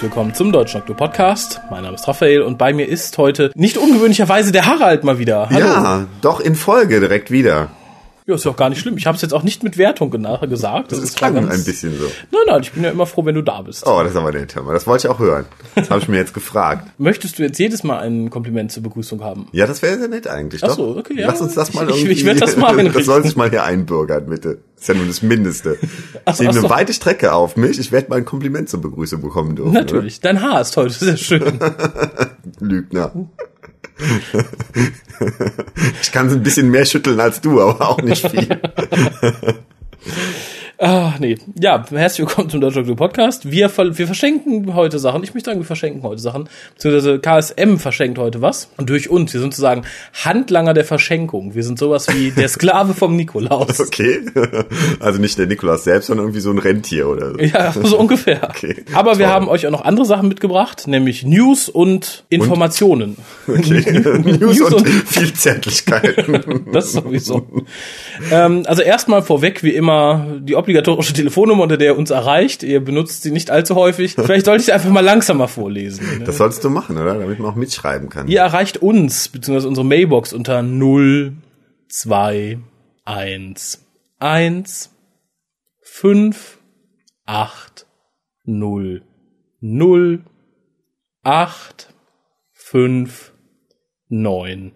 Herzlich 0.00 0.16
willkommen 0.16 0.34
zum 0.34 0.50
Deutschen 0.50 0.78
Doktor 0.80 0.96
Podcast. 0.96 1.60
Mein 1.68 1.82
Name 1.82 1.94
ist 1.94 2.08
Raphael 2.08 2.40
und 2.40 2.56
bei 2.56 2.72
mir 2.72 2.88
ist 2.88 3.18
heute 3.18 3.52
nicht 3.54 3.76
ungewöhnlicherweise 3.76 4.50
der 4.50 4.64
Harald 4.64 5.04
mal 5.04 5.18
wieder. 5.18 5.50
Hallo. 5.50 5.66
Ja, 5.66 6.06
doch 6.22 6.40
in 6.40 6.54
Folge 6.54 7.00
direkt 7.00 7.30
wieder. 7.30 7.68
Ja, 8.30 8.36
ist 8.36 8.46
doch 8.46 8.56
gar 8.56 8.68
nicht 8.68 8.78
schlimm. 8.78 8.96
Ich 8.96 9.06
habe 9.06 9.16
es 9.16 9.22
jetzt 9.22 9.32
auch 9.32 9.42
nicht 9.42 9.64
mit 9.64 9.76
Wertung 9.76 10.10
gesagt. 10.10 10.92
Das, 10.92 11.00
das 11.00 11.14
klang 11.14 11.34
ganz, 11.34 11.52
ein 11.52 11.64
bisschen 11.64 11.98
so. 11.98 12.04
Nein, 12.30 12.42
nein, 12.46 12.60
ich 12.62 12.70
bin 12.70 12.84
ja 12.84 12.90
immer 12.90 13.06
froh, 13.06 13.24
wenn 13.24 13.34
du 13.34 13.42
da 13.42 13.60
bist. 13.62 13.84
Oh, 13.84 14.00
das 14.02 14.12
ist 14.12 14.16
aber 14.16 14.30
nett, 14.30 14.54
Das 14.54 14.86
wollte 14.86 15.08
ich 15.08 15.12
auch 15.12 15.18
hören. 15.18 15.46
Das 15.74 15.90
habe 15.90 16.00
ich 16.00 16.08
mir 16.08 16.18
jetzt 16.18 16.32
gefragt. 16.32 16.88
Möchtest 16.98 17.38
du 17.38 17.42
jetzt 17.42 17.58
jedes 17.58 17.82
Mal 17.82 17.98
ein 17.98 18.30
Kompliment 18.30 18.70
zur 18.70 18.84
Begrüßung 18.84 19.24
haben? 19.24 19.48
Ja, 19.50 19.66
das 19.66 19.82
wäre 19.82 19.98
sehr 19.98 20.06
nett 20.06 20.28
eigentlich. 20.28 20.62
Ach 20.62 20.70
so, 20.70 20.96
okay, 20.96 21.18
ja. 21.18 21.26
Lass 21.26 21.40
uns 21.40 21.54
das 21.54 21.74
mal 21.74 21.88
irgendwie. 21.88 22.12
Ich, 22.12 22.20
ich 22.20 22.24
werde 22.24 22.40
das 22.40 22.56
mal 22.56 22.76
Das 22.92 23.04
soll 23.04 23.24
sich 23.24 23.34
mal 23.34 23.50
hier 23.50 23.64
einbürgern, 23.64 24.26
bitte. 24.26 24.58
Das 24.76 24.82
ist 24.82 24.88
ja 24.88 24.94
nur 24.94 25.06
das 25.06 25.22
Mindeste. 25.22 25.76
Ach, 26.24 26.34
ich 26.34 26.40
nehme 26.40 26.58
eine 26.58 26.70
weite 26.70 26.92
Strecke 26.92 27.32
auf 27.32 27.56
mich. 27.56 27.80
Ich 27.80 27.90
werde 27.90 28.10
mal 28.10 28.16
ein 28.16 28.24
Kompliment 28.24 28.68
zur 28.68 28.80
Begrüßung 28.80 29.20
bekommen 29.20 29.56
dürfen. 29.56 29.72
Natürlich. 29.72 30.20
Oder? 30.20 30.32
Dein 30.32 30.42
Haar 30.42 30.60
ist 30.60 30.76
heute 30.76 30.94
sehr 30.94 31.16
schön. 31.16 31.58
Lügner. 32.60 33.12
Ich 36.02 36.12
kann 36.12 36.30
ein 36.30 36.42
bisschen 36.42 36.70
mehr 36.70 36.84
schütteln 36.84 37.20
als 37.20 37.40
du, 37.40 37.60
aber 37.60 37.88
auch 37.88 38.02
nicht 38.02 38.28
viel. 38.28 38.48
Ah, 40.82 41.12
nee. 41.18 41.36
Ja, 41.60 41.84
herzlich 41.90 42.26
willkommen 42.26 42.48
zum 42.48 42.62
Deutsche 42.62 42.78
Doktor 42.78 42.96
Podcast. 42.96 43.50
Wir, 43.50 43.70
wir 43.76 44.06
verschenken 44.06 44.72
heute 44.72 44.98
Sachen. 44.98 45.22
Ich 45.22 45.34
möchte 45.34 45.50
sagen, 45.50 45.60
wir 45.60 45.66
verschenken 45.66 46.02
heute 46.02 46.22
Sachen. 46.22 46.48
Beziehungsweise 46.72 47.18
KSM 47.18 47.76
verschenkt 47.76 48.16
heute 48.16 48.40
was. 48.40 48.70
Und 48.78 48.88
durch 48.88 49.10
uns. 49.10 49.34
Wir 49.34 49.40
sind 49.40 49.52
sozusagen 49.52 49.82
Handlanger 50.24 50.72
der 50.72 50.86
Verschenkung. 50.86 51.54
Wir 51.54 51.64
sind 51.64 51.78
sowas 51.78 52.06
wie 52.14 52.30
der 52.30 52.48
Sklave 52.48 52.94
vom 52.94 53.14
Nikolaus. 53.14 53.78
Okay. 53.90 54.20
Also 55.00 55.20
nicht 55.20 55.36
der 55.38 55.46
Nikolaus 55.46 55.84
selbst, 55.84 56.06
sondern 56.06 56.26
irgendwie 56.26 56.40
so 56.40 56.50
ein 56.50 56.58
Rentier 56.58 57.08
oder 57.08 57.32
so. 57.32 57.38
Ja, 57.40 57.72
so 57.72 57.98
ungefähr. 57.98 58.40
Okay. 58.50 58.84
Aber 58.94 59.10
Toll. 59.10 59.18
wir 59.20 59.28
haben 59.28 59.48
euch 59.48 59.66
auch 59.66 59.70
noch 59.70 59.84
andere 59.84 60.06
Sachen 60.06 60.28
mitgebracht, 60.28 60.86
nämlich 60.86 61.24
News 61.24 61.68
und 61.68 62.24
Informationen. 62.30 63.16
Und? 63.46 63.58
Okay. 63.58 64.00
News, 64.00 64.40
News 64.40 64.60
und, 64.60 64.74
und 64.74 64.88
viel 64.88 65.32
Zärtlichkeit. 65.34 66.24
das 66.72 66.92
sowieso. 66.92 67.46
ähm, 68.30 68.62
also 68.66 68.82
erstmal 68.82 69.22
vorweg, 69.22 69.62
wie 69.62 69.74
immer, 69.74 70.26
die 70.40 70.56
Obligation 70.56 70.69
obligatorische 70.70 71.12
Telefonnummer, 71.12 71.64
unter 71.64 71.76
der 71.76 71.92
ihr 71.92 71.98
uns 71.98 72.10
erreicht. 72.10 72.62
Ihr 72.62 72.80
benutzt 72.80 73.22
sie 73.22 73.32
nicht 73.32 73.50
allzu 73.50 73.74
häufig. 73.74 74.14
Vielleicht 74.16 74.46
sollte 74.46 74.60
ich 74.60 74.66
sie 74.66 74.72
einfach 74.72 74.90
mal 74.90 75.00
langsamer 75.00 75.48
vorlesen. 75.48 76.06
Ne? 76.18 76.24
Das 76.24 76.36
solltest 76.36 76.62
du 76.62 76.70
machen, 76.70 76.96
oder? 76.96 77.14
Damit 77.18 77.40
man 77.40 77.50
auch 77.50 77.56
mitschreiben 77.56 78.08
kann. 78.08 78.28
Ihr 78.28 78.40
erreicht 78.40 78.78
uns, 78.78 79.28
beziehungsweise 79.28 79.68
unsere 79.68 79.84
Mailbox 79.84 80.32
unter 80.32 80.62
0, 80.62 81.32
2, 81.88 82.58
1, 83.04 83.84
1, 84.20 84.90
5, 85.82 86.58
8, 87.26 87.86
0, 88.44 89.02
0, 89.60 90.24
8, 91.24 91.94
5, 92.52 93.32
9, 94.08 94.72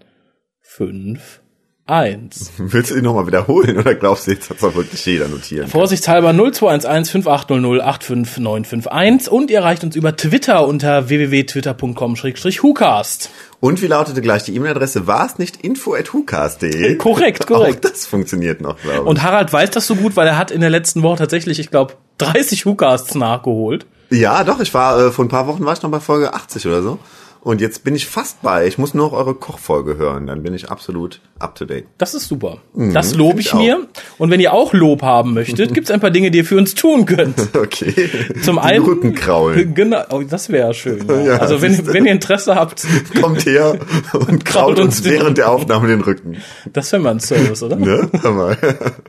5, 0.60 1.40
eins. 1.86 2.50
Willst 2.58 2.90
du 2.90 2.96
ihn 2.96 3.04
nochmal 3.04 3.26
wiederholen 3.26 3.78
oder 3.78 3.94
glaubst 3.94 4.26
du, 4.26 4.32
jetzt 4.32 4.50
hat 4.50 4.56
es 4.56 4.62
wirklich 4.62 5.04
jeder 5.04 5.28
notieren? 5.28 5.68
Vorsichtshalber 5.68 6.32
0211 6.32 7.10
5800 7.10 7.82
85951 7.82 9.30
und 9.30 9.50
ihr 9.50 9.58
erreicht 9.58 9.84
uns 9.84 9.94
über 9.96 10.16
Twitter 10.16 10.66
unter 10.66 11.08
www.twitter.com-hucast. 11.08 13.30
Und 13.60 13.82
wie 13.82 13.86
lautete 13.86 14.22
gleich 14.22 14.44
die 14.44 14.54
E-Mail-Adresse? 14.56 15.06
War 15.06 15.26
es 15.26 15.38
nicht 15.38 15.58
info.hucast.de? 15.58 16.96
Korrekt, 16.96 17.46
korrekt. 17.46 17.86
Auch 17.86 17.90
das 17.90 18.06
funktioniert 18.06 18.60
noch, 18.60 18.80
glaube 18.80 18.98
ich. 18.98 19.04
Und 19.04 19.22
Harald 19.22 19.52
weiß 19.52 19.70
das 19.70 19.86
so 19.86 19.94
gut, 19.96 20.16
weil 20.16 20.26
er 20.26 20.38
hat 20.38 20.50
in 20.50 20.60
der 20.60 20.70
letzten 20.70 21.02
Woche 21.02 21.18
tatsächlich, 21.18 21.58
ich 21.58 21.70
glaube, 21.70 21.94
30 22.18 22.64
Hucasts 22.64 23.14
nachgeholt. 23.14 23.86
Ja, 24.10 24.44
doch, 24.44 24.60
ich 24.60 24.72
war, 24.74 24.98
äh, 24.98 25.10
vor 25.10 25.24
ein 25.24 25.28
paar 25.28 25.46
Wochen 25.46 25.64
war 25.64 25.72
ich 25.72 25.82
noch 25.82 25.90
bei 25.90 26.00
Folge 26.00 26.34
80 26.34 26.66
oder 26.66 26.82
so. 26.82 26.98
Und 27.44 27.60
jetzt 27.60 27.84
bin 27.84 27.94
ich 27.94 28.06
fast 28.06 28.40
bei. 28.40 28.66
Ich 28.66 28.78
muss 28.78 28.94
nur 28.94 29.10
noch 29.10 29.12
eure 29.12 29.34
Kochfolge 29.34 29.98
hören. 29.98 30.26
Dann 30.26 30.42
bin 30.42 30.54
ich 30.54 30.70
absolut 30.70 31.20
up 31.38 31.54
to 31.54 31.66
date. 31.66 31.84
Das 31.98 32.14
ist 32.14 32.26
super. 32.26 32.62
Mhm, 32.72 32.94
das 32.94 33.14
lobe 33.14 33.40
ich, 33.40 33.48
ich 33.48 33.54
mir. 33.54 33.86
Und 34.16 34.30
wenn 34.30 34.40
ihr 34.40 34.54
auch 34.54 34.72
Lob 34.72 35.02
haben 35.02 35.34
möchtet, 35.34 35.74
gibt 35.74 35.88
es 35.88 35.90
ein 35.90 36.00
paar 36.00 36.10
Dinge, 36.10 36.30
die 36.30 36.38
ihr 36.38 36.46
für 36.46 36.56
uns 36.56 36.74
tun 36.74 37.06
könnt. 37.06 37.34
Okay. 37.54 38.08
Zum 38.42 38.58
einen. 38.58 38.84
Rückenkraulen. 38.84 39.74
Genau. 39.84 40.02
Oh, 40.10 40.22
das 40.22 40.48
wäre 40.50 40.74
schön. 40.74 41.06
Ja. 41.08 41.22
Ja, 41.22 41.36
also 41.38 41.60
wenn, 41.60 41.86
wenn 41.86 42.06
ihr 42.06 42.12
Interesse 42.12 42.54
habt. 42.54 42.86
Kommt 43.20 43.44
her 43.46 43.78
und 44.12 44.44
kraut 44.44 44.78
uns 44.78 45.04
während 45.04 45.38
der 45.38 45.50
Aufnahme 45.50 45.88
den 45.88 46.00
Rücken. 46.00 46.38
Das 46.72 46.92
wäre 46.92 47.02
mal 47.02 47.10
ein 47.10 47.20
Service, 47.20 47.62
oder? 47.62 47.76
Ne? 47.76 48.08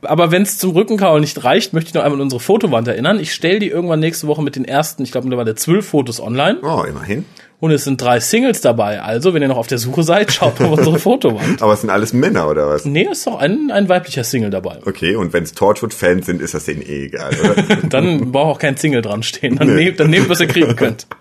Aber 0.02 0.32
wenn 0.32 0.42
es 0.42 0.58
zum 0.58 0.72
Rückenkraulen 0.72 1.22
nicht 1.22 1.44
reicht, 1.44 1.74
möchte 1.74 1.90
ich 1.90 1.94
noch 1.94 2.04
einmal 2.04 2.18
an 2.20 2.24
unsere 2.24 2.40
Fotowand 2.40 2.88
erinnern. 2.88 3.20
Ich 3.20 3.34
stelle 3.34 3.60
die 3.60 3.68
irgendwann 3.68 4.00
nächste 4.00 4.28
Woche 4.28 4.42
mit 4.42 4.56
den 4.56 4.66
ersten, 4.66 5.04
ich 5.04 5.12
glaube, 5.12 5.30
der 5.46 5.56
zwölf 5.56 5.88
Fotos 5.88 6.20
online. 6.20 6.60
Oh, 6.62 6.84
immerhin. 6.84 7.26
Und 7.66 7.72
es 7.72 7.84
sind 7.84 8.00
drei 8.00 8.20
Singles 8.20 8.62
dabei. 8.62 9.02
Also, 9.02 9.34
wenn 9.34 9.42
ihr 9.42 9.48
noch 9.48 9.58
auf 9.58 9.66
der 9.66 9.80
Suche 9.80 10.04
seid, 10.04 10.32
schaut 10.32 10.62
auf 10.62 10.78
unsere 10.78 11.00
Fotowand. 11.00 11.64
Aber 11.64 11.74
es 11.74 11.82
sind 11.82 11.90
alles 11.90 12.14
Männer, 12.14 12.48
oder 12.48 12.70
was? 12.70 12.86
Nee, 12.86 13.08
es 13.12 13.18
ist 13.18 13.26
doch 13.26 13.40
ein, 13.40 13.72
ein 13.72 13.90
weiblicher 13.90 14.24
Single 14.24 14.52
dabei. 14.52 14.78
Okay, 14.86 15.16
und 15.16 15.34
wenn 15.34 15.42
es 15.42 15.54
Torchwood-Fans 15.54 16.28
sind, 16.28 16.44
ist 16.44 16.54
das 16.54 16.66
denen 16.66 16.84
eh 16.84 17.06
egal, 17.06 17.32
oder? 17.44 17.78
dann 17.90 18.32
braucht 18.32 18.58
auch 18.58 18.60
kein 18.60 18.78
Single 18.78 19.02
dran 19.02 19.24
stehen. 19.24 19.56
Dann, 19.56 19.70
nee. 19.70 19.86
nehmt, 19.86 20.00
dann 20.00 20.12
nehmt, 20.12 20.30
was 20.30 20.42
ihr 20.42 20.48
kriegen 20.48 20.76
könnt. 20.76 21.08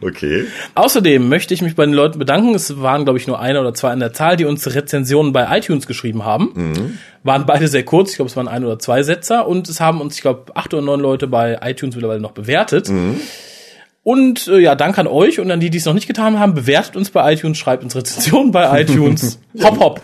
Okay. 0.00 0.46
Außerdem 0.76 1.28
möchte 1.28 1.52
ich 1.52 1.60
mich 1.60 1.76
bei 1.76 1.84
den 1.84 1.92
Leuten 1.92 2.18
bedanken. 2.18 2.54
Es 2.54 2.80
waren, 2.80 3.04
glaube 3.04 3.18
ich, 3.18 3.26
nur 3.26 3.38
eine 3.38 3.60
oder 3.60 3.74
zwei 3.74 3.90
an 3.90 4.00
der 4.00 4.14
Zahl, 4.14 4.38
die 4.38 4.46
uns 4.46 4.74
Rezensionen 4.74 5.34
bei 5.34 5.58
iTunes 5.58 5.86
geschrieben 5.86 6.24
haben. 6.24 6.52
Mhm. 6.54 6.98
Waren 7.22 7.44
beide 7.44 7.68
sehr 7.68 7.82
kurz. 7.84 8.12
Ich 8.12 8.16
glaube, 8.16 8.30
es 8.30 8.36
waren 8.36 8.48
ein 8.48 8.64
oder 8.64 8.78
zwei 8.78 9.02
Sätze. 9.02 9.44
Und 9.44 9.68
es 9.68 9.78
haben 9.78 10.00
uns, 10.00 10.14
ich 10.14 10.22
glaube, 10.22 10.56
acht 10.56 10.72
oder 10.72 10.82
neun 10.82 11.00
Leute 11.00 11.26
bei 11.26 11.58
iTunes 11.62 11.96
mittlerweile 11.96 12.20
noch 12.20 12.32
bewertet. 12.32 12.88
Mhm. 12.88 13.20
Und 14.02 14.48
äh, 14.48 14.58
ja, 14.58 14.74
danke 14.74 15.00
an 15.00 15.06
euch 15.06 15.38
und 15.38 15.50
an 15.50 15.60
die, 15.60 15.70
die 15.70 15.78
es 15.78 15.84
noch 15.84 15.92
nicht 15.92 16.06
getan 16.06 16.38
haben. 16.38 16.54
Bewertet 16.54 16.96
uns 16.96 17.10
bei 17.10 17.32
iTunes, 17.32 17.58
schreibt 17.58 17.84
uns 17.84 17.94
Rezensionen 17.94 18.52
bei 18.52 18.80
iTunes. 18.80 19.38
hopp, 19.62 19.78
hopp. 19.80 20.02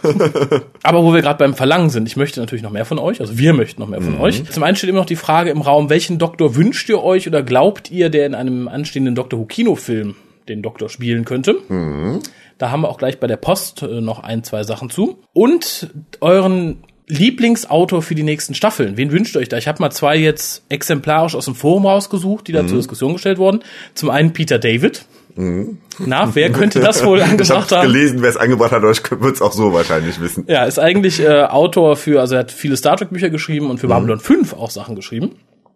Aber 0.83 1.05
wo 1.05 1.15
wir 1.15 1.23
gerade 1.23 1.39
beim 1.39 1.55
Verlangen 1.55 1.89
sind, 1.89 2.07
ich 2.07 2.17
möchte 2.17 2.41
natürlich 2.41 2.63
noch 2.63 2.71
mehr 2.71 2.85
von 2.85 2.99
euch. 2.99 3.21
Also 3.21 3.39
wir 3.39 3.55
möchten 3.55 3.81
noch 3.81 3.89
mehr 3.89 4.03
von 4.03 4.17
mhm. 4.17 4.21
euch. 4.21 4.45
Zum 4.51 4.63
einen 4.63 4.77
steht 4.77 4.91
immer 4.91 4.99
noch 4.99 5.07
die 5.07 5.17
Frage 5.17 5.51
im 5.51 5.63
Raum, 5.63 5.89
welchen 5.89 6.19
Doktor 6.19 6.55
wünscht 6.55 6.89
ihr 6.89 7.03
euch 7.03 7.27
oder 7.27 7.43
glaubt 7.43 7.91
ihr, 7.91 8.11
der 8.11 8.27
in 8.27 8.35
einem 8.35 8.69
anstehenden 8.69 9.15
Doctor 9.15 9.39
Who 9.39 9.47
Kinofilm 9.47 10.17
den 10.49 10.61
Doktor 10.61 10.91
spielen 10.91 11.25
könnte? 11.25 11.57
Mhm. 11.69 12.21
Da 12.59 12.71
haben 12.71 12.83
wir 12.83 12.91
auch 12.91 12.99
gleich 12.99 13.19
bei 13.19 13.27
der 13.27 13.37
Post 13.37 13.83
äh, 13.83 14.01
noch 14.01 14.23
ein, 14.23 14.45
zwei 14.45 14.65
Sachen 14.65 14.91
zu. 14.91 15.19
Und 15.33 15.91
euren 16.21 16.85
Lieblingsautor 17.07 18.03
für 18.03 18.15
die 18.15 18.23
nächsten 18.23 18.55
Staffeln. 18.55 18.97
Wen 18.97 19.13
wünscht 19.13 19.37
ihr 19.37 19.41
euch 19.41 19.49
da? 19.49 19.59
Ich 19.59 19.69
habe 19.69 19.83
mal 19.83 19.91
zwei 19.91 20.17
jetzt 20.17 20.65
exemplarisch 20.69 21.35
aus 21.35 21.45
dem 21.45 21.55
Forum 21.55 21.87
rausgesucht, 21.87 22.49
die 22.49 22.53
da 22.53 22.63
mhm. 22.63 22.69
zur 22.69 22.79
Diskussion 22.79 23.13
gestellt 23.13 23.39
wurden. 23.39 23.61
Zum 23.95 24.11
einen 24.11 24.33
Peter 24.33 24.59
David. 24.59 25.05
Mhm. 25.37 25.79
Na, 25.99 26.35
wer 26.35 26.51
könnte 26.53 26.81
das 26.81 27.05
wohl 27.05 27.21
angebracht 27.23 27.71
ich 27.71 27.77
haben? 27.77 27.93
gelesen, 27.93 28.23
wer 28.23 28.31
es 28.31 28.37
angebracht 28.37 28.73
hat, 28.73 28.83
aber 28.83 28.93
ich 28.93 29.11
würde 29.11 29.33
es 29.33 29.43
auch 29.43 29.53
so 29.53 29.73
wahrscheinlich 29.73 30.21
wissen. 30.21 30.45
Ja, 30.47 30.65
ist 30.65 30.79
eigentlich 30.79 31.21
äh, 31.21 31.43
Autor 31.43 31.97
für, 31.97 32.21
also 32.21 32.37
er 32.37 32.41
hat 32.41 32.53
viele 32.53 32.77
Star 32.77 32.97
Trek 32.97 33.11
Bücher 33.11 33.31
geschrieben 33.31 33.69
und 33.69 33.79
für 33.79 33.87
mhm. 33.87 33.91
Babylon 33.91 34.21
5 34.21 34.55
auch 34.55 34.71
Sachen 34.71 34.95
geschrieben. 34.95 35.33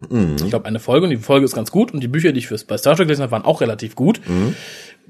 Mhm. 0.09 0.37
Ich 0.37 0.49
glaube, 0.49 0.66
eine 0.66 0.78
Folge 0.78 1.05
und 1.05 1.10
die 1.10 1.16
Folge 1.16 1.45
ist 1.45 1.55
ganz 1.55 1.72
gut 1.72 1.93
und 1.93 2.00
die 2.00 2.09
Bücher, 2.09 2.33
die 2.33 2.39
ich 2.39 2.47
fürs 2.47 2.65
bei 2.65 2.78
Star 2.78 2.95
Trek 2.95 3.09
gelesen 3.09 3.22
habe, 3.22 3.33
waren 3.33 3.45
auch 3.45 3.60
relativ 3.60 3.97
gut. 3.97 4.21
Mhm. 4.27 4.55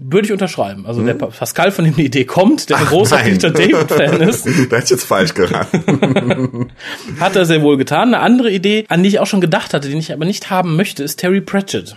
Würde 0.00 0.26
ich 0.26 0.32
unterschreiben. 0.32 0.86
Also 0.86 1.00
mhm. 1.00 1.06
der 1.06 1.14
Pascal, 1.14 1.72
von 1.72 1.84
dem 1.84 1.96
die 1.96 2.04
Idee 2.04 2.24
kommt, 2.24 2.70
der 2.70 2.78
ein 2.78 2.86
großer 2.86 3.16
nein. 3.16 3.32
Peter 3.32 3.50
David-Fan 3.50 4.20
ist. 4.20 4.46
da 4.70 4.76
hätte 4.76 4.84
ich 4.84 4.90
jetzt 4.90 5.04
falsch 5.04 5.34
geraten. 5.34 6.70
hat 7.20 7.34
er 7.34 7.44
sehr 7.44 7.62
wohl 7.62 7.76
getan. 7.76 8.14
Eine 8.14 8.20
andere 8.20 8.50
Idee, 8.52 8.84
an 8.88 9.02
die 9.02 9.08
ich 9.08 9.18
auch 9.18 9.26
schon 9.26 9.40
gedacht 9.40 9.74
hatte, 9.74 9.88
die 9.88 9.98
ich 9.98 10.12
aber 10.12 10.24
nicht 10.24 10.50
haben 10.50 10.76
möchte, 10.76 11.02
ist 11.02 11.16
Terry 11.16 11.40
Pratchett. 11.40 11.96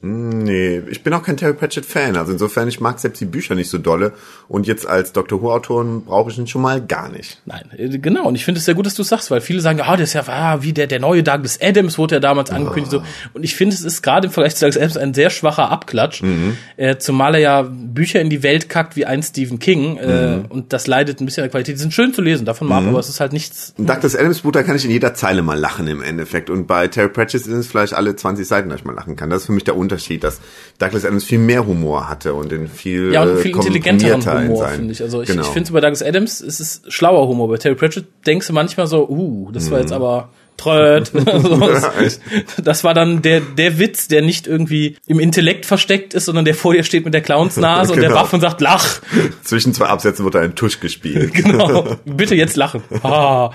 Nee, 0.00 0.80
ich 0.88 1.02
bin 1.02 1.12
auch 1.12 1.24
kein 1.24 1.36
Terry 1.36 1.54
Pratchett 1.54 1.84
Fan. 1.84 2.16
Also 2.16 2.30
insofern, 2.30 2.68
ich 2.68 2.80
mag 2.80 3.00
selbst 3.00 3.20
die 3.20 3.24
Bücher 3.24 3.56
nicht 3.56 3.68
so 3.68 3.78
dolle. 3.78 4.12
Und 4.46 4.68
jetzt 4.68 4.86
als 4.86 5.12
Doctor 5.12 5.42
Who 5.42 5.52
Autoren 5.52 6.04
brauche 6.04 6.30
ich 6.30 6.38
ihn 6.38 6.46
schon 6.46 6.62
mal 6.62 6.80
gar 6.80 7.08
nicht. 7.08 7.42
Nein, 7.46 7.64
äh, 7.76 7.98
genau. 7.98 8.28
Und 8.28 8.36
ich 8.36 8.44
finde 8.44 8.58
es 8.58 8.64
sehr 8.64 8.76
gut, 8.76 8.86
dass 8.86 8.94
du 8.94 9.02
sagst, 9.02 9.32
weil 9.32 9.40
viele 9.40 9.60
sagen, 9.60 9.80
ah, 9.80 9.96
der 9.96 10.04
ist 10.04 10.12
ja 10.12 10.22
ah, 10.28 10.62
wie 10.62 10.72
der, 10.72 10.86
der 10.86 11.00
neue 11.00 11.24
Douglas 11.24 11.60
Adams 11.60 11.98
wurde 11.98 12.16
ja 12.16 12.20
damals 12.20 12.50
angekündigt. 12.50 12.94
Oh. 12.94 12.98
So. 12.98 13.04
Und 13.34 13.42
ich 13.42 13.56
finde, 13.56 13.74
es 13.74 13.80
ist 13.80 14.02
gerade 14.02 14.28
im 14.28 14.32
Vergleich 14.32 14.54
zu 14.54 14.66
Douglas 14.66 14.76
Adams 14.76 14.96
ein 14.98 15.14
sehr 15.14 15.30
schwacher 15.30 15.68
Abklatsch. 15.68 16.22
Mhm. 16.22 16.56
Äh, 16.76 16.98
zumal 16.98 17.34
er 17.34 17.40
ja 17.40 17.62
Bücher 17.68 18.20
in 18.20 18.30
die 18.30 18.44
Welt 18.44 18.68
kackt 18.68 18.94
wie 18.94 19.04
ein 19.04 19.24
Stephen 19.24 19.58
King. 19.58 19.96
Äh, 19.96 20.36
mhm. 20.36 20.44
Und 20.48 20.72
das 20.72 20.86
leidet 20.86 21.20
ein 21.20 21.24
bisschen 21.24 21.42
an 21.42 21.46
der 21.46 21.50
Qualität. 21.50 21.74
Die 21.74 21.80
sind 21.80 21.92
schön 21.92 22.14
zu 22.14 22.22
lesen, 22.22 22.44
davon 22.44 22.68
mal, 22.68 22.80
mhm. 22.82 22.90
aber 22.90 23.00
es 23.00 23.08
ist 23.08 23.18
halt 23.18 23.32
nichts. 23.32 23.74
Douglas 23.76 24.14
Adams 24.14 24.42
Buch, 24.42 24.52
da 24.52 24.62
kann 24.62 24.76
ich 24.76 24.84
in 24.84 24.92
jeder 24.92 25.14
Zeile 25.14 25.42
mal 25.42 25.58
lachen 25.58 25.88
im 25.88 26.02
Endeffekt. 26.02 26.50
Und 26.50 26.68
bei 26.68 26.86
Terry 26.86 27.08
Pratchett 27.08 27.42
sind 27.42 27.58
es 27.58 27.66
vielleicht 27.66 27.94
alle 27.94 28.14
20 28.14 28.46
Seiten, 28.46 28.68
dass 28.68 28.78
ich 28.78 28.84
mal 28.84 28.94
lachen 28.94 29.16
kann. 29.16 29.28
Das 29.28 29.40
ist 29.40 29.46
für 29.46 29.52
mich 29.52 29.64
der 29.64 29.76
Unterschied, 29.88 30.24
dass 30.24 30.40
Douglas 30.78 31.04
Adams 31.04 31.24
viel 31.24 31.38
mehr 31.38 31.66
Humor 31.66 32.08
hatte 32.08 32.34
und 32.34 32.52
den 32.52 32.68
viel 32.68 33.12
ja 33.12 33.22
und 33.22 33.38
viel 33.38 33.54
intelligenteren 33.54 34.48
Humor 34.48 34.68
finde 34.68 34.92
ich. 34.92 35.02
Also 35.02 35.22
ich, 35.22 35.28
genau. 35.28 35.42
ich 35.42 35.48
finde 35.48 35.72
bei 35.72 35.80
Douglas 35.80 36.02
Adams 36.02 36.40
ist 36.40 36.60
es 36.60 36.82
schlauer 36.88 37.26
Humor. 37.26 37.48
Bei 37.48 37.56
Terry 37.56 37.74
Pratchett 37.74 38.06
denkst 38.26 38.46
du 38.46 38.52
manchmal 38.52 38.86
so, 38.86 39.08
uh, 39.08 39.50
das 39.52 39.70
war 39.70 39.80
jetzt 39.80 39.90
mhm. 39.90 39.96
aber 39.96 40.30
Tröd. 40.58 41.10
das 42.62 42.84
war 42.84 42.92
dann 42.92 43.22
der, 43.22 43.40
der 43.40 43.78
Witz, 43.78 44.08
der 44.08 44.20
nicht 44.20 44.46
irgendwie 44.46 44.96
im 45.06 45.18
Intellekt 45.20 45.64
versteckt 45.64 46.12
ist, 46.12 46.26
sondern 46.26 46.44
der 46.44 46.54
vor 46.54 46.74
dir 46.74 46.84
steht 46.84 47.04
mit 47.06 47.14
der 47.14 47.22
Clownsnase 47.22 47.92
genau. 47.92 47.94
und 47.94 48.00
der 48.00 48.08
genau. 48.10 48.20
Waffe 48.20 48.36
und 48.36 48.42
sagt, 48.42 48.60
lach. 48.60 49.00
Zwischen 49.42 49.72
zwei 49.72 49.86
Absätzen 49.86 50.24
wird 50.24 50.36
ein 50.36 50.54
Tusch 50.54 50.80
gespielt. 50.80 51.32
genau. 51.34 51.96
Bitte 52.04 52.34
jetzt 52.34 52.56
lachen. 52.56 52.82
Ah. 53.02 53.50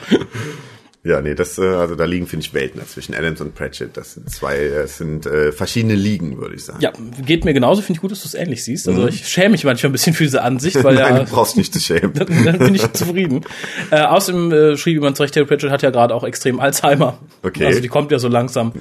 Ja, 1.05 1.21
nee, 1.21 1.35
das, 1.35 1.57
äh, 1.57 1.63
also 1.63 1.95
da 1.95 2.05
liegen, 2.05 2.27
finde 2.27 2.45
ich, 2.45 2.53
Welten 2.53 2.79
dazwischen. 2.79 3.13
Adams 3.13 3.41
und 3.41 3.55
Pratchett, 3.55 3.97
das 3.97 4.13
sind 4.13 4.29
zwei, 4.29 4.69
das 4.73 4.97
sind 4.97 5.25
äh, 5.25 5.51
verschiedene 5.51 5.95
Ligen, 5.95 6.37
würde 6.37 6.55
ich 6.55 6.63
sagen. 6.63 6.79
Ja, 6.79 6.93
geht 7.25 7.43
mir 7.43 7.53
genauso, 7.53 7.81
finde 7.81 7.97
ich 7.97 8.01
gut, 8.01 8.11
dass 8.11 8.21
du 8.21 8.27
es 8.27 8.35
ähnlich 8.35 8.63
siehst. 8.63 8.87
Also 8.87 9.07
ich 9.07 9.27
schäme 9.27 9.49
mich 9.49 9.65
manchmal 9.65 9.89
ein 9.89 9.91
bisschen 9.91 10.13
für 10.13 10.23
diese 10.23 10.43
Ansicht, 10.43 10.81
weil 10.81 10.95
Nein, 11.03 11.17
ja, 11.17 11.23
du 11.25 11.31
brauchst 11.31 11.57
nicht 11.57 11.73
zu 11.73 11.81
schämen. 11.81 12.13
dann, 12.13 12.27
dann 12.45 12.57
bin 12.57 12.75
ich 12.75 12.91
zufrieden. 12.93 13.41
Äh, 13.91 14.01
außerdem 14.01 14.51
äh, 14.51 14.77
schrieb 14.77 14.95
jemand 14.95 15.17
zurecht, 15.17 15.33
Terry 15.33 15.45
Pratchett 15.45 15.69
hat 15.69 15.81
ja 15.81 15.89
gerade 15.89 16.15
auch 16.15 16.23
extrem 16.23 16.59
Alzheimer. 16.59 17.19
Okay. 17.43 17.65
Also 17.65 17.79
die 17.79 17.87
kommt 17.87 18.11
ja 18.11 18.19
so 18.19 18.27
langsam. 18.27 18.71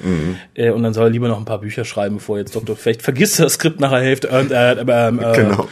Äh, 0.54 0.70
und 0.70 0.82
dann 0.82 0.94
soll 0.94 1.06
er 1.06 1.10
lieber 1.10 1.28
noch 1.28 1.38
ein 1.38 1.44
paar 1.44 1.60
Bücher 1.60 1.84
schreiben, 1.84 2.16
bevor 2.16 2.38
jetzt 2.38 2.54
Doktor, 2.54 2.76
vielleicht 2.76 3.02
vergisst 3.02 3.38
er 3.38 3.46
das 3.46 3.54
Skript 3.54 3.80
nach 3.80 3.90
der 3.90 4.00
Hälfte. 4.00 4.28
Äh, 4.28 4.46
äh, 4.46 4.72
äh, 4.72 5.08
äh, 5.08 5.36
Genau. 5.36 5.68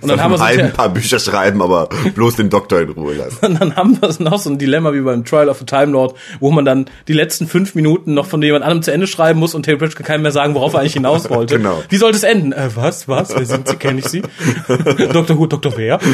Und 0.00 0.08
dann 0.08 0.22
haben 0.22 0.32
wir 0.32 0.38
so 0.38 0.44
ein 0.44 0.72
paar 0.72 0.88
Bücher 0.90 1.18
schreiben, 1.18 1.60
aber 1.60 1.88
bloß 2.14 2.36
den 2.36 2.50
Doktor 2.50 2.80
in 2.80 2.90
Ruhe 2.90 3.14
lassen. 3.14 3.44
und 3.44 3.60
dann 3.60 3.76
haben 3.76 4.00
wir 4.00 4.14
noch 4.20 4.38
so 4.38 4.50
ein 4.50 4.58
Dilemma 4.58 4.92
wie 4.92 5.00
beim 5.00 5.24
Trial 5.24 5.48
of 5.48 5.58
the 5.58 5.66
Time 5.66 5.87
Lord, 5.92 6.16
wo 6.40 6.50
man 6.50 6.64
dann 6.64 6.86
die 7.08 7.12
letzten 7.12 7.46
fünf 7.46 7.74
Minuten 7.74 8.14
noch 8.14 8.26
von 8.26 8.42
jemand 8.42 8.64
anderem 8.64 8.82
zu 8.82 8.92
Ende 8.92 9.06
schreiben 9.06 9.38
muss 9.40 9.54
und 9.54 9.64
Terry 9.64 9.76
Pratchett 9.78 9.96
kann 9.96 10.06
keinem 10.06 10.22
mehr 10.22 10.32
sagen, 10.32 10.54
worauf 10.54 10.74
er 10.74 10.80
eigentlich 10.80 10.94
hinaus 10.94 11.28
wollte. 11.30 11.56
Genau. 11.58 11.82
Wie 11.88 11.96
sollte 11.96 12.16
es 12.16 12.22
enden? 12.24 12.52
Äh, 12.52 12.68
was, 12.74 13.08
was? 13.08 13.34
Wer 13.36 13.46
sind 13.46 13.68
Sie? 13.68 13.76
Kenne 13.76 14.00
ich 14.00 14.06
Sie? 14.06 14.22
Dr. 15.12 15.38
Who, 15.38 15.46
Dr. 15.46 15.72
Wer? 15.76 15.98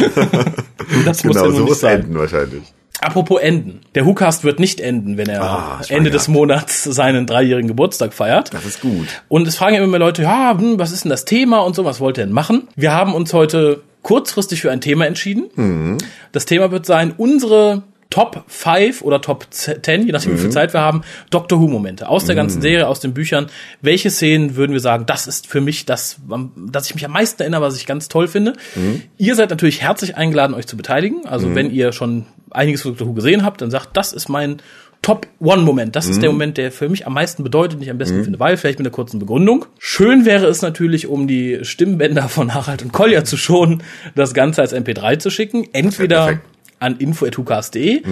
Das 1.04 1.24
muss 1.24 1.36
ja 1.36 1.42
Genau, 1.42 1.44
nun 1.46 1.54
so 1.56 1.60
nicht 1.62 1.68
muss 1.70 1.80
sein. 1.80 2.00
enden 2.00 2.18
wahrscheinlich. 2.18 2.62
Apropos 3.00 3.40
enden. 3.40 3.80
Der 3.94 4.06
WhoCast 4.06 4.44
wird 4.44 4.60
nicht 4.60 4.80
enden, 4.80 5.16
wenn 5.16 5.28
er 5.28 5.42
Ah, 5.42 5.80
Ende 5.88 6.10
des 6.10 6.28
Monats 6.28 6.84
seinen 6.84 7.26
dreijährigen 7.26 7.68
Geburtstag 7.68 8.12
feiert. 8.14 8.52
Das 8.54 8.64
ist 8.64 8.80
gut. 8.80 9.06
Und 9.28 9.48
es 9.48 9.56
fragen 9.56 9.74
ja 9.74 9.80
immer 9.82 9.90
mehr 9.90 10.00
Leute, 10.00 10.22
ja, 10.22 10.56
hm, 10.56 10.78
was 10.78 10.92
ist 10.92 11.04
denn 11.04 11.10
das 11.10 11.24
Thema 11.24 11.58
und 11.60 11.74
so, 11.74 11.84
was 11.84 12.00
wollt 12.00 12.18
ihr 12.18 12.24
denn 12.24 12.32
machen? 12.32 12.68
Wir 12.76 12.92
haben 12.92 13.14
uns 13.14 13.32
heute 13.32 13.80
kurzfristig 14.02 14.60
für 14.60 14.70
ein 14.70 14.80
Thema 14.80 15.06
entschieden. 15.06 15.46
Mhm. 15.56 15.98
Das 16.32 16.44
Thema 16.46 16.70
wird 16.70 16.86
sein, 16.86 17.12
unsere 17.16 17.82
Top 18.14 18.44
5 18.46 19.02
oder 19.02 19.20
Top 19.20 19.48
10, 19.50 20.06
je 20.06 20.12
nachdem 20.12 20.30
wie 20.30 20.36
Mhm. 20.36 20.40
viel 20.42 20.50
Zeit 20.50 20.72
wir 20.72 20.78
haben, 20.80 21.02
Doctor 21.30 21.60
Who-Momente 21.60 22.08
aus 22.08 22.24
der 22.26 22.36
ganzen 22.36 22.62
Serie, 22.62 22.86
aus 22.86 23.00
den 23.00 23.12
Büchern. 23.12 23.46
Welche 23.82 24.08
Szenen 24.08 24.54
würden 24.54 24.70
wir 24.72 24.78
sagen, 24.78 25.04
das 25.04 25.26
ist 25.26 25.48
für 25.48 25.60
mich 25.60 25.84
das, 25.84 26.18
dass 26.54 26.86
ich 26.86 26.94
mich 26.94 27.04
am 27.04 27.10
meisten 27.10 27.42
erinnere, 27.42 27.62
was 27.62 27.76
ich 27.76 27.86
ganz 27.86 28.06
toll 28.06 28.28
finde. 28.28 28.52
Mhm. 28.76 29.02
Ihr 29.18 29.34
seid 29.34 29.50
natürlich 29.50 29.82
herzlich 29.82 30.16
eingeladen, 30.16 30.54
euch 30.54 30.68
zu 30.68 30.76
beteiligen. 30.76 31.26
Also 31.26 31.56
wenn 31.56 31.72
ihr 31.72 31.90
schon 31.90 32.26
einiges 32.52 32.82
von 32.82 32.92
Doctor 32.92 33.08
Who 33.08 33.14
gesehen 33.14 33.44
habt, 33.44 33.60
dann 33.62 33.72
sagt, 33.72 33.96
das 33.96 34.12
ist 34.12 34.28
mein 34.28 34.58
Top 35.02 35.26
One 35.40 35.62
Moment. 35.62 35.96
Das 35.96 36.06
ist 36.06 36.22
der 36.22 36.30
Moment, 36.30 36.56
der 36.56 36.70
für 36.70 36.88
mich 36.88 37.08
am 37.08 37.14
meisten 37.14 37.42
bedeutet, 37.42 37.78
den 37.78 37.82
ich 37.82 37.90
am 37.90 37.98
besten 37.98 38.22
finde, 38.22 38.38
weil 38.38 38.56
vielleicht 38.56 38.78
mit 38.78 38.86
einer 38.86 38.94
kurzen 38.94 39.18
Begründung. 39.18 39.66
Schön 39.80 40.24
wäre 40.24 40.46
es 40.46 40.62
natürlich, 40.62 41.08
um 41.08 41.26
die 41.26 41.58
Stimmbänder 41.62 42.28
von 42.28 42.54
Harald 42.54 42.82
und 42.82 42.92
Kolja 42.92 43.24
zu 43.24 43.36
schonen, 43.36 43.82
das 44.14 44.34
Ganze 44.34 44.62
als 44.62 44.72
MP3 44.72 45.18
zu 45.18 45.30
schicken. 45.30 45.66
Entweder. 45.72 46.38
An 46.80 46.96
info.hukas.de 46.96 48.02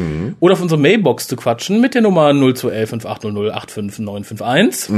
oder 0.40 0.52
auf 0.54 0.62
unsere 0.62 0.80
Mailbox 0.80 1.28
zu 1.28 1.36
quatschen 1.36 1.80
mit 1.80 1.94
der 1.94 2.02
Nummer 2.02 2.32
0211 2.32 2.90
5800 2.90 3.54
85951. 3.54 4.90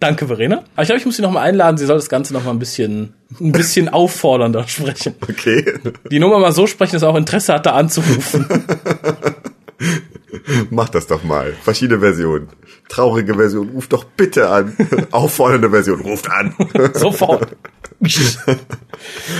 Danke, 0.00 0.26
Verena. 0.26 0.64
Aber 0.74 0.82
ich 0.82 0.88
glaube, 0.88 1.00
ich 1.00 1.06
muss 1.06 1.16
sie 1.16 1.22
nochmal 1.22 1.48
einladen. 1.48 1.76
Sie 1.76 1.86
soll 1.86 1.96
das 1.96 2.08
Ganze 2.08 2.32
nochmal 2.32 2.54
ein 2.54 2.58
bisschen, 2.58 3.12
ein 3.40 3.52
bisschen 3.52 3.88
auffordernder 3.88 4.66
sprechen. 4.68 5.14
okay. 5.22 5.64
Die 6.10 6.18
Nummer 6.18 6.38
mal 6.38 6.52
so 6.52 6.66
sprechen, 6.66 6.92
dass 6.92 7.02
er 7.02 7.10
auch 7.10 7.16
Interesse 7.16 7.54
hat, 7.54 7.66
da 7.66 7.72
anzurufen. 7.72 8.46
Mach 10.70 10.88
das 10.88 11.06
doch 11.06 11.24
mal. 11.24 11.52
Verschiedene 11.62 12.00
Versionen. 12.00 12.48
Traurige 12.88 13.34
Version, 13.34 13.70
ruft 13.70 13.92
doch 13.92 14.04
bitte 14.04 14.50
an. 14.50 14.76
Auffordernde 15.10 15.70
Version, 15.70 16.00
ruft 16.00 16.30
an. 16.30 16.54
Sofort. 16.94 17.56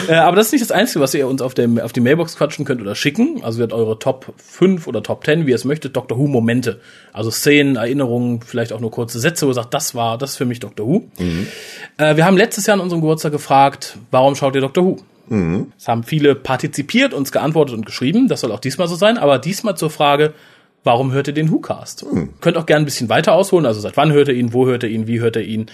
äh, 0.08 0.14
aber 0.14 0.36
das 0.36 0.46
ist 0.46 0.52
nicht 0.52 0.62
das 0.62 0.70
Einzige, 0.70 1.00
was 1.00 1.12
ihr 1.12 1.28
uns 1.28 1.42
auf, 1.42 1.52
dem, 1.52 1.78
auf 1.78 1.92
die 1.92 2.00
Mailbox 2.00 2.36
quatschen 2.36 2.64
könnt 2.64 2.80
oder 2.80 2.94
schicken. 2.94 3.42
Also 3.42 3.60
ihr 3.60 3.64
habt 3.64 3.72
eure 3.72 3.98
Top 3.98 4.32
5 4.38 4.86
oder 4.86 5.02
Top 5.02 5.24
10, 5.24 5.46
wie 5.46 5.50
ihr 5.50 5.56
es 5.56 5.64
möchtet, 5.64 5.96
Doctor 5.96 6.18
Who 6.18 6.26
Momente. 6.26 6.80
Also 7.12 7.30
Szenen, 7.30 7.76
Erinnerungen, 7.76 8.40
vielleicht 8.40 8.72
auch 8.72 8.80
nur 8.80 8.90
kurze 8.90 9.20
Sätze, 9.20 9.46
wo 9.46 9.50
ihr 9.50 9.54
sagt, 9.54 9.74
das 9.74 9.94
war, 9.94 10.16
das 10.16 10.30
ist 10.32 10.36
für 10.36 10.46
mich 10.46 10.60
Doctor 10.60 10.86
Who. 10.86 11.08
Äh, 11.98 12.16
wir 12.16 12.24
haben 12.24 12.36
letztes 12.36 12.66
Jahr 12.66 12.74
an 12.74 12.80
unserem 12.80 13.02
Geburtstag 13.02 13.32
gefragt, 13.32 13.98
warum 14.10 14.34
schaut 14.36 14.54
ihr 14.54 14.62
Doctor 14.62 14.84
Who? 14.84 14.98
Es 15.78 15.88
haben 15.88 16.02
viele 16.04 16.34
partizipiert, 16.34 17.14
uns 17.14 17.32
geantwortet 17.32 17.74
und 17.74 17.86
geschrieben. 17.86 18.28
Das 18.28 18.40
soll 18.40 18.52
auch 18.52 18.60
diesmal 18.60 18.88
so 18.88 18.94
sein. 18.94 19.16
Aber 19.16 19.38
diesmal 19.38 19.74
zur 19.76 19.88
Frage, 19.90 20.34
warum 20.84 21.12
hört 21.12 21.26
ihr 21.28 21.34
den 21.34 21.50
WhoCast? 21.50 22.04
Könnt 22.40 22.56
auch 22.56 22.66
gerne 22.66 22.82
ein 22.82 22.84
bisschen 22.84 23.08
weiter 23.08 23.32
ausholen. 23.32 23.66
Also 23.66 23.80
seit 23.80 23.96
wann 23.96 24.12
hört 24.12 24.28
ihr 24.28 24.34
ihn? 24.34 24.52
Wo 24.52 24.66
hört 24.66 24.82
ihr 24.84 24.90
ihn? 24.90 25.06
Wie 25.06 25.20
hört 25.20 25.36
ihr 25.36 25.42
ihn? 25.42 25.66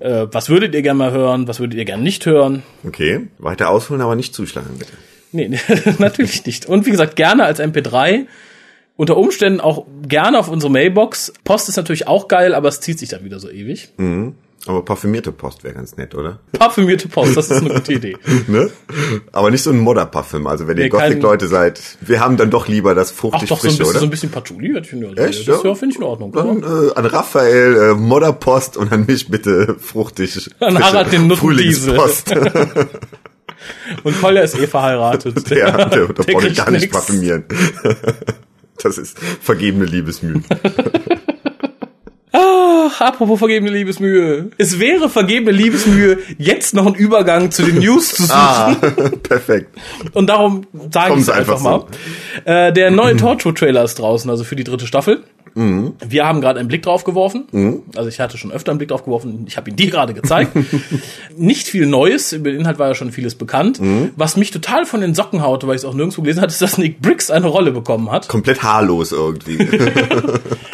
Äh, 0.00 0.26
was 0.32 0.48
würdet 0.48 0.74
ihr 0.74 0.82
gerne 0.82 0.98
mal 0.98 1.12
hören? 1.12 1.46
Was 1.46 1.60
würdet 1.60 1.78
ihr 1.78 1.84
gerne 1.84 2.02
nicht 2.02 2.26
hören? 2.26 2.62
Okay, 2.84 3.28
weiter 3.38 3.70
ausholen, 3.70 4.00
aber 4.02 4.16
nicht 4.16 4.34
zuschlagen, 4.34 4.78
bitte. 4.78 4.92
Nee, 5.30 5.48
nee 5.48 5.60
natürlich 5.98 6.44
nicht. 6.46 6.66
Und 6.66 6.86
wie 6.86 6.90
gesagt, 6.90 7.16
gerne 7.16 7.44
als 7.44 7.60
MP3. 7.60 8.26
Unter 8.96 9.16
Umständen 9.16 9.60
auch 9.60 9.86
gerne 10.06 10.38
auf 10.38 10.48
unsere 10.48 10.70
Mailbox. 10.70 11.32
Post 11.44 11.68
ist 11.68 11.76
natürlich 11.76 12.06
auch 12.08 12.28
geil, 12.28 12.54
aber 12.54 12.68
es 12.68 12.80
zieht 12.80 12.98
sich 12.98 13.08
dann 13.08 13.24
wieder 13.24 13.40
so 13.40 13.48
ewig. 13.50 13.88
Aber 14.66 14.84
parfümierte 14.84 15.32
Post 15.32 15.64
wäre 15.64 15.74
ganz 15.74 15.96
nett, 15.96 16.14
oder? 16.14 16.38
Parfümierte 16.52 17.08
Post, 17.08 17.36
das 17.36 17.50
ist 17.50 17.62
eine 17.62 17.74
gute 17.74 17.92
Idee. 17.94 18.16
Ne? 18.46 18.70
Aber 19.32 19.50
nicht 19.50 19.62
so 19.64 19.70
ein 19.70 19.78
Modder-Parfüm. 19.80 20.46
Also 20.46 20.68
wenn 20.68 20.76
ihr 20.78 20.84
Nee, 20.84 20.88
kein- 20.90 21.08
Gothic-Leute 21.10 21.48
seid, 21.48 21.80
wir 22.00 22.20
haben 22.20 22.36
dann 22.36 22.50
doch 22.50 22.68
lieber 22.68 22.94
das 22.94 23.10
Ach 23.12 23.16
fruchtig 23.16 23.48
doch, 23.48 23.58
so 23.60 23.66
ein 23.66 23.70
frische, 23.70 23.78
bisschen, 23.78 23.90
oder? 23.90 23.98
so 23.98 24.06
ein 24.06 24.10
bisschen 24.10 24.30
Patchouli. 24.30 24.68
hätte 24.68 24.80
ich 24.82 24.88
finde, 24.90 25.08
also, 25.08 25.20
Echt, 25.20 25.48
Das 25.48 25.62
ja? 25.64 25.74
finde 25.74 25.92
ich 25.94 25.98
in 25.98 26.04
Ordnung. 26.04 26.30
Dann 26.32 26.62
äh, 26.62 26.92
an 26.94 27.06
Raphael 27.06 27.76
äh, 27.76 27.94
Modderpost 27.94 28.76
und 28.76 28.92
an 28.92 29.04
mich 29.06 29.28
bitte 29.28 29.74
fruchtig. 29.80 30.48
An 30.60 30.74
frische 30.76 30.84
Harald 30.88 31.12
den. 31.12 31.30
Frühlingspost. 31.34 32.32
Und 34.02 34.20
Kolja 34.20 34.42
ist 34.42 34.58
eh 34.58 34.66
verheiratet. 34.66 35.48
ja, 35.50 35.70
der, 35.70 35.88
der, 35.88 36.06
der 36.08 36.32
braucht 36.32 36.38
kriegt 36.44 36.56
gar 36.56 36.70
nicht 36.72 36.82
nix. 36.82 36.92
parfümieren. 36.92 37.44
das 38.82 38.98
ist 38.98 39.16
vergebene 39.40 39.84
Liebesmühe. 39.84 40.42
Apropos 42.98 43.38
vergebene 43.38 43.70
Liebesmühe. 43.70 44.50
Es 44.58 44.78
wäre 44.78 45.08
vergebene 45.08 45.52
Liebesmühe, 45.56 46.18
jetzt 46.38 46.74
noch 46.74 46.86
einen 46.86 46.94
Übergang 46.94 47.50
zu 47.50 47.62
den 47.62 47.78
News 47.78 48.14
zu 48.14 48.22
suchen. 48.22 48.34
ah, 48.34 48.74
perfekt. 49.22 49.76
Und 50.12 50.28
darum 50.28 50.66
sage 50.90 51.14
ich 51.16 51.24
Sie 51.24 51.34
einfach, 51.34 51.54
einfach 51.54 51.86
mal. 52.44 52.68
Äh, 52.68 52.72
der 52.72 52.90
neue 52.90 53.16
Torchwood-Trailer 53.16 53.84
ist 53.84 53.98
draußen, 53.98 54.30
also 54.30 54.44
für 54.44 54.56
die 54.56 54.64
dritte 54.64 54.86
Staffel. 54.86 55.22
Mhm. 55.54 55.94
Wir 56.06 56.26
haben 56.26 56.40
gerade 56.40 56.60
einen 56.60 56.68
Blick 56.68 56.82
drauf 56.82 57.04
geworfen. 57.04 57.82
Also 57.96 58.08
ich 58.08 58.20
hatte 58.20 58.38
schon 58.38 58.52
öfter 58.52 58.72
einen 58.72 58.78
Blick 58.78 58.88
drauf 58.88 59.04
geworfen. 59.04 59.44
Ich 59.46 59.56
habe 59.56 59.70
ihn 59.70 59.76
dir 59.76 59.90
gerade 59.90 60.14
gezeigt. 60.14 60.52
Nicht 61.36 61.68
viel 61.68 61.86
Neues. 61.86 62.32
Über 62.32 62.50
den 62.50 62.60
Inhalt 62.60 62.78
war 62.78 62.88
ja 62.88 62.94
schon 62.94 63.12
vieles 63.12 63.34
bekannt. 63.34 63.80
Mhm. 63.80 64.10
Was 64.16 64.36
mich 64.36 64.50
total 64.50 64.86
von 64.86 65.00
den 65.00 65.14
Socken 65.14 65.42
haute, 65.42 65.66
weil 65.66 65.76
ich 65.76 65.82
es 65.82 65.84
auch 65.84 65.94
nirgendwo 65.94 66.22
gelesen 66.22 66.40
hatte, 66.40 66.52
ist, 66.52 66.62
dass 66.62 66.78
Nick 66.78 67.00
Briggs 67.00 67.30
eine 67.30 67.46
Rolle 67.46 67.72
bekommen 67.72 68.10
hat. 68.10 68.28
Komplett 68.28 68.62
haarlos 68.62 69.12
irgendwie. 69.12 69.58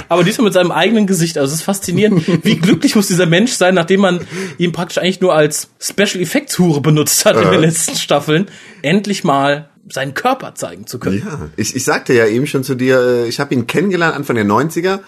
Aber 0.08 0.24
diesmal 0.24 0.46
mit 0.46 0.54
seinem 0.54 0.70
eigenen 0.70 1.06
Gesicht. 1.06 1.38
Also 1.38 1.52
es 1.52 1.60
ist 1.60 1.64
faszinierend, 1.64 2.44
wie 2.44 2.56
glücklich 2.56 2.96
muss 2.96 3.08
dieser 3.08 3.26
Mensch 3.26 3.52
sein, 3.52 3.74
nachdem 3.74 4.00
man 4.00 4.20
ihn 4.56 4.72
praktisch 4.72 4.98
eigentlich 4.98 5.20
nur 5.20 5.34
als 5.34 5.70
Special 5.78 6.22
Effects 6.22 6.58
Hure 6.58 6.80
benutzt 6.80 7.24
hat 7.26 7.36
in 7.36 7.50
den 7.50 7.60
letzten 7.60 7.96
Staffeln, 7.96 8.46
endlich 8.82 9.24
mal 9.24 9.68
seinen 9.90 10.14
Körper 10.14 10.54
zeigen 10.54 10.86
zu 10.86 10.98
können. 10.98 11.22
Ja, 11.24 11.48
ich, 11.56 11.74
ich 11.74 11.84
sagte 11.84 12.12
ja 12.12 12.26
eben 12.26 12.46
schon 12.46 12.64
zu 12.64 12.74
dir, 12.74 13.00
äh, 13.00 13.28
ich 13.28 13.40
habe 13.40 13.54
ihn 13.54 13.66
kennengelernt 13.66 14.14
Anfang 14.14 14.36
der 14.36 14.46
90er, 14.46 15.00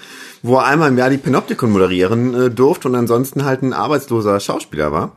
wo 0.43 0.57
er 0.57 0.65
einmal 0.65 0.91
im 0.91 0.99
Jahr 0.99 1.11
die 1.11 1.19
Panopticon 1.19 1.71
moderieren 1.71 2.35
äh, 2.35 2.51
durfte 2.51 2.89
und 2.89 2.95
ansonsten 2.95 3.45
halt 3.45 3.63
ein 3.63 3.73
arbeitsloser 3.73 4.41
Schauspieler 4.41 4.93
war. 4.93 5.13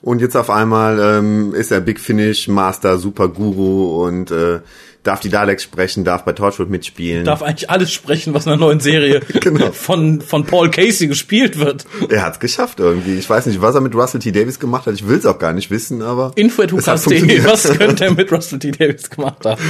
Und 0.00 0.20
jetzt 0.20 0.36
auf 0.36 0.50
einmal 0.50 0.98
ähm, 0.98 1.54
ist 1.54 1.70
er 1.70 1.80
Big 1.80 2.00
Finish, 2.00 2.48
Master, 2.48 2.98
Super 2.98 3.28
Guru 3.28 4.04
und 4.04 4.32
äh, 4.32 4.60
darf 5.02 5.20
die 5.20 5.28
Daleks 5.28 5.62
sprechen, 5.64 6.04
darf 6.04 6.24
bei 6.24 6.32
Torchwood 6.32 6.70
mitspielen. 6.70 7.24
Darf 7.24 7.42
eigentlich 7.42 7.68
alles 7.70 7.92
sprechen, 7.92 8.34
was 8.34 8.46
in 8.46 8.52
einer 8.52 8.60
neuen 8.60 8.80
Serie 8.80 9.20
Genau. 9.40 9.72
von, 9.72 10.20
von 10.20 10.44
Paul 10.46 10.70
Casey 10.70 11.08
gespielt 11.08 11.58
wird. 11.58 11.84
er 12.08 12.22
hat's 12.24 12.38
geschafft 12.40 12.78
irgendwie. 12.80 13.16
Ich 13.18 13.28
weiß 13.28 13.46
nicht, 13.46 13.60
was 13.60 13.74
er 13.74 13.80
mit 13.80 13.94
Russell 13.94 14.20
T. 14.20 14.30
Davis 14.32 14.60
gemacht 14.60 14.86
hat. 14.86 14.94
Ich 14.94 15.06
will's 15.08 15.26
auch 15.26 15.38
gar 15.38 15.52
nicht 15.52 15.70
wissen, 15.70 16.02
aber 16.02 16.32
Info 16.36 16.62
es 16.62 16.86
hat. 16.86 17.04
Was 17.06 17.76
könnte 17.78 18.04
er 18.04 18.12
mit 18.14 18.30
Russell 18.30 18.58
T. 18.58 18.70
Davis 18.70 19.10
gemacht 19.10 19.44
haben? 19.44 19.60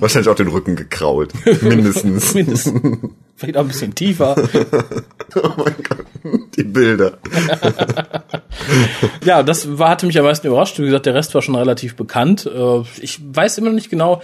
Wahrscheinlich 0.00 0.28
auch 0.28 0.34
den 0.34 0.48
Rücken 0.48 0.74
gekrault. 0.76 1.32
Mindestens. 1.62 2.34
Mindestens. 2.34 2.98
Vielleicht 3.36 3.56
auch 3.56 3.62
ein 3.62 3.68
bisschen 3.68 3.94
tiefer. 3.94 4.34
oh 5.36 5.48
mein 5.56 5.74
Gott, 5.88 6.04
die 6.56 6.64
Bilder. 6.64 7.18
Ja, 9.24 9.42
das 9.42 9.78
war, 9.78 9.90
hatte 9.90 10.06
mich 10.06 10.18
am 10.18 10.24
meisten 10.24 10.46
überrascht. 10.46 10.78
Wie 10.78 10.84
gesagt, 10.84 11.06
der 11.06 11.14
Rest 11.14 11.34
war 11.34 11.42
schon 11.42 11.54
relativ 11.56 11.96
bekannt. 11.96 12.46
Äh, 12.46 12.82
Ich 13.00 13.18
weiß 13.22 13.58
immer 13.58 13.68
noch 13.68 13.74
nicht 13.74 13.90
genau. 13.90 14.22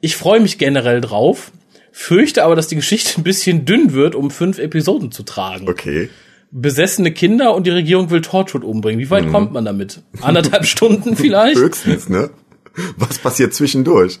Ich 0.00 0.16
freue 0.16 0.40
mich 0.40 0.58
generell 0.58 1.00
drauf. 1.00 1.52
Fürchte 1.92 2.44
aber, 2.44 2.54
dass 2.56 2.68
die 2.68 2.76
Geschichte 2.76 3.18
ein 3.20 3.24
bisschen 3.24 3.64
dünn 3.64 3.92
wird, 3.92 4.14
um 4.14 4.30
fünf 4.30 4.58
Episoden 4.58 5.10
zu 5.12 5.22
tragen. 5.22 5.68
Okay. 5.68 6.10
besessene 6.50 7.10
Kinder 7.12 7.54
und 7.54 7.66
die 7.66 7.70
Regierung 7.70 8.10
will 8.10 8.20
Torchwood 8.20 8.64
umbringen. 8.64 9.00
Wie 9.00 9.10
weit 9.10 9.30
kommt 9.30 9.52
man 9.52 9.64
damit? 9.64 10.02
Anderthalb 10.20 10.64
Stunden 10.66 11.16
vielleicht? 11.16 11.56
Höchstens, 11.56 12.08
ne? 12.08 12.30
Was 12.96 13.18
passiert 13.18 13.54
zwischendurch? 13.54 14.20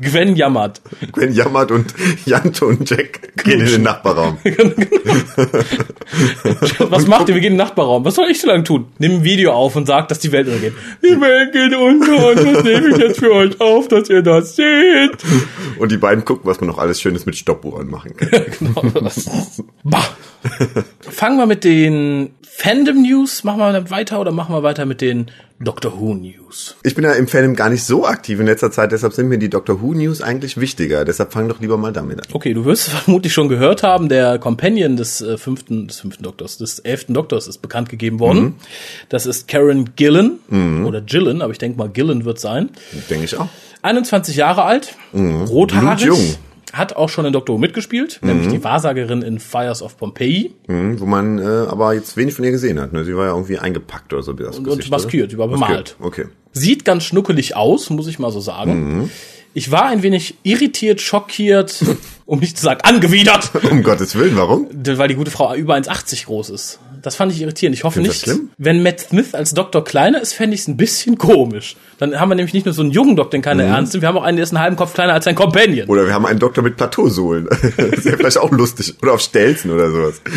Gwen 0.00 0.36
jammert. 0.36 0.82
Gwen 1.12 1.32
jammert 1.32 1.70
und 1.70 1.94
Janto 2.26 2.66
und 2.66 2.88
Jack 2.88 3.34
gehen 3.44 3.60
in 3.60 3.66
den 3.66 3.82
Nachbarraum. 3.82 4.38
Was 6.78 7.06
macht 7.06 7.28
ihr? 7.28 7.34
Wir 7.34 7.40
gehen 7.40 7.52
in 7.52 7.58
den 7.58 7.66
Nachbarraum. 7.66 8.04
Was 8.04 8.16
soll 8.16 8.30
ich 8.30 8.40
so 8.40 8.48
lange 8.48 8.64
tun? 8.64 8.86
Nimm 8.98 9.12
ein 9.16 9.24
Video 9.24 9.52
auf 9.52 9.76
und 9.76 9.86
sag, 9.86 10.08
dass 10.08 10.18
die 10.18 10.32
Welt 10.32 10.48
untergeht. 10.48 10.74
Die 11.02 11.20
Welt 11.20 11.52
geht 11.52 11.74
unter 11.74 12.28
und 12.28 12.36
das 12.54 12.64
nehme 12.64 12.88
ich 12.90 12.96
jetzt 12.98 13.20
für 13.20 13.32
euch 13.32 13.60
auf, 13.60 13.88
dass 13.88 14.10
ihr 14.10 14.22
das 14.22 14.56
seht. 14.56 15.24
Und 15.78 15.92
die 15.92 15.98
beiden 15.98 16.24
gucken, 16.24 16.46
was 16.46 16.60
man 16.60 16.68
noch 16.68 16.78
alles 16.78 17.00
Schönes 17.00 17.26
mit 17.26 17.36
Stoppuhren 17.36 17.88
machen 17.88 18.16
kann. 18.16 18.44
genau 18.58 18.82
das. 19.00 19.62
Bah. 19.82 20.04
Fangen 21.00 21.38
wir 21.38 21.46
mit 21.46 21.64
den 21.64 22.34
Fandom 22.42 23.02
News. 23.02 23.44
Machen 23.44 23.58
wir 23.58 23.90
weiter 23.90 24.20
oder 24.20 24.32
machen 24.32 24.54
wir 24.54 24.62
weiter 24.62 24.84
mit 24.86 25.00
den 25.00 25.30
Doctor 25.64 25.98
Who 25.98 26.14
News? 26.14 26.76
Ich 26.82 26.94
bin 26.94 27.04
ja 27.04 27.12
im 27.12 27.26
Fandom 27.26 27.56
gar 27.56 27.70
nicht 27.70 27.82
so 27.82 28.06
aktiv 28.06 28.38
in 28.38 28.46
letzter 28.46 28.70
Zeit, 28.70 28.92
deshalb 28.92 29.12
sind 29.12 29.28
mir 29.28 29.38
die 29.38 29.50
Doctor 29.50 29.82
Who 29.82 29.94
News 29.94 30.22
eigentlich 30.22 30.58
wichtiger. 30.60 31.04
Deshalb 31.04 31.32
fang 31.32 31.48
doch 31.48 31.60
lieber 31.60 31.76
mal 31.76 31.92
damit 31.92 32.18
an. 32.20 32.26
Okay, 32.32 32.54
du 32.54 32.64
wirst 32.64 32.84
vermutlich 32.90 33.32
schon 33.32 33.48
gehört 33.48 33.82
haben, 33.82 34.08
der 34.08 34.38
Companion 34.38 34.96
des 34.96 35.20
äh, 35.20 35.36
fünften, 35.38 35.88
des 35.88 36.00
fünften 36.00 36.22
Doktors, 36.22 36.58
des 36.58 36.78
elften 36.78 37.14
Doktors 37.14 37.48
ist 37.48 37.58
bekannt 37.58 37.88
gegeben 37.88 38.20
worden. 38.20 38.42
Mhm. 38.42 38.54
Das 39.08 39.26
ist 39.26 39.48
Karen 39.48 39.90
Gillen 39.96 40.38
oder 40.84 41.00
Gillen, 41.00 41.42
aber 41.42 41.52
ich 41.52 41.58
denke 41.58 41.78
mal 41.78 41.88
Gillen 41.88 42.24
wird 42.24 42.38
sein. 42.38 42.70
Denke 43.10 43.24
ich 43.24 43.36
auch. 43.36 43.48
21 43.82 44.36
Jahre 44.36 44.64
alt, 44.64 44.94
rothaarig, 45.12 46.04
Blutjung. 46.04 46.36
Hat 46.72 46.96
auch 46.96 47.08
schon 47.08 47.24
in 47.24 47.32
Doctor 47.32 47.54
Who 47.54 47.58
mitgespielt, 47.60 48.20
nämlich 48.22 48.48
die 48.48 48.62
Wahrsagerin 48.64 49.22
in 49.22 49.38
Fires 49.38 49.82
of 49.82 49.96
Pompeii 49.96 50.52
Mhm, 50.66 50.98
wo 51.00 51.06
man 51.06 51.38
äh, 51.38 51.42
aber 51.42 51.94
jetzt 51.94 52.16
wenig 52.16 52.34
von 52.34 52.44
ihr 52.44 52.50
gesehen 52.50 52.80
hat. 52.80 52.92
Ne? 52.92 53.04
Sie 53.04 53.14
war 53.16 53.26
ja 53.26 53.32
irgendwie 53.32 53.58
eingepackt 53.58 54.12
oder 54.12 54.22
so. 54.22 54.38
Wie 54.38 54.42
das 54.42 54.58
und 54.58 54.64
Gesicht, 54.64 54.90
maskiert, 54.90 55.30
sie 55.30 55.38
war 55.38 55.48
bemalt. 55.48 55.96
Okay. 56.00 56.26
Sieht 56.52 56.84
ganz 56.84 57.04
schnuckelig 57.04 57.56
aus, 57.56 57.90
muss 57.90 58.06
ich 58.06 58.18
mal 58.18 58.30
so 58.30 58.40
sagen. 58.40 59.10
Ich 59.56 59.70
war 59.70 59.84
ein 59.86 60.02
wenig 60.02 60.34
irritiert, 60.42 61.00
schockiert, 61.00 61.84
um 62.26 62.40
nicht 62.40 62.56
zu 62.58 62.64
sagen 62.64 62.80
angewidert, 62.82 63.50
Um 63.70 63.82
Gottes 63.84 64.16
Willen, 64.16 64.36
warum? 64.36 64.68
weil 64.72 65.08
die 65.08 65.14
gute 65.14 65.30
Frau 65.30 65.54
über 65.54 65.74
1,80 65.76 66.24
groß 66.26 66.50
ist. 66.50 66.80
Das 67.04 67.16
fand 67.16 67.30
ich 67.32 67.42
irritierend. 67.42 67.76
Ich 67.76 67.84
hoffe 67.84 68.00
Findest 68.00 68.26
nicht, 68.26 68.40
wenn 68.56 68.82
Matt 68.82 68.98
Smith 68.98 69.34
als 69.34 69.52
Doktor 69.52 69.84
kleiner 69.84 70.22
ist, 70.22 70.32
fände 70.32 70.54
ich 70.54 70.62
es 70.62 70.68
ein 70.68 70.78
bisschen 70.78 71.18
komisch. 71.18 71.76
Dann 71.98 72.18
haben 72.18 72.30
wir 72.30 72.34
nämlich 72.34 72.54
nicht 72.54 72.64
nur 72.64 72.72
so 72.72 72.80
einen 72.80 72.92
jungen 72.92 73.14
Doktor, 73.14 73.32
den 73.32 73.42
keiner 73.42 73.64
ernst 73.64 73.92
nimmt, 73.92 74.02
wir 74.02 74.08
haben 74.08 74.16
auch 74.16 74.22
einen, 74.22 74.38
der 74.38 74.44
ist 74.44 74.52
einen 74.52 74.62
halben 74.62 74.76
Kopf 74.76 74.94
kleiner 74.94 75.12
als 75.12 75.26
sein 75.26 75.34
Companion. 75.34 75.86
Oder 75.86 76.06
wir 76.06 76.14
haben 76.14 76.24
einen 76.24 76.38
Doktor 76.38 76.62
mit 76.62 76.78
Plateausohlen. 76.78 77.46
das 77.50 78.04
wäre 78.06 78.16
vielleicht 78.16 78.38
auch 78.38 78.50
lustig. 78.50 78.94
Oder 79.02 79.12
auf 79.12 79.20
Stelzen 79.20 79.70
oder 79.70 79.90
sowas. 79.90 80.22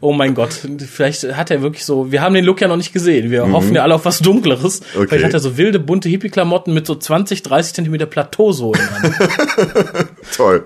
Oh 0.00 0.12
mein 0.12 0.34
Gott, 0.34 0.50
vielleicht 0.78 1.36
hat 1.36 1.50
er 1.50 1.62
wirklich 1.62 1.84
so, 1.84 2.10
wir 2.10 2.22
haben 2.22 2.34
den 2.34 2.44
Look 2.44 2.60
ja 2.60 2.68
noch 2.68 2.76
nicht 2.76 2.92
gesehen, 2.92 3.30
wir 3.30 3.50
hoffen 3.52 3.74
ja 3.74 3.82
alle 3.82 3.94
auf 3.94 4.04
was 4.04 4.20
Dunkleres. 4.20 4.80
Okay. 4.94 5.06
Vielleicht 5.08 5.24
hat 5.26 5.34
er 5.34 5.40
so 5.40 5.56
wilde, 5.58 5.78
bunte 5.78 6.08
Hippie-Klamotten 6.08 6.72
mit 6.72 6.86
so 6.86 6.94
20, 6.94 7.42
30 7.42 7.74
Zentimeter 7.74 8.06
Plateausohlen 8.06 8.80
an. 8.80 9.14
Toll. 10.36 10.62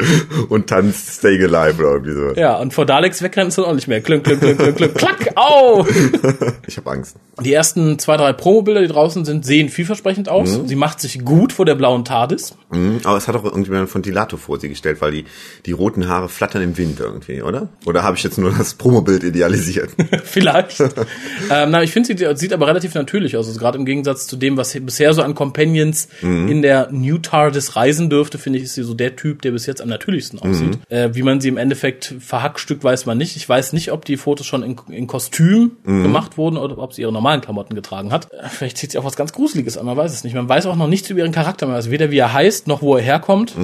Und 0.48 0.68
tanzt 0.68 1.18
Stay 1.18 1.42
Alive 1.42 1.78
oder 1.80 1.92
irgendwie 1.92 2.12
so. 2.12 2.40
ja, 2.40 2.56
und 2.58 2.72
vor 2.74 2.86
Daleks 2.86 3.22
wegrennen 3.22 3.48
ist 3.48 3.58
dann 3.58 3.64
auch 3.64 3.74
nicht 3.74 3.88
mehr. 3.88 4.00
Klünk, 4.00 4.24
klünk, 4.24 4.40
klünk, 4.40 4.58
klünk, 4.58 4.76
klünk, 4.76 4.94
klack, 4.94 5.30
au! 5.36 5.86
Ich 6.66 6.76
habe 6.78 6.90
Angst. 6.90 7.16
Die 7.42 7.52
ersten 7.52 7.98
zwei, 7.98 8.16
drei 8.16 8.32
Promobilder, 8.32 8.80
die 8.80 8.86
draußen 8.88 9.24
sind, 9.24 9.44
sehen 9.44 9.68
vielversprechend 9.68 10.28
aus. 10.28 10.60
Sie 10.66 10.76
macht 10.76 11.00
sich 11.00 11.24
gut 11.24 11.52
vor 11.52 11.64
der 11.66 11.74
blauen 11.74 12.04
TARDIS. 12.04 12.54
Mhm, 12.70 13.00
aber 13.04 13.16
es 13.16 13.28
hat 13.28 13.36
auch 13.36 13.44
irgendjemand 13.44 13.90
von 13.90 14.02
Dilato 14.02 14.36
vor 14.36 14.58
sie 14.60 14.68
gestellt, 14.68 15.00
weil 15.00 15.12
die, 15.12 15.24
die 15.66 15.72
roten 15.72 16.08
Haare 16.08 16.28
flattern 16.28 16.62
im 16.62 16.78
Wind 16.78 17.00
irgendwie, 17.00 17.42
oder? 17.42 17.68
Oder 17.86 18.02
habe 18.02 18.16
ich 18.16 18.22
jetzt 18.22 18.38
nur 18.38 18.52
das 18.52 18.74
Promobild 18.74 19.24
idealisiert? 19.24 19.90
Vielleicht. 20.24 20.80
ähm, 20.80 21.70
na, 21.70 21.82
ich 21.82 21.90
finde, 21.92 22.16
sie 22.16 22.36
sieht 22.36 22.52
aber 22.52 22.66
relativ 22.66 22.94
natürlich 22.94 23.36
aus. 23.36 23.46
Also 23.48 23.58
gerade 23.58 23.78
im 23.78 23.84
Gegensatz 23.84 24.26
zu 24.26 24.36
dem, 24.36 24.56
was 24.56 24.72
bisher 24.80 25.12
so 25.12 25.22
an 25.22 25.34
Companions 25.34 26.08
in 26.22 26.62
der 26.62 26.88
New 26.90 27.18
TARDIS 27.18 27.76
reisen 27.76 28.10
dürfte, 28.10 28.38
finde 28.38 28.58
ich, 28.58 28.64
ist 28.66 28.74
sie 28.74 28.82
so 28.82 28.94
der 28.94 29.16
Typ, 29.16 29.42
der 29.42 29.52
bis 29.54 29.64
jetzt 29.66 29.80
am 29.80 29.88
natürlichsten 29.88 30.38
aussieht. 30.38 30.78
Äh, 30.90 31.10
wie 31.14 31.22
man 31.22 31.40
sie 31.40 31.48
im 31.48 31.56
Endeffekt 31.56 32.14
verhackstückt, 32.20 32.84
weiß 32.84 33.06
man 33.06 33.16
nicht. 33.16 33.36
Ich 33.36 33.48
weiß 33.48 33.72
nicht, 33.72 33.90
ob 33.92 34.04
die 34.04 34.16
Fotos 34.18 34.46
schon 34.46 34.62
in, 34.62 34.76
in 34.90 35.06
Kostüm 35.06 35.72
gemacht 35.84 36.36
wurden 36.36 36.58
oder 36.58 36.76
ob 36.78 36.92
sie 36.92 37.02
ihre 37.02 37.12
normalen 37.12 37.40
Klamotten 37.40 37.74
getragen 37.74 38.12
hat. 38.12 38.30
Äh, 38.32 38.48
Vielleicht 38.50 38.76
zieht 38.76 38.92
sie 38.92 38.98
auch 38.98 39.04
was 39.04 39.16
ganz 39.16 39.32
Gruseliges 39.32 39.78
an, 39.78 39.86
man 39.86 39.96
weiß 39.96 40.12
es 40.12 40.24
nicht. 40.24 40.34
Man 40.34 40.48
weiß 40.48 40.66
auch 40.66 40.76
noch 40.76 40.88
nichts 40.88 41.08
über 41.08 41.20
ihren 41.20 41.32
Charakter. 41.32 41.66
Man 41.66 41.76
weiß 41.76 41.90
weder, 41.90 42.10
wie 42.10 42.18
er 42.18 42.32
heißt, 42.32 42.66
noch 42.68 42.82
wo 42.82 42.96
er 42.96 43.02
herkommt, 43.02 43.54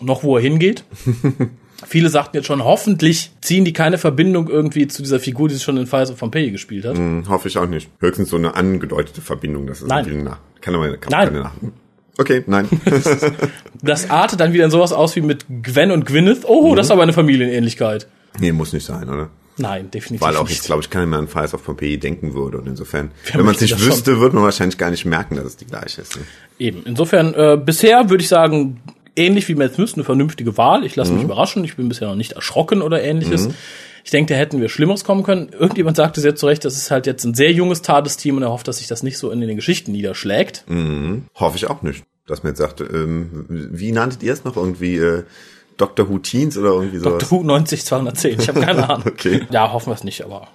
noch 0.00 0.22
wo 0.22 0.36
er 0.36 0.42
hingeht. 0.42 0.84
Viele 1.86 2.08
sagten 2.08 2.36
jetzt 2.36 2.46
schon, 2.46 2.62
hoffentlich 2.64 3.32
ziehen 3.40 3.64
die 3.64 3.72
keine 3.72 3.98
Verbindung 3.98 4.48
irgendwie 4.48 4.86
zu 4.86 5.02
dieser 5.02 5.18
Figur, 5.18 5.48
die 5.48 5.54
sie 5.54 5.60
schon 5.60 5.76
in 5.76 5.86
Fires 5.86 6.10
of 6.10 6.18
Pompeii 6.18 6.50
gespielt 6.50 6.84
hat. 6.84 6.96
Hm, 6.96 7.24
hoffe 7.28 7.48
ich 7.48 7.58
auch 7.58 7.66
nicht. 7.66 7.90
Höchstens 8.00 8.30
so 8.30 8.36
eine 8.36 8.54
angedeutete 8.54 9.20
Verbindung. 9.20 9.66
Das 9.66 9.82
ist 9.82 9.88
Nein. 9.88 10.28
Kann 10.60 10.74
aber 10.74 10.96
kann 10.96 11.10
Nein. 11.10 11.28
keine. 11.32 11.50
Okay, 12.18 12.42
nein. 12.46 12.68
Das 13.84 14.10
artet 14.10 14.38
dann 14.38 14.52
wieder 14.52 14.64
in 14.64 14.70
sowas 14.70 14.92
aus 14.92 15.16
wie 15.16 15.22
mit 15.22 15.44
Gwen 15.62 15.90
und 15.90 16.06
Gwyneth. 16.06 16.44
Oh, 16.44 16.74
das 16.76 16.86
ist 16.86 16.90
aber 16.92 17.02
eine 17.02 17.12
Familienähnlichkeit. 17.12 18.06
nee, 18.38 18.52
muss 18.52 18.72
nicht 18.72 18.86
sein, 18.86 19.08
oder? 19.08 19.28
Nein, 19.58 19.90
definitiv 19.90 20.20
Weil 20.26 20.36
auch 20.36 20.44
nicht. 20.44 20.56
jetzt, 20.56 20.66
glaube 20.66 20.82
ich, 20.82 20.88
keiner 20.88 21.06
mehr 21.06 21.18
an 21.18 21.26
Fires 21.28 21.52
of 21.52 21.64
Pompeii 21.64 21.98
denken 21.98 22.32
würde. 22.32 22.58
Und 22.58 22.68
insofern, 22.68 23.10
Wer 23.26 23.38
wenn 23.38 23.44
man 23.46 23.54
es 23.54 23.60
nicht 23.60 23.78
wüsste, 23.84 24.18
würde 24.20 24.36
man 24.36 24.44
wahrscheinlich 24.44 24.78
gar 24.78 24.90
nicht 24.90 25.04
merken, 25.04 25.34
dass 25.36 25.44
es 25.46 25.56
die 25.56 25.66
gleiche 25.66 26.00
ist. 26.02 26.16
Ne? 26.16 26.22
Eben. 26.58 26.82
Insofern, 26.86 27.34
äh, 27.34 27.58
bisher 27.62 28.08
würde 28.08 28.22
ich 28.22 28.28
sagen, 28.28 28.80
ähnlich 29.16 29.48
wie 29.48 29.54
Matt 29.56 29.74
Smith, 29.74 29.94
eine 29.94 30.04
vernünftige 30.04 30.56
Wahl. 30.56 30.86
Ich 30.86 30.96
lasse 30.96 31.12
mich 31.12 31.24
überraschen. 31.24 31.64
Ich 31.64 31.76
bin 31.76 31.88
bisher 31.88 32.08
noch 32.08 32.14
nicht 32.14 32.32
erschrocken 32.32 32.80
oder 32.82 33.02
ähnliches. 33.02 33.48
Ich 34.04 34.10
denke, 34.10 34.34
da 34.34 34.38
hätten 34.38 34.60
wir 34.60 34.68
Schlimmeres 34.68 35.04
kommen 35.04 35.22
können. 35.22 35.50
Irgendjemand 35.50 35.96
sagte 35.96 36.20
sehr 36.20 36.34
zu 36.34 36.46
Recht, 36.46 36.64
das 36.64 36.76
ist 36.76 36.90
halt 36.90 37.06
jetzt 37.06 37.24
ein 37.24 37.34
sehr 37.34 37.52
junges 37.52 37.82
TARDIS-Team 37.82 38.36
und 38.36 38.42
er 38.42 38.50
hofft, 38.50 38.68
dass 38.68 38.78
sich 38.78 38.88
das 38.88 39.02
nicht 39.02 39.18
so 39.18 39.30
in 39.30 39.40
den 39.40 39.56
Geschichten 39.56 39.92
niederschlägt. 39.92 40.64
Hoffe 41.34 41.56
ich 41.56 41.68
auch 41.68 41.82
nicht. 41.82 42.04
Dass 42.26 42.42
man 42.42 42.52
jetzt 42.52 42.58
sagt, 42.58 42.80
ähm, 42.80 43.46
wie 43.48 43.92
nanntet 43.92 44.22
ihr 44.22 44.32
es 44.32 44.44
noch? 44.44 44.56
Irgendwie 44.56 44.96
äh, 44.96 45.24
Dr. 45.76 46.08
Who 46.08 46.18
Teens 46.18 46.56
oder 46.56 46.70
irgendwie 46.70 46.98
sowas? 46.98 47.18
Dr. 47.18 47.30
Who 47.30 47.44
90210. 47.44 48.40
Ich 48.40 48.48
habe 48.48 48.60
keine 48.60 48.88
Ahnung. 48.88 49.06
Okay. 49.06 49.46
Ja, 49.50 49.72
hoffen 49.72 49.90
wir 49.90 49.94
es 49.94 50.04
nicht, 50.04 50.24
aber 50.24 50.48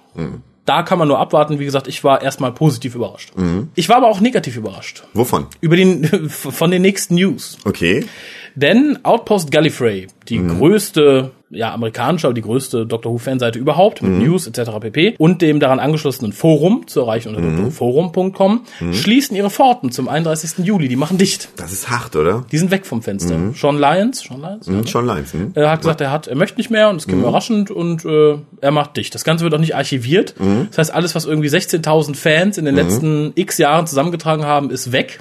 da 0.64 0.82
kann 0.82 0.98
man 0.98 1.08
nur 1.08 1.18
abwarten. 1.18 1.58
Wie 1.58 1.64
gesagt, 1.64 1.88
ich 1.88 2.04
war 2.04 2.22
erstmal 2.22 2.52
positiv 2.52 2.94
überrascht. 2.94 3.32
Ich 3.74 3.88
war 3.88 3.96
aber 3.96 4.08
auch 4.08 4.20
negativ 4.20 4.56
überrascht. 4.56 5.04
Wovon? 5.14 5.46
Über 5.60 5.76
den, 5.76 6.04
von 6.30 6.70
den 6.70 6.82
nächsten 6.82 7.14
News. 7.14 7.58
Okay. 7.64 8.06
Denn 8.54 8.98
Outpost 9.04 9.50
Gallifrey, 9.50 10.08
die 10.28 10.44
größte, 10.44 11.30
ja, 11.50 11.72
amerikanische, 11.72 12.26
aber 12.26 12.34
die 12.34 12.42
größte 12.42 12.86
Doctor 12.86 13.12
Who-Fanseite 13.12 13.58
überhaupt, 13.58 14.02
mit 14.02 14.12
News 14.12 14.46
etc. 14.46 14.70
pp. 14.80 15.14
und 15.18 15.42
dem 15.42 15.60
daran 15.60 15.78
angeschlossenen 15.78 16.32
Forum, 16.32 16.86
zu 16.86 17.00
erreichen 17.00 17.34
unter 17.34 17.40
drforum.com, 17.62 18.62
schließen 18.92 19.36
ihre 19.36 19.50
Pforten 19.50 19.90
zum 19.90 20.08
31. 20.08 20.64
Juli. 20.64 20.88
Die 20.88 20.96
machen 20.96 21.18
dicht. 21.18 21.48
Das 21.56 21.72
ist 21.72 21.90
hart, 21.90 22.16
oder? 22.16 22.44
Die 22.52 22.58
sind 22.58 22.70
weg 22.70 22.86
vom 22.86 23.02
Fenster. 23.02 23.36
Sean 23.54 23.78
Lyons, 23.78 24.20
Sean 24.20 24.40
Lyons, 24.40 24.66
ja, 24.66 24.72
ne? 24.72 24.86
Schon 24.86 25.06
Lines, 25.06 25.32
hm? 25.32 25.52
er 25.54 25.70
hat 25.70 25.80
gesagt, 25.80 26.00
er 26.00 26.10
hat, 26.10 26.26
er 26.26 26.36
möchte 26.36 26.58
nicht 26.58 26.70
mehr 26.70 26.88
und 26.90 26.96
es 26.96 27.06
kam 27.06 27.20
überraschend 27.20 27.70
und 27.70 28.04
äh, 28.04 28.36
er 28.60 28.70
macht 28.70 28.96
dicht. 28.96 29.14
Das 29.14 29.24
Ganze 29.24 29.44
wird 29.44 29.54
auch 29.54 29.58
nicht 29.58 29.74
archiviert. 29.74 30.34
Das 30.70 30.78
heißt, 30.78 30.94
alles, 30.94 31.14
was 31.14 31.24
irgendwie 31.24 31.48
16.000 31.48 32.14
Fans 32.14 32.58
in 32.58 32.64
den 32.64 32.74
letzten 32.74 33.32
x 33.34 33.58
Jahren 33.58 33.86
zusammengetragen 33.86 34.44
haben, 34.44 34.70
ist 34.70 34.92
weg. 34.92 35.20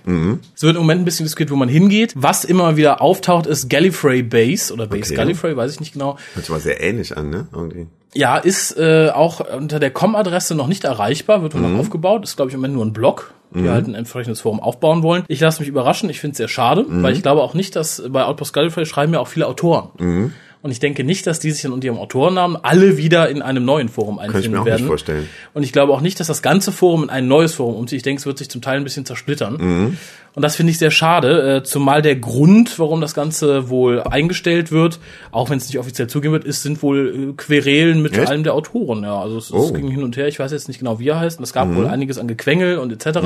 Es 0.55 0.63
wird 0.63 0.75
im 0.75 0.81
Moment 0.81 1.01
ein 1.01 1.05
bisschen 1.05 1.25
diskutiert, 1.25 1.51
wo 1.51 1.55
man 1.55 1.69
hingeht. 1.69 2.13
Was 2.15 2.45
immer 2.45 2.77
wieder 2.77 3.01
auftaucht, 3.01 3.45
ist 3.47 3.69
Gallifrey 3.69 4.23
Base 4.23 4.73
oder 4.73 4.87
Base 4.87 5.07
Okay. 5.07 5.15
Gallifrey, 5.15 5.55
weiß 5.55 5.73
ich 5.73 5.79
nicht 5.79 5.93
genau. 5.93 6.16
Hört 6.33 6.45
sich 6.45 6.49
mal 6.49 6.59
sehr 6.59 6.81
ähnlich 6.81 7.15
an, 7.17 7.29
ne? 7.29 7.47
Irgendwie. 7.53 7.87
Ja, 8.13 8.37
ist 8.37 8.77
äh, 8.77 9.09
auch 9.13 9.41
unter 9.55 9.79
der 9.79 9.91
COM-Adresse 9.91 10.55
noch 10.55 10.67
nicht 10.67 10.83
erreichbar, 10.85 11.41
wird 11.43 11.53
wohl 11.53 11.61
noch 11.61 11.79
aufgebaut. 11.79 12.23
Ist, 12.23 12.35
glaube 12.35 12.49
ich, 12.49 12.55
im 12.55 12.61
Moment 12.61 12.75
nur 12.75 12.85
ein 12.85 12.93
Blog. 12.93 13.33
Die 13.51 13.69
halt 13.69 13.87
ein 13.87 13.95
entsprechendes 13.95 14.41
Forum 14.41 14.59
aufbauen 14.59 15.03
wollen. 15.03 15.23
Ich 15.29 15.39
lasse 15.39 15.61
mich 15.61 15.69
überraschen. 15.69 16.09
Ich 16.09 16.19
finde 16.19 16.33
es 16.33 16.37
sehr 16.37 16.49
schade, 16.49 16.85
weil 16.89 17.13
ich 17.13 17.21
glaube 17.21 17.41
auch 17.41 17.53
nicht, 17.53 17.77
dass 17.77 18.03
bei 18.09 18.25
Outpost 18.25 18.51
Gallifrey 18.53 18.85
schreiben 18.85 19.13
ja 19.13 19.21
auch 19.21 19.27
viele 19.29 19.47
Autoren. 19.47 20.33
Und 20.61 20.71
ich 20.71 20.79
denke 20.79 21.03
nicht, 21.03 21.27
dass 21.27 21.39
die 21.39 21.51
sich 21.51 21.61
dann 21.61 21.71
unter 21.71 21.85
ihrem 21.87 21.97
Autorennamen 21.97 22.57
alle 22.61 22.97
wieder 22.97 23.29
in 23.29 23.41
einem 23.41 23.63
neuen 23.63 23.89
Forum 23.89 24.17
Kann 24.17 24.29
ich 24.29 24.35
einfinden 24.35 24.51
mir 24.53 24.61
auch 24.61 24.65
werden. 24.65 24.77
nicht 24.81 24.87
vorstellen. 24.87 25.29
Und 25.53 25.63
ich 25.63 25.71
glaube 25.71 25.93
auch 25.93 26.01
nicht, 26.01 26.19
dass 26.19 26.27
das 26.27 26.41
ganze 26.41 26.71
Forum 26.71 27.03
in 27.03 27.09
ein 27.09 27.27
neues 27.27 27.53
Forum 27.53 27.75
umzieht. 27.75 27.97
Ich 27.97 28.03
denke, 28.03 28.19
es 28.19 28.25
wird 28.25 28.37
sich 28.37 28.49
zum 28.49 28.61
Teil 28.61 28.77
ein 28.77 28.83
bisschen 28.83 29.05
zersplittern. 29.05 29.57
Mhm. 29.57 29.97
Und 30.33 30.43
das 30.43 30.55
finde 30.55 30.69
ich 30.71 30.77
sehr 30.77 30.91
schade, 30.91 31.57
äh, 31.57 31.63
zumal 31.63 32.03
der 32.03 32.15
Grund, 32.15 32.77
warum 32.77 33.01
das 33.01 33.15
Ganze 33.15 33.69
wohl 33.69 34.03
eingestellt 34.03 34.71
wird, 34.71 34.99
auch 35.31 35.49
wenn 35.49 35.57
es 35.57 35.65
nicht 35.65 35.79
offiziell 35.79 36.07
zugeben 36.07 36.31
wird, 36.33 36.43
ist, 36.43 36.61
sind 36.61 36.83
wohl 36.83 37.29
äh, 37.31 37.33
Querelen 37.35 38.03
mit 38.03 38.15
Echt? 38.15 38.29
einem 38.29 38.43
der 38.43 38.53
Autoren. 38.53 39.01
Ja, 39.01 39.19
also 39.19 39.37
es, 39.39 39.45
es 39.45 39.51
Oh. 39.53 39.69
Mhm. 39.69 39.73
ging 39.75 39.87
hin 39.89 40.03
und 40.03 40.15
her. 40.15 40.27
Ich 40.27 40.37
weiß 40.37 40.51
jetzt 40.51 40.67
nicht 40.67 40.77
genau, 40.77 40.99
wie 40.99 41.07
er 41.07 41.19
heißt. 41.19 41.39
Und 41.39 41.43
es 41.43 41.53
gab 41.53 41.73
wohl 41.75 41.87
einiges 41.87 42.19
an 42.19 42.27
Gequengel 42.27 42.77
und 42.77 42.91
etc. 42.91 43.17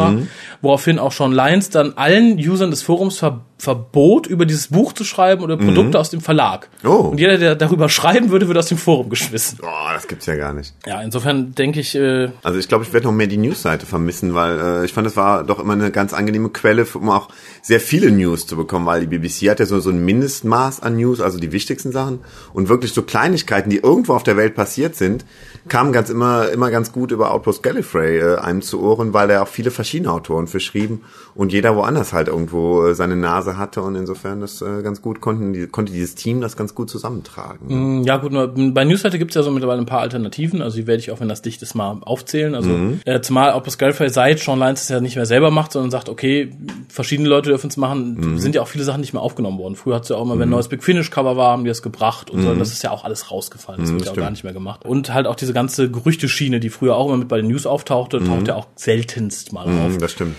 Woraufhin 0.62 1.00
auch 1.00 1.12
Sean 1.12 1.34
Lyons 1.34 1.70
dann 1.70 1.94
allen 1.98 2.38
Usern 2.38 2.70
des 2.72 2.82
Forums 2.82 3.18
ver 3.18 3.42
Verbot, 3.58 4.26
über 4.26 4.48
dieses 4.48 4.70
Buch 4.70 4.92
zu 4.94 5.04
schreiben 5.04 5.44
oder 5.44 5.56
Produkte 5.56 6.00
aus 6.00 6.10
dem 6.10 6.20
Verlag. 6.22 6.68
Mhm. 6.82 6.90
Oh. 6.90 6.94
Und 7.10 7.20
jeder, 7.22 7.38
der 7.38 7.56
darüber 7.56 7.88
schreiben 7.88 8.32
würde, 8.32 8.48
würde 8.48 8.60
aus 8.60 8.66
dem 8.66 8.80
Forum 8.80 9.10
geschmissen. 9.10 9.60
Boah, 9.62 9.92
das 9.94 10.08
gibt's 10.08 10.26
ja 10.26 10.36
gar 10.36 10.54
nicht. 10.54 10.74
Ja, 10.88 11.02
insofern 11.02 11.54
denke 11.54 11.80
ich, 11.80 11.94
äh, 11.96 12.30
Also 12.42 12.58
ich 12.58 12.68
glaube, 12.68 12.84
ich 12.84 12.94
werde 12.94 13.06
noch 13.06 13.14
mehr 13.14 13.28
die 13.28 13.38
Newsseite 13.38 13.86
vermissen, 13.86 14.34
weil 14.34 14.60
äh, 14.60 14.86
ich 14.86 14.94
fand, 14.94 15.06
das 15.06 15.16
war 15.16 15.44
doch 15.44 15.60
immer 15.60 15.74
eine 15.74 15.92
ganz 15.92 16.14
angenehme 16.14 16.50
Quelle, 16.50 16.86
um 16.96 17.10
auch 17.10 17.30
sehr 17.62 17.80
viele 17.80 18.12
News 18.12 18.48
zu 18.48 18.58
bekommen, 18.58 18.88
weil 18.88 19.06
die 19.06 19.18
BBC 19.18 19.50
hat 19.52 19.60
ja 19.60 19.68
so, 19.68 19.80
so 19.80 19.92
ein 19.92 20.04
Mindestmaß 20.04 20.82
an 20.82 20.96
News, 20.96 21.22
also 21.22 21.38
die 21.38 21.52
wichtigsten 21.52 21.92
Sachen 21.92 22.20
und 22.54 22.70
wirklich 22.70 22.94
so 22.94 23.04
Kleinigkeiten, 23.04 23.70
die 23.70 23.78
irgendwo 23.78 24.14
auf 24.14 24.24
der 24.24 24.36
Welt 24.36 24.56
passiert 24.56 24.96
sind, 24.96 25.24
kamen 25.68 25.94
ganz 25.94 26.10
immer 26.10 26.50
immer 26.50 26.72
ganz 26.72 26.92
gut 26.92 27.12
über 27.12 27.32
Outpost 27.32 27.62
Gallifrey 27.62 28.18
äh, 28.18 28.38
einem 28.38 28.64
zu 28.64 28.82
Ohren, 28.82 29.14
weil 29.14 29.28
da 29.28 29.44
auch 29.44 29.48
viele 29.48 29.70
verschiedene 29.70 30.12
Autoren 30.12 30.48
für 30.48 30.60
schrieben 30.60 31.02
und 31.36 31.54
jeder 31.54 31.76
woanders 31.76 32.14
halt 32.14 32.30
irgendwo 32.30 32.88
äh, 32.88 32.96
seine 32.96 33.16
Nase 33.16 33.60
hatte 33.60 33.84
und 33.84 33.94
insofern 33.94 34.42
das 34.42 34.62
äh, 34.64 34.82
ganz 34.82 35.04
gut 35.04 35.22
konnten 35.22 35.54
die, 35.54 35.68
konnte 35.68 35.94
dieses 35.94 36.16
Team 36.16 36.42
das 36.42 36.58
ganz 36.58 36.74
gut 36.74 36.90
zusammentragen. 37.12 38.00
Mm, 38.00 38.04
Ja 38.04 38.18
gut, 38.18 38.32
bei 38.74 38.84
Newsletter 38.86 39.18
gibt's 39.18 39.36
ja 39.36 39.44
so 39.44 39.52
mittlerweile 39.52 39.80
ein 39.80 39.86
paar 39.86 40.02
Alternativen, 40.02 40.62
also 40.62 40.78
die 40.78 40.88
werde 40.88 41.02
ich 41.02 41.12
auch, 41.12 41.20
wenn 41.20 41.30
das 41.30 41.42
dicht 41.42 41.62
ist, 41.62 41.76
mal 41.76 41.98
aufzählen. 42.02 42.56
Also 42.56 42.70
äh, 43.06 43.22
zumal 43.22 43.54
Opus 43.54 43.78
Gallifrey 43.78 44.10
seit 44.10 44.40
Sean 44.40 44.60
Lyons 44.60 44.82
es 44.84 44.90
ja 44.90 45.00
nicht 45.00 45.16
mehr 45.16 45.26
selber 45.26 45.52
macht, 45.52 45.72
sondern 45.74 45.92
sagt, 45.92 46.10
okay, 46.10 46.52
verschiedene 46.90 47.30
Leute 47.30 47.50
dürfen 47.50 47.68
es 47.70 47.78
machen, 47.78 48.38
sind 48.40 48.56
ja 48.56 48.62
auch 48.62 48.68
viele 48.68 48.84
Sachen 48.84 49.02
nicht 49.02 49.14
mehr 49.14 49.22
aufgenommen 49.22 49.58
worden. 49.60 49.76
Früher 49.76 49.96
hat's 49.96 50.10
ja 50.10 50.16
auch 50.16 50.24
immer, 50.24 50.36
wenn 50.36 50.48
ein 50.48 50.52
neues 50.52 50.68
Big 50.68 50.84
Finish 50.84 51.10
Cover 51.12 51.38
war, 51.38 51.52
haben 51.52 51.64
die 51.64 51.70
das 51.70 51.82
gebracht 51.82 52.30
und 52.30 52.42
so, 52.42 52.50
und 52.50 52.60
das 52.60 52.72
ist 52.72 52.84
ja 52.84 52.92
auch 52.92 53.04
alles 53.04 53.32
rausgefallen, 53.32 53.82
das 53.82 53.92
wird 53.92 54.06
ja 54.06 54.12
auch 54.12 54.16
gar 54.16 54.32
nicht 54.32 54.44
mehr 54.44 54.54
gemacht. 54.54 54.86
Und 54.86 55.14
halt 55.14 55.28
auch 55.28 55.36
diese 55.36 55.54
ganze 55.54 55.90
Gerüchteschiene, 55.90 56.60
die 56.60 56.70
früher 56.70 56.96
auch 56.96 57.08
immer 57.08 57.18
mit 57.18 57.28
bei 57.28 57.38
den 57.38 57.48
News 57.48 57.66
auftauchte, 57.66 58.24
taucht 58.24 58.48
ja 58.48 58.56
auch 58.56 58.68
seltenst 58.76 59.54
mal 59.54 59.66
auf. 59.66 59.94
Mhm, 59.94 60.00
das 60.00 60.12
stimmt. 60.12 60.36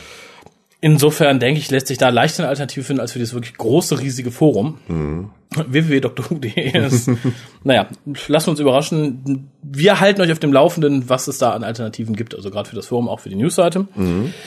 Insofern 0.84 1.38
denke 1.38 1.60
ich, 1.60 1.70
lässt 1.70 1.86
sich 1.86 1.96
da 1.96 2.08
leichter 2.08 2.42
eine 2.42 2.48
Alternative 2.50 2.84
finden 2.84 3.00
als 3.00 3.12
für 3.12 3.18
dieses 3.20 3.32
wirklich 3.34 3.56
große, 3.56 4.00
riesige 4.00 4.30
Forum. 4.32 4.78
Mhm. 4.88 5.30
www.drhu.de 5.54 6.76
ist. 6.86 7.08
naja, 7.64 7.86
lasst 8.26 8.48
uns 8.48 8.58
überraschen. 8.58 9.48
Wir 9.62 10.00
halten 10.00 10.20
euch 10.20 10.32
auf 10.32 10.40
dem 10.40 10.52
Laufenden, 10.52 11.08
was 11.08 11.28
es 11.28 11.38
da 11.38 11.52
an 11.52 11.62
Alternativen 11.62 12.16
gibt. 12.16 12.34
Also 12.34 12.50
gerade 12.50 12.68
für 12.68 12.74
das 12.76 12.86
Forum, 12.86 13.08
auch 13.08 13.20
für 13.20 13.28
die 13.28 13.36
Newsseite. 13.36 13.86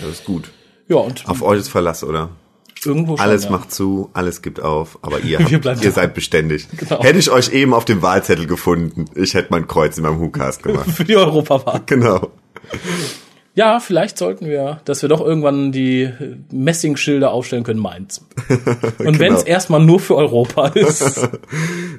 Das 0.02 0.10
ist 0.12 0.26
gut. 0.26 0.52
Ja, 0.90 0.98
und 0.98 1.28
Auf 1.28 1.42
euch 1.42 1.60
ist 1.60 1.70
Verlass, 1.70 2.04
oder? 2.04 2.30
irgendwo 2.86 3.18
schon, 3.18 3.26
Alles 3.26 3.46
ja. 3.46 3.52
macht 3.52 3.72
zu, 3.72 4.10
alles 4.14 4.42
gibt 4.42 4.60
auf, 4.60 5.00
aber 5.02 5.20
ihr, 5.24 5.40
Wir 5.40 5.46
habt, 5.46 5.66
ihr 5.66 5.90
da. 5.90 5.92
seid 5.92 6.14
beständig. 6.14 6.68
Genau. 6.78 7.02
Hätte 7.02 7.18
ich 7.18 7.32
euch 7.32 7.52
eben 7.54 7.74
auf 7.74 7.86
dem 7.86 8.02
Wahlzettel 8.02 8.46
gefunden, 8.46 9.06
ich 9.16 9.34
hätte 9.34 9.48
mein 9.52 9.68
Kreuz 9.68 9.98
in 9.98 10.04
meinem 10.04 10.20
Hukast 10.20 10.64
gemacht. 10.64 10.92
für 10.96 11.04
die 11.06 11.16
Europawahl. 11.16 11.82
genau. 11.86 12.30
Ja, 13.56 13.80
vielleicht 13.80 14.18
sollten 14.18 14.48
wir, 14.48 14.82
dass 14.84 15.02
wir 15.02 15.08
doch 15.08 15.22
irgendwann 15.22 15.72
die 15.72 16.10
Messingschilder 16.52 17.32
aufstellen 17.32 17.64
können, 17.64 17.80
Mainz. 17.80 18.26
Und 19.00 19.20
wenn 19.20 19.34
es 19.34 19.44
erstmal 19.44 19.80
nur 19.80 20.02
für 20.02 20.18
Europa 20.18 20.68
ist. 20.76 21.02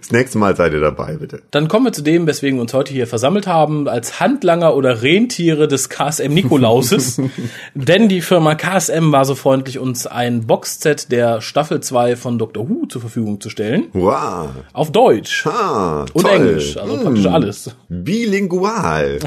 Das 0.00 0.12
nächste 0.12 0.36
Mal 0.36 0.54
seid 0.54 0.75
ihr 0.75 0.80
dabei, 0.80 1.16
bitte. 1.16 1.40
Dann 1.50 1.68
kommen 1.68 1.86
wir 1.86 1.94
zu 1.94 2.02
dem, 2.02 2.26
weswegen 2.26 2.58
wir 2.58 2.60
uns 2.60 2.75
heute 2.75 2.92
hier 2.92 3.06
versammelt 3.06 3.46
haben, 3.46 3.88
als 3.88 4.20
Handlanger 4.20 4.76
oder 4.76 5.02
Rentiere 5.02 5.66
des 5.66 5.88
KSM 5.88 6.34
Nikolauses. 6.34 7.22
Denn 7.75 8.10
die 8.10 8.20
Firma 8.20 8.54
KSM 8.54 9.10
war 9.12 9.25
so 9.25 9.34
freundlich, 9.34 9.78
uns 9.78 10.06
ein 10.06 10.46
Boxset 10.46 11.10
der 11.10 11.40
Staffel 11.40 11.80
2 11.80 12.16
von 12.16 12.38
Dr. 12.38 12.68
Who 12.68 12.84
zur 12.84 13.00
Verfügung 13.00 13.40
zu 13.40 13.48
stellen. 13.48 13.86
Wow. 13.94 14.50
Auf 14.75 14.92
Deutsch. 14.92 15.46
Ah, 15.46 16.04
Und 16.12 16.22
toll. 16.22 16.32
Englisch, 16.32 16.76
also 16.76 16.98
praktisch 16.98 17.26
alles. 17.26 17.76
Bilingual. 17.88 19.18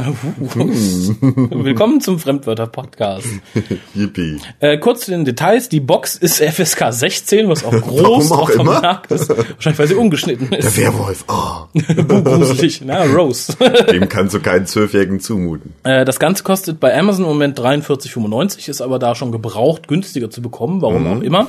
Willkommen 0.54 2.02
zum 2.02 2.19
Fremdwörter-Podcast. 2.20 3.28
Yippie. 3.96 4.38
Äh, 4.60 4.78
kurz 4.78 5.06
zu 5.06 5.12
den 5.12 5.26
Details. 5.26 5.70
Die 5.70 5.80
Box 5.80 6.16
ist 6.16 6.42
FSK 6.42 6.92
16, 6.92 7.50
was 7.50 7.64
auch 7.66 7.72
groß 7.82 8.04
Warum 8.04 8.32
auch 8.32 8.50
drauf 8.50 8.60
immer. 8.60 8.74
vermerkt 8.74 9.12
ist. 9.12 9.30
Wahrscheinlich, 9.30 9.80
weil 9.80 9.88
sie 9.88 9.96
ungeschnitten 9.96 10.50
Der 10.50 10.60
ist. 10.60 10.78
Werwolf. 10.78 11.26
Oh, 11.28 11.68
Gruselig. 12.24 12.82
Na, 12.86 13.04
Rose. 13.04 13.54
dem 13.92 14.08
kannst 14.10 14.34
du 14.36 14.40
keinen 14.40 14.66
Zwölfjährigen 14.66 15.20
zumuten. 15.20 15.74
Äh, 15.84 16.06
das 16.06 16.20
Ganze 16.20 16.44
kostet 16.44 16.80
bei 16.80 16.98
Amazon 16.98 17.24
im 17.26 17.30
Moment 17.32 17.60
43,95, 17.60 18.70
ist 18.70 18.82
aber 18.82 19.00
da 19.00 19.16
schon 19.16 19.32
gebraucht 19.32 19.88
günstiger 19.88 20.30
zu 20.30 20.42
bekommen, 20.42 20.82
warum 20.82 21.08
auch 21.08 21.22
immer. 21.22 21.48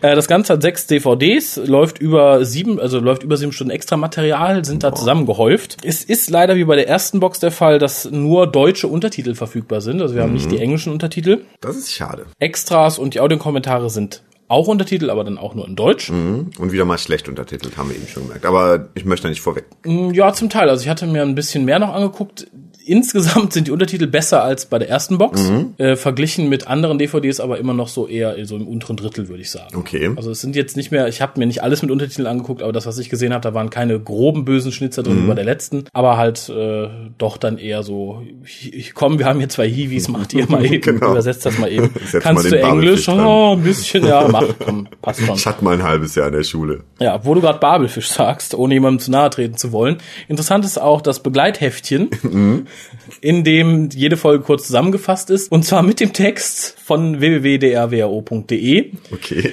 äh, 0.00 0.14
das 0.14 0.26
Ganze 0.28 0.54
hat 0.54 0.62
sechs 0.62 0.86
DVDs, 0.86 1.56
läuft 1.64 1.98
über 1.98 2.44
sieben, 2.44 2.80
also 2.80 2.98
läuft 3.00 3.22
über 3.22 3.36
sieben 3.36 3.52
Stunden 3.52 3.70
extra 3.70 3.96
Material, 3.96 4.64
sind 4.64 4.82
da 4.82 4.94
zusammengehäuft. 4.94 5.78
Es 5.84 6.04
ist 6.04 6.30
leider 6.30 6.56
wie 6.56 6.64
bei 6.64 6.76
der 6.76 6.88
ersten 6.88 7.20
Box 7.20 7.38
der 7.40 7.50
Fall, 7.50 7.78
dass 7.78 8.10
nur 8.10 8.46
deutsche 8.46 8.88
Untertitel 8.88 9.34
verfügbar 9.34 9.63
sind, 9.80 10.00
also 10.02 10.14
wir 10.14 10.22
haben 10.22 10.32
nicht 10.32 10.50
die 10.50 10.58
englischen 10.58 10.92
Untertitel. 10.92 11.42
Das 11.60 11.76
ist 11.76 11.92
schade. 11.92 12.26
Extras 12.38 12.98
und 12.98 13.14
die 13.14 13.20
Audiokommentare 13.20 13.90
sind 13.90 14.22
auch 14.48 14.68
Untertitel, 14.68 15.10
aber 15.10 15.24
dann 15.24 15.38
auch 15.38 15.54
nur 15.54 15.66
in 15.66 15.74
Deutsch. 15.74 16.10
Und 16.10 16.52
wieder 16.72 16.84
mal 16.84 16.98
schlecht 16.98 17.28
untertitelt, 17.28 17.76
haben 17.76 17.88
wir 17.88 17.96
eben 17.96 18.06
schon 18.06 18.24
gemerkt. 18.24 18.44
Aber 18.46 18.88
ich 18.94 19.04
möchte 19.04 19.24
da 19.24 19.28
nicht 19.30 19.40
vorweg. 19.40 19.64
Mm, 19.84 20.10
Ja, 20.10 20.32
zum 20.32 20.50
Teil. 20.50 20.68
Also 20.68 20.82
ich 20.82 20.88
hatte 20.88 21.06
mir 21.06 21.22
ein 21.22 21.34
bisschen 21.34 21.64
mehr 21.64 21.78
noch 21.78 21.94
angeguckt. 21.94 22.46
Insgesamt 22.86 23.52
sind 23.54 23.66
die 23.66 23.70
Untertitel 23.70 24.06
besser 24.06 24.42
als 24.42 24.66
bei 24.66 24.78
der 24.78 24.88
ersten 24.88 25.16
Box. 25.18 25.42
Mhm. 25.42 25.74
Äh, 25.78 25.96
verglichen 25.96 26.48
mit 26.48 26.66
anderen 26.66 26.98
DVDs, 26.98 27.40
aber 27.40 27.58
immer 27.58 27.72
noch 27.74 27.88
so 27.88 28.06
eher 28.06 28.36
so 28.44 28.56
im 28.56 28.66
unteren 28.68 28.96
Drittel, 28.96 29.28
würde 29.28 29.40
ich 29.42 29.50
sagen. 29.50 29.74
Okay. 29.76 30.10
Also 30.16 30.30
es 30.30 30.40
sind 30.40 30.54
jetzt 30.54 30.76
nicht 30.76 30.90
mehr, 30.90 31.08
ich 31.08 31.22
habe 31.22 31.38
mir 31.40 31.46
nicht 31.46 31.62
alles 31.62 31.80
mit 31.82 31.90
Untertiteln 31.90 32.26
angeguckt, 32.26 32.62
aber 32.62 32.72
das, 32.72 32.84
was 32.86 32.98
ich 32.98 33.08
gesehen 33.08 33.32
habe, 33.32 33.40
da 33.42 33.54
waren 33.54 33.70
keine 33.70 33.98
groben 33.98 34.44
bösen 34.44 34.70
Schnitzer 34.72 35.02
drin 35.02 35.14
Mhm. 35.20 35.22
wie 35.24 35.28
bei 35.28 35.34
der 35.34 35.44
letzten, 35.44 35.84
aber 35.92 36.16
halt 36.16 36.48
äh, 36.50 36.88
doch 37.18 37.36
dann 37.38 37.56
eher 37.58 37.82
so, 37.82 38.22
ich, 38.44 38.92
komm, 38.94 39.18
wir 39.18 39.26
haben 39.26 39.38
hier 39.38 39.48
zwei 39.48 39.68
Hiwis, 39.68 40.08
macht 40.08 40.34
ihr 40.34 40.46
mal 40.50 40.64
eben, 40.70 40.80
Genau. 40.82 41.12
übersetzt 41.12 41.46
das 41.46 41.58
mal 41.58 41.70
eben. 41.72 41.90
Kannst 42.20 42.44
mal 42.44 42.50
du 42.50 42.60
Englisch? 42.60 43.08
Oh, 43.08 43.54
ein 43.56 43.62
bisschen, 43.62 44.06
ja, 44.06 44.28
mach, 44.28 44.44
komm, 44.64 44.88
passt 45.00 45.20
schon. 45.24 45.34
Ich 45.36 45.46
hatte 45.46 45.64
mal 45.64 45.74
ein 45.74 45.82
halbes 45.82 46.14
Jahr 46.16 46.26
in 46.26 46.34
der 46.34 46.42
Schule. 46.44 46.80
Ja, 47.00 47.24
wo 47.24 47.34
du 47.34 47.40
gerade 47.40 47.58
Babelfisch 47.60 48.08
sagst, 48.08 48.54
ohne 48.54 48.74
jemandem 48.74 48.98
zu 49.00 49.10
nahe 49.10 49.30
treten 49.30 49.56
zu 49.56 49.72
wollen. 49.72 49.96
Interessant 50.28 50.64
ist 50.64 50.78
auch 50.80 51.00
das 51.00 51.20
Begleitheftchen, 51.22 52.10
in 53.20 53.44
dem 53.44 53.88
jede 53.94 54.16
Folge 54.16 54.44
kurz 54.44 54.66
zusammengefasst 54.66 55.30
ist. 55.30 55.50
Und 55.52 55.64
zwar 55.64 55.82
mit 55.82 56.00
dem 56.00 56.12
Text 56.12 56.76
von 56.84 57.20
www.drwao.de. 57.20 58.92
Okay. 59.12 59.52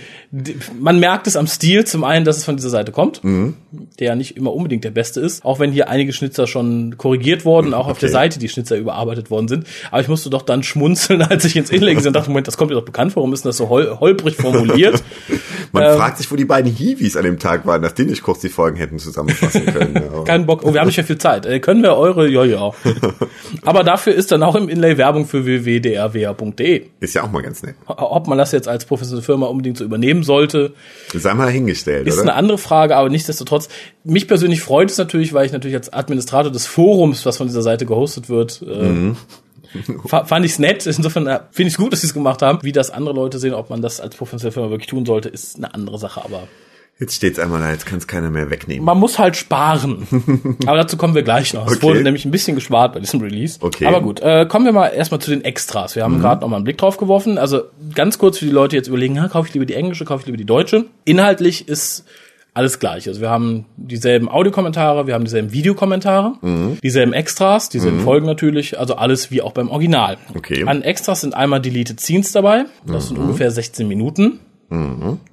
Man 0.80 1.00
merkt 1.00 1.28
es 1.28 1.36
am 1.36 1.46
Stil 1.46 1.86
zum 1.86 2.06
einen, 2.06 2.24
dass 2.24 2.38
es 2.38 2.46
von 2.46 2.56
dieser 2.56 2.70
Seite 2.70 2.94
kommt, 2.94 3.22
der 4.00 4.08
ja 4.08 4.16
nicht 4.16 4.38
immer 4.38 4.54
unbedingt 4.54 4.86
der 4.86 4.92
beste 4.92 5.20
ist, 5.20 5.44
auch 5.44 5.60
wenn 5.60 5.74
hier 5.74 5.90
einige 5.90 6.14
Schnitzer 6.14 6.48
schon 6.48 6.98
korrigiert 6.98 7.44
wurden, 7.44 7.74
auch 7.74 7.88
auf 7.88 7.98
der 8.00 8.08
Seite 8.10 8.40
die 8.40 8.48
Schnitzer 8.48 8.78
überarbeitet 8.78 9.30
worden 9.30 9.50
sind. 9.50 9.68
Aber 9.92 10.02
ich 10.02 10.08
musste 10.08 10.30
doch 10.30 10.42
dann 10.44 10.64
schmunzeln, 10.64 11.22
als 11.30 11.44
ich 11.44 11.58
ins 11.58 11.72
habe 11.72 11.86
und 12.08 12.14
dachte, 12.14 12.30
Moment, 12.30 12.48
das 12.48 12.56
kommt 12.56 12.70
mir 12.70 12.76
doch 12.76 12.86
bekannt 12.86 13.12
vor, 13.12 13.24
warum 13.24 13.34
ist 13.34 13.44
denn 13.44 13.50
das 13.50 13.58
so 13.58 13.68
hol 13.68 14.00
holprig 14.00 14.36
formuliert? 14.36 15.04
Man 15.74 15.84
Ähm. 15.84 15.98
fragt 15.98 16.18
sich, 16.18 16.32
wo 16.32 16.36
die 16.36 16.46
beiden 16.46 16.72
Hiwis 16.74 17.16
an 17.18 17.24
dem 17.24 17.40
Tag 17.40 17.66
waren, 17.66 17.82
dass 17.82 17.94
die 17.94 18.06
nicht 18.06 18.24
kurz 18.24 18.40
die 18.40 18.50
Folgen 18.50 18.78
hätten 18.78 19.00
zusammenfassen 19.00 19.66
können. 19.66 20.02
Kein 20.26 20.46
Bock. 20.46 20.64
Oh, 20.64 20.74
wir 20.74 20.80
haben 20.80 20.88
nicht 20.88 20.98
mehr 20.98 21.06
viel 21.06 21.18
Zeit. 21.18 21.46
Äh, 21.46 21.60
können 21.60 21.82
wir 21.82 21.96
eure? 21.96 22.28
Ja, 22.30 22.44
ja. 22.44 22.72
Aber 23.66 23.84
dafür 23.84 24.14
ist 24.14 24.32
dann 24.32 24.44
auch 24.44 24.56
im 24.56 24.70
Inlay 24.70 24.98
Werbung 24.98 25.26
für 25.26 25.46
www.drwa.de. 25.46 26.86
Ist 27.00 27.14
ja 27.16 27.24
auch 27.24 27.32
mal 27.32 27.42
ganz 27.42 27.64
nett. 27.64 27.76
Ob 27.88 28.28
man 28.28 28.38
das 28.38 28.52
jetzt 28.52 28.68
als 28.68 28.86
professionelle 28.86 29.24
Firma 29.24 29.48
unbedingt 29.48 29.78
so 29.78 29.84
übernehmen 29.84 30.24
sollte, 30.24 30.74
Sei 31.14 31.34
mal 31.34 31.50
hingestellt, 31.50 32.08
ist 32.08 32.16
oder? 32.16 32.24
eine 32.24 32.34
andere 32.36 32.58
Frage, 32.58 32.96
aber 32.96 33.10
nichtsdestotrotz, 33.10 33.70
mich 34.04 34.28
persönlich 34.28 34.62
freut 34.62 34.90
es 34.92 34.98
natürlich, 34.98 35.34
weil 35.34 35.46
ich 35.46 35.52
natürlich 35.52 35.76
als 35.76 35.92
Administrator 35.92 36.52
des 36.52 36.66
Forums, 36.68 37.26
was 37.26 37.38
von 37.38 37.48
dieser 37.48 37.62
Seite 37.62 37.86
gehostet 37.86 38.30
wird, 38.30 38.62
äh, 38.64 39.14
fa- 40.08 40.26
fand 40.26 40.46
ich 40.46 40.54
es 40.54 40.60
nett. 40.60 40.86
Insofern 40.86 41.28
äh, 41.28 41.40
finde 41.52 41.68
ich 41.70 41.74
es 41.76 41.78
gut, 41.78 41.94
dass 41.94 42.02
sie 42.02 42.08
es 42.08 42.14
gemacht 42.14 42.42
haben. 42.42 42.60
Wie 42.64 42.72
das 42.72 42.92
andere 42.92 43.14
Leute 43.16 43.40
sehen, 43.40 43.54
ob 43.54 43.70
man 43.70 43.82
das 43.82 44.00
als 44.02 44.16
professionelle 44.16 44.52
Firma 44.54 44.70
wirklich 44.70 44.88
tun 44.88 45.06
sollte, 45.06 45.30
ist 45.30 45.58
eine 45.58 45.74
andere 45.74 45.98
Sache, 45.98 46.24
aber 46.24 46.48
Jetzt 47.02 47.16
steht's 47.16 47.40
einmal 47.40 47.60
da, 47.60 47.72
jetzt 47.72 47.86
kann 47.86 47.98
es 47.98 48.08
keiner 48.08 48.30
mehr 48.30 48.50
wegnehmen. 48.50 48.86
man 48.86 48.98
muss 48.98 49.20
halt 49.20 49.36
sparen. 49.36 50.08
Aber 50.68 50.78
dazu 50.78 50.96
kommen 50.96 51.16
wir 51.16 51.24
gleich 51.24 51.54
noch. 51.54 51.66
Es 51.68 51.74
Okay. 51.78 51.82
wurde 51.82 52.04
nämlich 52.04 52.24
ein 52.26 52.32
bisschen 52.32 52.56
gespart 52.56 52.94
bei 52.94 53.00
diesem 53.02 53.20
Release. 53.22 53.58
Okay. 53.60 53.88
Aber 53.88 54.02
gut, 54.02 54.20
äh, 54.22 54.46
kommen 54.46 54.66
wir 54.66 54.72
mal 54.72 54.88
erstmal 54.90 55.20
zu 55.20 55.32
den 55.32 55.44
Extras. 55.44 55.96
Wir 55.96 56.04
haben 56.04 56.20
gerade 56.22 56.42
noch 56.42 56.48
mal 56.48 56.58
einen 56.58 56.64
Blick 56.64 56.78
drauf 56.78 56.98
geworfen. 56.98 57.38
Also 57.40 57.64
ganz 57.96 58.18
kurz 58.20 58.38
für 58.38 58.46
die 58.46 58.52
Leute 58.52 58.76
jetzt 58.76 58.88
überlegen, 58.88 59.20
ha, 59.20 59.28
kaufe 59.28 59.48
ich 59.48 59.54
lieber 59.56 59.66
die 59.66 59.74
englische, 59.74 60.06
kaufe 60.06 60.22
ich 60.22 60.26
lieber 60.28 60.38
die 60.38 60.46
deutsche. 60.46 60.86
Inhaltlich 61.04 61.68
ist 61.68 62.06
alles 62.54 62.80
gleich. 62.80 63.08
Also 63.08 63.20
wir 63.20 63.30
haben 63.32 63.66
dieselben 63.78 64.30
Audiokommentare, 64.30 65.08
wir 65.08 65.14
haben 65.16 65.24
dieselben 65.24 65.54
Videokommentare, 65.54 66.34
dieselben 66.84 67.14
Extras, 67.14 67.70
dieselben 67.70 68.02
Folgen 68.02 68.26
natürlich, 68.28 68.78
also 68.78 68.96
alles 68.96 69.32
wie 69.32 69.42
auch 69.42 69.54
beim 69.54 69.70
Original. 69.70 70.18
Okay. 70.36 70.66
An 70.68 70.82
Extras 70.84 71.22
sind 71.22 71.34
einmal 71.34 71.62
Deleted 71.62 72.00
Scenes 72.00 72.32
dabei. 72.34 72.66
Das 72.86 73.08
sind 73.08 73.18
ungefähr 73.18 73.50
16 73.52 73.88
Minuten. 73.88 74.40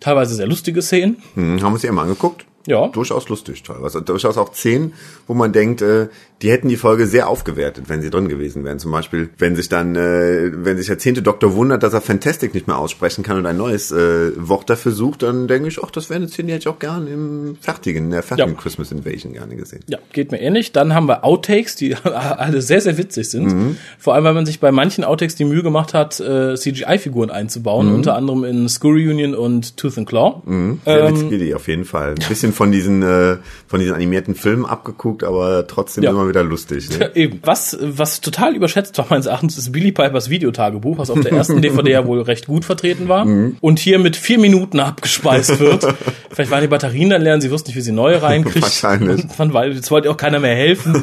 Teilweise 0.01 0.35
sehr 0.35 0.47
lustige 0.47 0.83
Szenen. 0.83 1.17
Hm, 1.35 1.63
haben 1.63 1.71
wir 1.71 1.73
uns 1.75 1.81
die 1.83 1.89
einmal 1.89 2.05
angeguckt? 2.05 2.45
Ja. 2.69 2.89
durchaus 2.89 3.29
lustig 3.29 3.63
teilweise. 3.63 4.03
Durchaus 4.03 4.37
auch 4.39 4.53
Szenen, 4.55 4.93
wo 5.27 5.35
man 5.35 5.53
denkt, 5.53 5.83
äh, 5.83 6.09
die 6.43 6.51
hätten 6.51 6.69
die 6.69 6.77
Folge 6.77 7.07
sehr 7.07 7.29
aufgewertet, 7.29 7.85
wenn 7.89 8.01
sie 8.01 8.11
drin 8.11 8.29
gewesen 8.29 8.65
wären. 8.65 8.79
Zum 8.79 8.93
Beispiel, 8.93 9.31
wenn 9.39 9.57
sich 9.57 9.69
dann, 9.69 9.97
äh, 9.97 10.51
wenn 10.53 10.77
sich 10.77 10.87
der 10.87 10.99
zehnte 10.99 11.23
Doktor 11.23 11.55
wundert, 11.55 11.83
dass 11.83 11.95
er 11.95 12.01
Fantastic 12.01 12.55
nicht 12.55 12.67
mehr 12.69 12.79
aussprechen 12.79 13.25
kann 13.25 13.39
und 13.39 13.47
ein 13.47 13.57
neues 13.57 13.91
äh, 13.91 14.31
Wort 14.37 14.71
dafür 14.71 14.93
sucht, 14.93 15.23
dann 15.23 15.49
denke 15.49 15.69
ich, 15.69 15.83
ach, 15.83 15.91
das 15.91 16.11
wäre 16.11 16.19
eine 16.19 16.29
Szene, 16.29 16.47
die 16.49 16.53
hätte 16.55 16.63
ich 16.63 16.69
auch 16.69 16.79
gern 16.79 17.07
im 17.09 17.57
fertigen, 17.61 18.05
in 18.05 18.11
der 18.13 18.23
fertigen 18.23 18.53
Ja. 18.55 18.61
Christmas 18.61 18.93
Invasion 18.93 19.33
gerne 19.33 19.57
gesehen. 19.57 19.81
Ja, 19.89 19.99
geht 20.13 20.31
mir 20.31 20.41
ähnlich. 20.41 20.71
Dann 20.73 20.95
haben 20.95 21.07
wir 21.09 21.25
Outtakes, 21.25 21.75
die 21.75 21.95
alle 22.05 22.63
sehr, 22.63 22.81
sehr 22.81 22.99
witzig 22.99 23.29
sind. 23.31 23.77
Vor 23.99 24.15
allem, 24.15 24.25
weil 24.25 24.35
man 24.35 24.47
sich 24.47 24.61
bei 24.61 24.71
manchen 24.71 25.03
Outtakes 25.05 25.35
die 25.35 25.45
Mühe 25.45 25.63
gemacht 25.63 25.95
hat, 25.95 26.21
äh, 26.21 26.55
CGI-Figuren 26.55 27.31
einzubauen, 27.31 27.93
unter 27.93 28.15
anderem 28.15 28.45
in 28.45 28.69
School 28.69 28.95
Reunion 28.95 29.35
und 29.35 29.77
Tooth 29.77 29.99
and 29.99 30.09
Claw. 30.09 30.43
Sehr 30.85 31.09
Ähm, 31.09 31.55
auf 31.55 31.69
jeden 31.69 31.85
Fall. 31.85 32.11
Ein 32.11 32.29
bisschen 32.29 32.53
von 32.59 32.73
diesen, 32.73 33.03
äh, 33.05 33.37
von 33.69 33.79
diesen 33.79 33.95
animierten 33.95 34.35
Filmen 34.35 34.67
abgeguckt, 34.67 35.23
aber 35.23 35.67
trotzdem 35.69 36.03
Ja. 36.03 36.11
immer 36.11 36.29
wieder 36.29 36.43
lustig. 36.43 36.91
Ne? 36.99 37.13
Eben. 37.15 37.39
Was, 37.45 37.79
was 37.81 38.21
total 38.21 38.57
überschätzt 38.57 38.99
war 38.99 39.07
meines 39.09 39.27
Erachtens, 39.27 39.57
ist 39.57 39.71
Billy 39.71 39.93
Pipers 39.93 40.29
Videotagebuch, 40.29 40.99
was 40.99 41.09
auf 41.11 41.21
der 41.21 41.33
ersten 41.33 41.63
DVD 41.63 41.93
ja 41.93 42.05
wohl 42.07 42.21
recht 42.21 42.47
gut 42.49 42.65
vertreten 42.65 43.07
war 43.09 43.25
Mhm. 43.25 43.57
und 43.61 43.79
hier 43.79 44.01
mit 44.01 44.17
vier 44.17 44.41
Minuten 44.41 44.81
abgespeist 44.81 45.61
wird. 45.61 45.87
Vielleicht 46.31 46.51
waren 46.51 46.63
die 46.63 46.67
Batterien 46.69 47.11
dann 47.11 47.23
leer 47.23 47.41
sie 47.41 47.51
wussten 47.53 47.69
nicht, 47.71 47.77
wie 47.77 47.81
sie 47.81 47.93
neue 47.93 48.21
reinkriegt. 48.21 48.63
Wahrscheinlich. 48.63 49.25
Und 49.39 49.55
weiß, 49.55 49.75
jetzt 49.77 49.91
wollte 49.93 50.11
auch 50.11 50.17
keiner 50.17 50.41
mehr 50.41 50.57
helfen. 50.57 51.01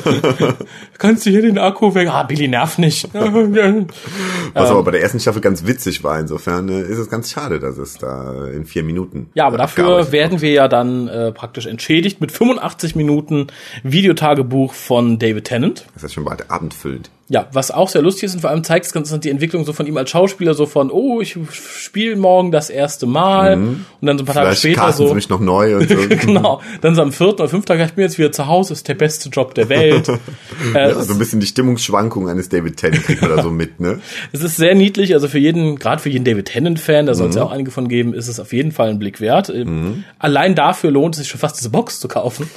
Kannst 0.97 1.25
du 1.25 1.29
hier 1.29 1.41
den 1.41 1.57
Akku 1.57 1.95
weg? 1.95 2.09
Ah, 2.11 2.23
Billy 2.23 2.49
nervt 2.49 2.79
nicht. 2.79 3.07
Was 4.53 4.69
aber 4.69 4.83
bei 4.83 4.91
der 4.91 5.01
ersten 5.01 5.19
Staffel 5.19 5.41
ganz 5.41 5.65
witzig 5.65 6.03
war. 6.03 6.19
Insofern 6.19 6.69
äh, 6.69 6.81
ist 6.81 6.97
es 6.97 7.09
ganz 7.09 7.31
schade, 7.31 7.59
dass 7.59 7.77
es 7.77 7.97
da 7.97 8.47
in 8.47 8.65
vier 8.65 8.83
Minuten. 8.83 9.29
Ja, 9.33 9.47
aber 9.47 9.57
dafür 9.57 10.11
werden 10.11 10.41
wir 10.41 10.51
ja 10.51 10.67
dann 10.67 11.07
äh, 11.07 11.31
praktisch 11.35 11.67
entschädigt 11.67 12.19
mit 12.21 12.31
85 12.31 12.95
Minuten 12.95 13.47
Videotagebuch 13.83 14.73
von 14.73 15.19
David 15.19 15.45
Tennant. 15.45 15.85
Das 15.93 16.03
ist 16.03 16.13
schon 16.13 16.25
bald 16.25 16.49
abendfüllend. 16.49 17.11
Ja, 17.27 17.47
was 17.53 17.71
auch 17.71 17.89
sehr 17.89 18.03
lustig 18.03 18.25
ist 18.25 18.35
und 18.35 18.41
vor 18.41 18.51
allem 18.51 18.63
zeigt 18.63 18.85
es 18.85 18.93
ganz 18.93 19.11
die 19.19 19.31
Entwicklung 19.31 19.65
so 19.65 19.73
von 19.73 19.87
ihm 19.87 19.97
als 19.97 20.11
Schauspieler, 20.11 20.53
so 20.53 20.67
von, 20.67 20.91
oh, 20.91 21.21
ich 21.21 21.35
spiele 21.51 22.15
morgen 22.17 22.51
das 22.51 22.69
erste 22.69 23.07
Mal 23.07 23.57
und 23.57 23.85
dann 24.01 24.19
so 24.19 24.23
ein 24.23 24.25
paar 24.27 24.35
Tage 24.35 24.47
Vielleicht 24.49 24.59
später 24.59 24.81
casten 24.81 25.05
so. 25.05 25.09
sie 25.09 25.15
mich 25.15 25.29
noch 25.29 25.39
neu 25.39 25.77
und 25.77 25.89
so. 25.89 25.95
genau. 26.07 26.61
Dann 26.81 26.93
so 26.93 27.01
am 27.01 27.11
vierten 27.11 27.41
oder 27.41 27.49
fünften 27.49 27.67
Tag, 27.69 27.79
ich 27.83 27.93
bin 27.93 28.03
jetzt 28.03 28.19
wieder 28.19 28.31
zu 28.31 28.45
Hause, 28.45 28.73
ist 28.73 28.87
der 28.87 28.93
beste 28.93 29.29
Job 29.29 29.55
der 29.55 29.69
Welt. 29.69 30.07
äh, 30.75 30.89
Ja, 30.89 31.01
so 31.01 31.13
ein 31.13 31.17
bisschen 31.19 31.39
die 31.39 31.47
Stimmungsschwankung 31.47 32.29
eines 32.29 32.49
David 32.49 32.77
Tennant 32.77 33.03
kriegt 33.03 33.21
man 33.23 33.35
da 33.35 33.41
so 33.41 33.49
mit, 33.49 33.79
ne? 33.79 34.01
Es 34.31 34.43
ist 34.43 34.57
sehr 34.57 34.75
niedlich, 34.75 35.15
also 35.15 35.27
für 35.27 35.39
jeden, 35.39 35.77
gerade 35.79 36.01
für 36.03 36.09
jeden 36.09 36.25
David 36.25 36.45
Tennant-Fan, 36.45 37.07
da 37.07 37.15
soll 37.15 37.25
Mhm. 37.25 37.29
es 37.31 37.35
ja 37.37 37.43
auch 37.43 37.51
einige 37.51 37.71
von 37.71 37.87
geben, 37.87 38.13
ist 38.13 38.27
es 38.27 38.39
auf 38.39 38.53
jeden 38.53 38.71
Fall 38.71 38.89
ein 38.89 38.99
Blick 38.99 39.19
wert. 39.19 39.49
Ähm, 39.49 40.03
Allein 40.19 40.53
dafür 40.53 40.91
lohnt 40.91 41.15
es 41.15 41.21
sich 41.21 41.29
schon 41.29 41.39
fast 41.39 41.57
diese 41.57 41.71
Box 41.71 41.99
zu 41.99 42.07
kaufen. 42.07 42.47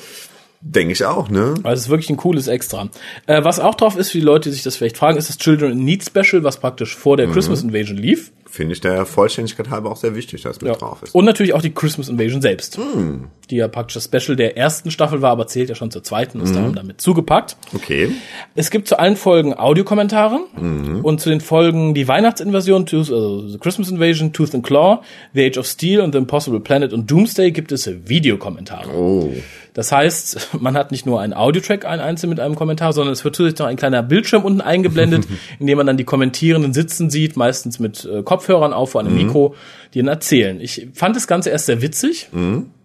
Denke 0.60 0.92
ich 0.92 1.04
auch, 1.04 1.28
ne? 1.28 1.54
Also 1.62 1.74
es 1.74 1.80
ist 1.82 1.88
wirklich 1.88 2.10
ein 2.10 2.16
cooles 2.16 2.48
Extra. 2.48 2.88
Äh, 3.26 3.44
was 3.44 3.60
auch 3.60 3.76
drauf 3.76 3.96
ist, 3.96 4.10
für 4.10 4.18
die 4.18 4.24
Leute, 4.24 4.48
die 4.48 4.54
sich 4.54 4.64
das 4.64 4.76
vielleicht 4.76 4.96
fragen, 4.96 5.16
ist 5.16 5.28
das 5.28 5.38
Children 5.38 5.72
in 5.72 5.84
Need 5.84 6.04
Special, 6.04 6.42
was 6.42 6.58
praktisch 6.58 6.96
vor 6.96 7.14
Mhm. 7.14 7.18
der 7.18 7.26
Christmas 7.28 7.62
Invasion 7.62 7.96
lief. 7.96 8.32
Finde 8.50 8.72
ich 8.72 8.80
der 8.80 9.04
Vollständigkeit 9.04 9.68
halber 9.70 9.90
auch 9.92 9.96
sehr 9.98 10.16
wichtig, 10.16 10.40
dass 10.42 10.60
mit 10.60 10.70
Ja. 10.70 10.74
drauf 10.76 11.02
ist. 11.02 11.14
Und 11.14 11.26
natürlich 11.26 11.52
auch 11.52 11.60
die 11.60 11.70
Christmas 11.70 12.08
Invasion 12.08 12.40
selbst. 12.42 12.78
Hm. 12.78 13.26
Die 13.50 13.56
ja 13.56 13.68
praktisch 13.68 13.94
das 13.94 14.04
Special 14.04 14.36
der 14.36 14.56
ersten 14.56 14.90
Staffel 14.90 15.20
war, 15.22 15.30
aber 15.32 15.46
zählt 15.46 15.68
ja 15.68 15.74
schon 15.74 15.90
zur 15.90 16.02
zweiten, 16.02 16.38
Mhm. 16.38 16.44
ist 16.44 16.54
da 16.56 16.66
damit 16.74 17.00
zugepackt. 17.00 17.56
Okay. 17.74 18.10
Es 18.54 18.70
gibt 18.70 18.88
zu 18.88 18.98
allen 18.98 19.16
Folgen 19.16 19.54
Audiokommentare 19.56 20.40
Mhm. 20.58 21.04
und 21.04 21.20
zu 21.20 21.28
den 21.28 21.40
Folgen 21.42 21.92
die 21.94 22.08
Weihnachtsinvasion, 22.08 22.86
Tooth, 22.86 23.12
also 23.12 23.46
The 23.46 23.58
Christmas 23.58 23.90
Invasion, 23.90 24.32
Tooth 24.32 24.54
and 24.54 24.64
Claw, 24.64 25.02
The 25.34 25.44
Age 25.46 25.58
of 25.58 25.66
Steel 25.66 26.00
und 26.00 26.12
The 26.12 26.18
Impossible 26.18 26.60
Planet 26.60 26.92
und 26.94 27.08
Doomsday 27.10 27.50
gibt 27.52 27.70
es 27.70 27.88
Videokommentare. 28.08 28.88
Oh. 28.90 29.30
Das 29.78 29.92
heißt, 29.92 30.48
man 30.60 30.76
hat 30.76 30.90
nicht 30.90 31.06
nur 31.06 31.20
einen 31.20 31.32
Audiotrack, 31.32 31.84
einen 31.84 32.02
einzeln 32.02 32.30
mit 32.30 32.40
einem 32.40 32.56
Kommentar, 32.56 32.92
sondern 32.92 33.12
es 33.12 33.22
wird 33.22 33.36
zusätzlich 33.36 33.60
noch 33.60 33.68
ein 33.68 33.76
kleiner 33.76 34.02
Bildschirm 34.02 34.42
unten 34.42 34.60
eingeblendet, 34.60 35.28
in 35.60 35.68
dem 35.68 35.78
man 35.78 35.86
dann 35.86 35.96
die 35.96 36.02
Kommentierenden 36.02 36.72
sitzen 36.72 37.10
sieht, 37.10 37.36
meistens 37.36 37.78
mit 37.78 38.04
äh, 38.04 38.24
Kopfhörern 38.24 38.72
auf, 38.72 38.90
vor 38.90 39.02
einem 39.02 39.14
Mikro, 39.14 39.54
die 39.94 40.00
dann 40.00 40.08
erzählen. 40.08 40.60
Ich 40.60 40.88
fand 40.94 41.14
das 41.14 41.28
Ganze 41.28 41.50
erst 41.50 41.66
sehr 41.66 41.80
witzig. 41.80 42.28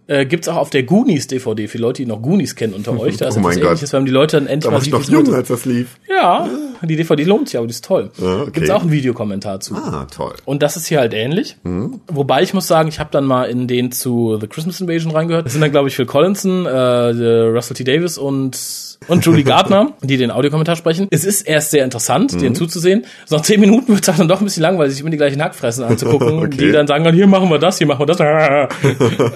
Äh, 0.06 0.26
gibt's 0.26 0.48
auch 0.48 0.56
auf 0.56 0.70
der 0.70 0.82
Goonies 0.82 1.26
DVD 1.28 1.66
für 1.66 1.78
Leute, 1.78 2.02
die 2.02 2.06
noch 2.08 2.20
Goonies 2.20 2.56
kennen 2.56 2.74
unter 2.74 2.92
euch. 3.00 3.16
Da 3.16 3.28
ist 3.28 3.36
Oh 3.36 3.40
etwas 3.40 3.56
ähnliches, 3.56 3.92
weil 3.92 4.04
die 4.04 4.10
Leute 4.10 4.36
dann 4.36 4.46
endlich 4.46 4.64
Da 4.64 4.68
mal 4.70 4.74
war 4.74 4.78
ich 4.78 4.84
sieht, 4.84 4.92
noch 4.92 5.24
jung, 5.26 5.34
als 5.34 5.48
das 5.48 5.64
lief. 5.64 5.96
ja, 6.08 6.48
die 6.82 6.96
DVD 6.96 7.24
lohnt 7.24 7.48
sich, 7.48 7.56
aber 7.56 7.66
die 7.66 7.70
ist 7.72 7.84
toll. 7.84 8.10
Ja, 8.18 8.42
okay. 8.42 8.50
Gibt's 8.52 8.70
auch 8.70 8.82
einen 8.82 8.92
Videokommentar 8.92 9.60
zu. 9.60 9.74
Ah, 9.74 10.06
toll. 10.14 10.34
Und 10.44 10.62
das 10.62 10.76
ist 10.76 10.86
hier 10.86 10.98
halt 11.00 11.14
ähnlich. 11.14 11.56
Mhm. 11.62 12.00
Wobei 12.08 12.42
ich 12.42 12.52
muss 12.52 12.66
sagen, 12.66 12.88
ich 12.88 13.00
habe 13.00 13.08
dann 13.12 13.24
mal 13.24 13.44
in 13.44 13.66
den 13.66 13.92
zu 13.92 14.36
The 14.40 14.46
Christmas 14.46 14.80
Invasion 14.80 15.10
reingehört. 15.12 15.46
Das 15.46 15.52
sind 15.52 15.62
dann, 15.62 15.70
glaube 15.70 15.88
ich, 15.88 15.96
Phil 15.96 16.04
Collinson, 16.06 16.66
äh, 16.66 16.70
der 17.14 17.52
Russell 17.54 17.76
T. 17.76 17.84
Davis 17.84 18.18
und 18.18 18.93
und 19.08 19.24
Julie 19.24 19.44
Gardner, 19.44 19.92
die 20.02 20.16
den 20.16 20.30
Audiokommentar 20.30 20.76
sprechen. 20.76 21.08
Es 21.10 21.24
ist 21.24 21.42
erst 21.42 21.70
sehr 21.70 21.84
interessant, 21.84 22.32
Mhm. 22.34 22.38
denen 22.40 22.54
zuzusehen. 22.54 23.04
So 23.26 23.36
nach 23.36 23.42
zehn 23.42 23.60
Minuten 23.60 23.88
wird 23.94 24.06
es 24.08 24.16
dann 24.16 24.28
doch 24.28 24.40
ein 24.40 24.44
bisschen 24.44 24.62
langweilig, 24.62 24.92
sich 24.92 25.00
immer 25.00 25.10
die 25.10 25.16
gleichen 25.16 25.42
Hackfressen 25.42 25.84
anzugucken, 25.84 26.38
Okay. 26.38 26.56
die 26.56 26.72
dann 26.72 26.86
sagen, 26.86 27.10
hier 27.12 27.26
machen 27.26 27.48
wir 27.50 27.58
das, 27.58 27.78
hier 27.78 27.86
machen 27.86 28.00
wir 28.00 28.06
das. 28.06 28.18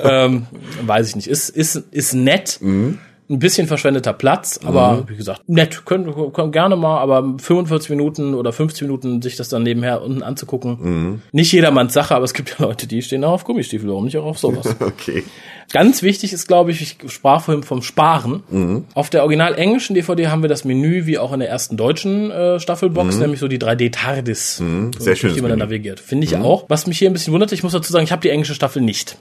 ähm, 0.05 0.47
weiß 0.87 1.09
ich 1.09 1.17
nicht. 1.17 1.29
Ist, 1.29 1.49
ist, 1.51 1.77
ist 1.91 2.15
nett. 2.15 2.59
Mhm. 2.61 2.99
Ein 3.31 3.39
bisschen 3.39 3.67
verschwendeter 3.67 4.15
Platz, 4.15 4.59
aber 4.65 5.05
wie 5.07 5.17
gesagt, 5.17 5.43
nett. 5.49 5.85
Können, 5.85 6.33
können 6.33 6.51
gerne 6.51 6.77
mal, 6.77 6.99
aber 6.99 7.35
45 7.39 7.91
Minuten 7.91 8.35
oder 8.35 8.53
50 8.55 8.83
Minuten 8.83 9.21
sich 9.21 9.37
das 9.37 9.51
dann 9.51 9.63
nebenher 9.65 10.03
unten 10.03 10.23
anzugucken. 10.23 10.79
Mhm. 10.81 11.23
Nicht 11.33 11.53
jedermanns 11.53 11.93
Sache, 11.93 12.15
aber 12.15 12.25
es 12.25 12.33
gibt 12.33 12.57
ja 12.59 12.65
Leute, 12.65 12.87
die 12.87 13.03
stehen 13.03 13.23
auch 13.25 13.33
auf 13.33 13.45
Gummistiefel, 13.45 13.89
warum 13.89 14.05
nicht 14.07 14.17
auch 14.17 14.25
auf 14.25 14.39
sowas. 14.39 14.75
Okay. 14.81 15.25
Ganz 15.71 16.03
wichtig 16.03 16.33
ist, 16.33 16.47
glaube 16.49 16.71
ich, 16.71 16.81
ich 16.81 17.13
sprach 17.13 17.43
vorhin 17.43 17.63
vom 17.63 17.83
Sparen. 17.83 18.85
Auf 18.95 19.11
der 19.11 19.23
original 19.23 19.55
englischen 19.55 19.95
DVD 19.95 20.29
haben 20.29 20.41
wir 20.41 20.49
das 20.49 20.65
Menü 20.65 21.05
wie 21.05 21.19
auch 21.19 21.33
in 21.35 21.41
der 21.41 21.51
ersten 21.51 21.77
deutschen 21.77 22.31
äh, 22.31 22.59
Staffelbox, 22.59 23.19
nämlich 23.19 23.39
so 23.39 23.49
die 23.49 23.59
3D 23.59 23.93
TARDIS, 23.93 24.63
Sehr 24.99 25.15
schönes 25.17 25.37
die 25.37 25.43
man 25.43 25.51
dann 25.51 25.59
Menü. 25.59 25.69
navigiert. 25.71 26.01
Finde 26.01 26.25
ich 26.27 26.37
auch. 26.37 26.65
Was 26.69 26.87
mich 26.87 26.99
hier 26.99 27.11
ein 27.11 27.13
bisschen 27.13 27.35
wunderte, 27.35 27.55
ich 27.55 27.63
muss 27.63 27.73
dazu 27.73 27.93
sagen, 27.93 28.05
ich 28.05 28.13
habe 28.13 28.23
die 28.23 28.31
englische 28.31 28.55
Staffel 28.55 28.81
nicht. 28.81 29.19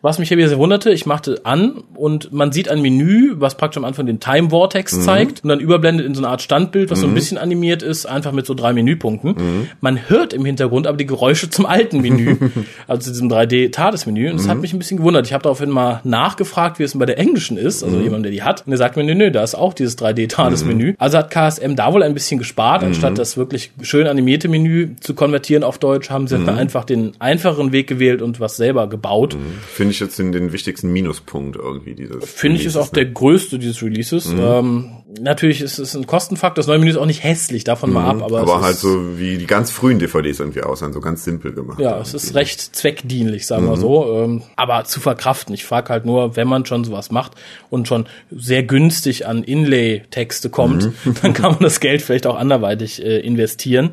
Was 0.00 0.20
mich 0.20 0.28
hier 0.28 0.38
wieder 0.38 0.48
sehr 0.48 0.58
wunderte, 0.58 0.90
ich 0.90 1.06
machte 1.06 1.40
an 1.42 1.82
und 1.96 2.32
man 2.32 2.52
sieht 2.52 2.68
ein 2.68 2.80
Menü, 2.80 3.34
was 3.38 3.56
praktisch 3.56 3.78
am 3.78 3.84
Anfang 3.84 4.06
den 4.06 4.20
Time 4.20 4.50
Vortex 4.50 5.02
zeigt 5.04 5.42
und 5.42 5.48
dann 5.48 5.58
überblendet 5.58 6.06
in 6.06 6.14
so 6.14 6.20
eine 6.20 6.28
Art 6.28 6.40
Standbild, 6.40 6.88
was 6.90 7.00
so 7.00 7.06
ein 7.08 7.14
bisschen 7.14 7.36
animiert 7.36 7.82
ist, 7.82 8.06
einfach 8.06 8.30
mit 8.30 8.46
so 8.46 8.54
drei 8.54 8.72
Menüpunkten. 8.72 9.68
Man 9.80 10.08
hört 10.08 10.32
im 10.32 10.44
Hintergrund 10.44 10.86
aber 10.86 10.96
die 10.96 11.06
Geräusche 11.06 11.50
zum 11.50 11.66
alten 11.66 12.00
Menü, 12.00 12.36
also 12.86 13.02
zu 13.06 13.10
diesem 13.10 13.28
3D-TARDIS-Menü. 13.28 14.30
Und 14.30 14.38
das 14.38 14.48
hat 14.48 14.60
mich 14.60 14.72
ein 14.72 14.78
bisschen 14.78 14.98
gewundert. 14.98 15.26
Ich 15.26 15.32
habe 15.32 15.42
daraufhin 15.42 15.68
mal 15.70 16.00
nachgefragt, 16.04 16.78
wie 16.78 16.84
es 16.84 16.92
denn 16.92 17.00
bei 17.00 17.06
der 17.06 17.18
englischen 17.18 17.56
ist, 17.56 17.82
also 17.82 17.98
jemand, 17.98 18.24
der 18.24 18.30
die 18.30 18.44
hat. 18.44 18.64
Und 18.66 18.72
er 18.72 18.78
sagt 18.78 18.96
mir, 18.96 19.02
nö, 19.02 19.16
nö, 19.16 19.32
da 19.32 19.42
ist 19.42 19.56
auch 19.56 19.74
dieses 19.74 19.98
3D-TARDIS-Menü. 19.98 20.94
Also 20.98 21.18
hat 21.18 21.32
KSM 21.32 21.74
da 21.74 21.92
wohl 21.92 22.04
ein 22.04 22.14
bisschen 22.14 22.38
gespart, 22.38 22.84
anstatt 22.84 23.18
das 23.18 23.36
wirklich 23.36 23.72
schön 23.82 24.06
animierte 24.06 24.48
Menü 24.48 24.90
zu 25.00 25.14
konvertieren 25.14 25.64
auf 25.64 25.78
Deutsch, 25.78 26.08
haben 26.08 26.28
sie 26.28 26.36
einfach 26.36 26.84
den 26.84 27.14
einfacheren 27.18 27.72
Weg 27.72 27.88
gewählt 27.88 28.22
und 28.22 28.38
was 28.38 28.56
selber 28.56 28.88
gebaut. 28.88 29.36
Finde 29.66 29.87
ich 29.90 30.00
jetzt 30.00 30.18
den, 30.18 30.32
den 30.32 30.52
wichtigsten 30.52 30.92
Minuspunkt 30.92 31.56
irgendwie 31.56 31.94
dieses. 31.94 32.24
Finde 32.24 32.58
ich 32.58 32.66
ist 32.66 32.76
auch 32.76 32.88
der 32.88 33.06
größte 33.06 33.58
dieses 33.58 33.82
Releases. 33.82 34.26
Ähm, 34.38 34.90
natürlich 35.20 35.60
ist 35.60 35.78
es 35.78 35.94
ein 35.94 36.06
Kostenfaktor. 36.06 36.56
Das 36.56 36.66
neue 36.66 36.78
Menü 36.78 36.90
ist 36.90 36.96
auch 36.96 37.06
nicht 37.06 37.22
hässlich, 37.24 37.64
davon 37.64 37.92
mal 37.92 38.04
ab, 38.04 38.22
aber, 38.22 38.40
Aber 38.40 38.60
halt 38.60 38.74
ist, 38.74 38.82
so 38.82 39.18
wie 39.18 39.38
die 39.38 39.46
ganz 39.46 39.70
frühen 39.70 39.98
DVDs 39.98 40.40
irgendwie 40.40 40.62
aussehen, 40.62 40.92
so 40.92 41.00
ganz 41.00 41.24
simpel 41.24 41.52
gemacht. 41.52 41.78
ja, 41.80 41.98
es 42.00 42.14
ist 42.14 42.34
recht 42.34 42.60
zweckdienlich, 42.76 43.46
sagen 43.46 43.68
wir 43.68 43.76
so. 43.76 44.22
Ähm, 44.22 44.42
aber 44.56 44.84
zu 44.84 45.00
verkraften. 45.00 45.54
Ich 45.54 45.64
frage 45.64 45.90
halt 45.90 46.04
nur, 46.04 46.36
wenn 46.36 46.48
man 46.48 46.66
schon 46.66 46.84
sowas 46.84 47.10
macht 47.10 47.32
und 47.70 47.88
schon 47.88 48.06
sehr 48.30 48.62
günstig 48.62 49.26
an 49.26 49.42
Inlay-Texte 49.42 50.50
kommt, 50.50 50.90
dann 51.22 51.32
kann 51.32 51.52
man 51.52 51.60
das 51.60 51.80
Geld 51.80 52.02
vielleicht 52.02 52.26
auch 52.26 52.36
anderweitig 52.36 53.02
äh, 53.02 53.18
investieren. 53.20 53.90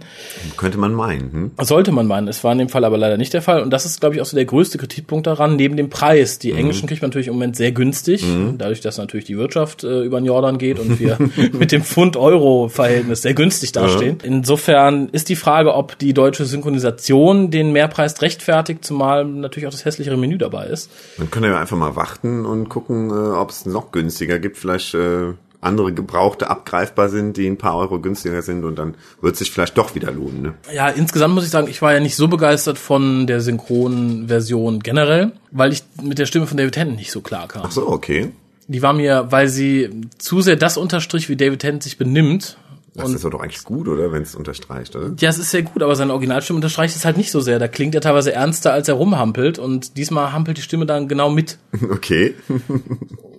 Könnte 0.58 0.78
man 0.78 0.94
meinen. 0.94 1.32
Hm? 1.32 1.52
Sollte 1.62 1.92
man 1.92 2.08
meinen. 2.08 2.28
Es 2.28 2.44
war 2.44 2.52
in 2.52 2.58
dem 2.58 2.70
Fall 2.70 2.84
aber 2.84 2.98
leider 2.98 3.18
nicht 3.18 3.34
der 3.34 3.42
Fall. 3.42 3.62
Und 3.62 3.72
das 3.72 3.86
ist, 3.86 4.00
glaube 4.00 4.16
ich, 4.16 4.22
auch 4.22 4.26
so 4.26 4.36
der 4.36 4.46
größte 4.46 4.78
Kritikpunkt 4.78 5.28
daran, 5.28 5.56
neben 5.56 5.78
dem 5.78 5.85
Preis. 5.90 6.40
Die 6.40 6.52
Englischen 6.52 6.88
kriegt 6.88 7.02
man 7.02 7.10
natürlich 7.10 7.28
im 7.28 7.34
Moment 7.34 7.56
sehr 7.56 7.72
günstig, 7.72 8.26
dadurch, 8.58 8.82
dass 8.82 8.98
natürlich 8.98 9.26
die 9.26 9.38
Wirtschaft 9.38 9.84
äh, 9.84 10.04
über 10.04 10.20
den 10.20 10.26
Jordan 10.26 10.58
geht 10.58 10.80
und 10.80 11.00
wir 11.00 11.18
mit 11.54 11.72
dem 11.72 11.84
Pfund-Euro-Verhältnis 11.84 13.22
sehr 13.22 13.34
günstig 13.34 13.72
dastehen. 13.72 14.18
Insofern 14.24 15.10
ist 15.10 15.30
die 15.30 15.36
Frage, 15.36 15.74
ob 15.74 15.98
die 16.00 16.14
deutsche 16.14 16.46
Synchronisation 16.46 17.52
den 17.52 17.72
Mehrpreis 17.72 18.22
rechtfertigt, 18.22 18.86
zumal 18.86 19.26
natürlich 19.26 19.68
auch 19.68 19.72
das 19.72 19.86
hässlichere 19.86 20.18
Menü 20.18 20.38
dabei 20.38 20.68
ist. 20.68 20.90
Man 21.18 21.32
könnte 21.32 21.50
ja 21.50 21.60
einfach 21.60 21.78
mal 21.78 21.96
warten 21.96 22.46
und 22.46 22.70
gucken, 22.70 23.10
äh, 23.10 23.14
ob 23.14 23.50
es 23.50 23.66
noch 23.66 23.92
günstiger 23.92 24.40
gibt. 24.40 24.58
Vielleicht 24.58 24.94
äh, 24.94 25.34
andere 25.62 25.94
Gebrauchte 25.94 26.50
abgreifbar 26.50 27.10
sind, 27.10 27.38
die 27.38 27.48
ein 27.48 27.58
paar 27.58 27.78
Euro 27.78 28.00
günstiger 28.00 28.42
sind 28.42 28.64
und 28.64 28.78
dann 28.78 28.96
wird 29.22 29.34
es 29.34 29.40
sich 29.40 29.52
vielleicht 29.52 29.78
doch 29.78 29.96
wieder 29.96 30.12
lohnen. 30.12 30.42
Ne? 30.42 30.54
Ja, 30.74 30.90
insgesamt 30.90 31.34
muss 31.34 31.44
ich 31.44 31.50
sagen, 31.50 31.68
ich 31.68 31.82
war 31.82 31.94
ja 31.94 32.00
nicht 32.00 32.16
so 32.16 32.28
begeistert 32.28 32.78
von 32.78 33.28
der 33.28 33.42
Synchronversion 33.42 34.82
generell, 34.82 35.32
weil 35.52 35.74
ich 35.74 35.84
mit 36.02 36.20
der 36.20 36.26
Stimme 36.26 36.48
von 36.48 36.58
David 36.58 36.74
Tennant 36.74 36.98
nicht 36.98 37.12
so 37.12 37.22
klar 37.22 37.48
kam. 37.48 37.64
Ach 37.66 37.72
so, 37.72 37.88
okay. 37.88 38.32
Die 38.68 38.82
war 38.82 38.94
mir, 38.94 39.28
weil 39.30 39.48
sie 39.48 39.90
zu 40.18 40.42
sehr 40.42 40.56
das 40.56 40.78
unterstrich, 40.78 41.30
wie 41.30 41.36
David 41.36 41.60
Tennant 41.60 41.84
sich 41.84 41.98
benimmt, 41.98 42.58
Das 42.96 43.12
ist 43.12 43.24
doch 43.26 43.42
eigentlich 43.42 43.64
gut, 43.64 43.88
oder? 43.88 44.12
Wenn 44.12 44.24
es 44.24 44.36
unterstreicht, 44.36 44.96
oder? 44.96 45.12
Ja, 45.20 45.30
es 45.30 45.38
ist 45.38 45.52
sehr 45.52 45.64
gut, 45.64 45.84
aber 45.84 45.96
seine 45.96 46.14
Originalstimme 46.14 46.58
unterstreicht 46.58 46.96
es 46.96 47.06
halt 47.06 47.18
nicht 47.18 47.30
so 47.30 47.42
sehr. 47.42 47.60
Da 47.60 47.68
klingt 47.68 47.94
er 47.94 48.02
teilweise 48.02 48.32
ernster, 48.32 48.72
als 48.72 48.88
er 48.88 48.96
rumhampelt 48.96 49.60
und 49.60 49.98
diesmal 49.98 50.32
hampelt 50.32 50.58
die 50.58 50.62
Stimme 50.62 50.86
dann 50.86 51.08
genau 51.08 51.30
mit. 51.30 51.58
Okay. 51.92 52.36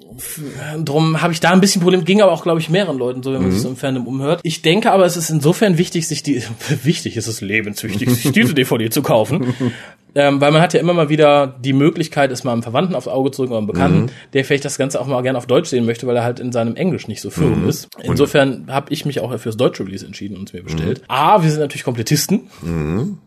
Drum 0.79 1.21
habe 1.23 1.33
ich 1.33 1.41
da 1.41 1.51
ein 1.51 1.61
bisschen 1.61 1.83
Problem, 1.83 2.05
ging 2.05 2.23
aber 2.23 2.33
auch, 2.33 2.43
glaube 2.43 2.61
ich, 2.61 2.69
mehreren 2.71 2.99
Leuten 2.99 3.23
so, 3.23 3.33
wenn 3.33 3.43
man 3.43 3.53
sich 3.53 3.61
so 3.61 3.69
im 3.69 3.77
Fandom 3.77 4.07
umhört. 4.07 4.41
Ich 4.43 4.63
denke 4.63 4.93
aber, 4.93 5.05
es 5.05 5.17
ist 5.17 5.31
insofern 5.31 5.79
wichtig, 5.79 6.09
sich 6.09 6.23
die, 6.23 6.43
wichtig, 6.85 7.17
es 7.17 7.29
ist 7.29 7.41
lebenswichtig, 7.41 8.11
sich 8.11 8.33
diese 8.33 8.55
DVD 8.55 8.91
zu 8.91 9.03
kaufen. 9.03 9.55
Ähm, 10.19 10.41
weil 10.41 10.51
man 10.51 10.63
hat 10.63 10.73
ja 10.73 10.81
immer 10.81 10.95
mal 10.95 11.11
wieder 11.11 11.55
die 11.61 11.75
Möglichkeit, 11.75 12.33
es 12.33 12.43
mal 12.43 12.53
einem 12.53 12.63
Verwandten 12.63 12.95
aufs 12.95 13.07
Auge 13.07 13.31
zu 13.33 13.43
drücken 13.43 13.53
oder 13.53 13.59
einem 13.59 13.67
Bekannten, 13.67 14.07
der 14.33 14.45
vielleicht 14.47 14.65
das 14.65 14.79
Ganze 14.79 14.99
auch 14.99 15.07
mal 15.07 15.21
gerne 15.21 15.37
auf 15.37 15.47
Deutsch 15.47 15.69
sehen 15.69 15.85
möchte, 15.85 16.07
weil 16.07 16.17
er 16.17 16.25
halt 16.25 16.41
in 16.41 16.53
seinem 16.53 16.75
Englisch 16.75 17.07
nicht 17.07 17.21
so 17.21 17.29
firm 17.29 17.69
ist. 17.69 17.89
Insofern 18.03 18.65
habe 18.69 18.93
ich 18.95 19.05
mich 19.05 19.21
auch 19.21 19.39
fürs 19.39 19.59
deutsche 19.59 19.85
Release 19.85 20.07
entschieden 20.07 20.39
und 20.39 20.49
es 20.49 20.55
mir 20.55 20.63
bestellt. 20.63 21.03
A, 21.09 21.43
wir 21.43 21.51
sind 21.51 21.61
natürlich 21.61 21.85
Komplettisten 21.85 22.49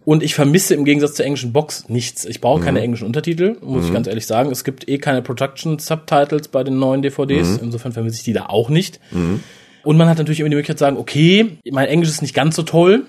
und 0.04 0.24
ich 0.24 0.34
vermisse 0.34 0.74
im 0.74 0.84
Gegensatz 0.84 1.14
zur 1.14 1.26
englischen 1.26 1.54
Box 1.54 1.88
nichts. 1.90 2.26
Ich 2.26 2.42
brauche 2.42 2.62
keine 2.64 2.82
englischen 2.82 3.06
Untertitel, 3.06 3.58
muss 3.62 3.86
ich 3.86 3.94
ganz 3.94 4.08
ehrlich 4.08 4.26
sagen. 4.26 4.50
Es 4.52 4.64
gibt 4.64 4.90
eh 4.90 4.98
keine 4.98 5.22
Production 5.22 5.78
Subtitles 5.78 6.48
bei 6.48 6.64
den 6.64 6.80
neuen 6.80 7.04
DVDs. 7.04 7.60
Insofern 7.62 7.92
vermisse 7.92 8.18
ich 8.18 8.24
die 8.24 8.34
da 8.34 8.48
auch 8.48 8.70
nicht. 8.70 9.00
Und 9.84 9.98
man 9.98 10.10
hat 10.10 10.18
natürlich 10.18 10.40
immer 10.42 10.50
die 10.50 10.56
Möglichkeit 10.56 10.78
zu 10.78 10.84
sagen, 10.84 10.98
okay, 10.98 11.58
mein 11.72 11.88
Englisch 11.88 12.10
ist 12.10 12.22
nicht 12.22 12.34
ganz 12.36 12.56
so 12.56 12.64
toll, 12.64 13.04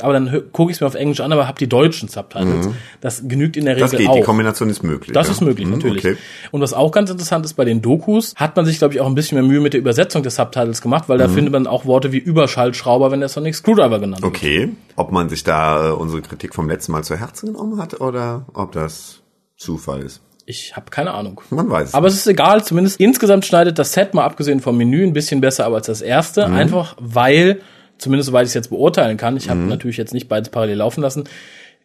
aber 0.00 0.12
dann 0.12 0.42
gucke 0.52 0.70
ich 0.70 0.76
es 0.76 0.80
mir 0.80 0.86
auf 0.86 0.94
Englisch 0.94 1.20
an, 1.20 1.32
aber 1.32 1.46
habe 1.46 1.58
die 1.58 1.68
deutschen 1.68 2.08
Subtitles. 2.08 2.68
Das 3.00 3.22
genügt 3.28 3.56
in 3.56 3.64
der 3.66 3.76
Regel 3.76 3.88
Das 3.88 3.98
geht, 3.98 4.08
auch. 4.08 4.14
die 4.16 4.22
Kombination 4.22 4.70
ist 4.70 4.82
möglich. 4.82 5.12
Das 5.12 5.26
ja. 5.26 5.32
ist 5.34 5.40
möglich, 5.42 5.66
Mhm, 5.66 5.74
natürlich. 5.74 6.04
Okay. 6.04 6.16
Und 6.50 6.60
was 6.60 6.72
auch 6.72 6.90
ganz 6.92 7.10
interessant 7.10 7.44
ist 7.44 7.54
bei 7.54 7.64
den 7.64 7.82
Dokus, 7.82 8.34
hat 8.36 8.56
man 8.56 8.64
sich, 8.64 8.78
glaube 8.78 8.94
ich, 8.94 9.00
auch 9.00 9.06
ein 9.06 9.14
bisschen 9.14 9.36
mehr 9.38 9.46
Mühe 9.46 9.60
mit 9.60 9.74
der 9.74 9.80
Übersetzung 9.80 10.22
des 10.22 10.36
Subtitles 10.36 10.80
gemacht, 10.80 11.08
weil 11.08 11.18
da 11.18 11.28
findet 11.28 11.52
man 11.52 11.66
auch 11.66 11.84
Worte 11.84 12.12
wie 12.12 12.18
Überschallschrauber, 12.18 13.10
wenn 13.10 13.20
der 13.20 13.28
Sonic 13.28 13.54
Screwdriver 13.54 13.98
genannt 13.98 14.22
wird. 14.22 14.34
Okay. 14.34 14.68
Ob 14.96 15.12
man 15.12 15.28
sich 15.28 15.44
da 15.44 15.90
äh, 15.90 15.92
unsere 15.92 16.22
Kritik 16.22 16.54
vom 16.54 16.68
letzten 16.68 16.92
Mal 16.92 17.04
zu 17.04 17.16
Herzen 17.16 17.52
genommen 17.52 17.80
hat 17.80 18.00
oder 18.00 18.46
ob 18.54 18.72
das 18.72 19.20
Zufall 19.56 20.00
ist. 20.02 20.20
Ich 20.46 20.76
habe 20.76 20.90
keine 20.90 21.12
Ahnung. 21.14 21.40
Man 21.50 21.70
weiß 21.70 21.88
es 21.88 21.94
Aber 21.94 22.06
es 22.06 22.14
ist 22.14 22.26
egal, 22.26 22.62
zumindest 22.64 23.00
insgesamt 23.00 23.46
schneidet 23.46 23.78
das 23.78 23.92
Set 23.94 24.12
mal 24.14 24.24
abgesehen 24.24 24.60
vom 24.60 24.76
Menü 24.76 25.02
ein 25.04 25.12
bisschen 25.14 25.40
besser 25.40 25.64
ab 25.66 25.72
als 25.72 25.86
das 25.86 26.02
erste, 26.02 26.46
Mhm. 26.48 26.54
einfach 26.54 26.96
weil, 27.00 27.60
zumindest 27.98 28.26
soweit 28.28 28.42
ich 28.44 28.48
es 28.50 28.54
jetzt 28.54 28.68
beurteilen 28.68 29.16
kann, 29.16 29.36
ich 29.36 29.48
habe 29.48 29.60
natürlich 29.60 29.96
jetzt 29.96 30.12
nicht 30.12 30.28
beides 30.28 30.50
parallel 30.50 30.76
laufen 30.78 31.00
lassen, 31.00 31.24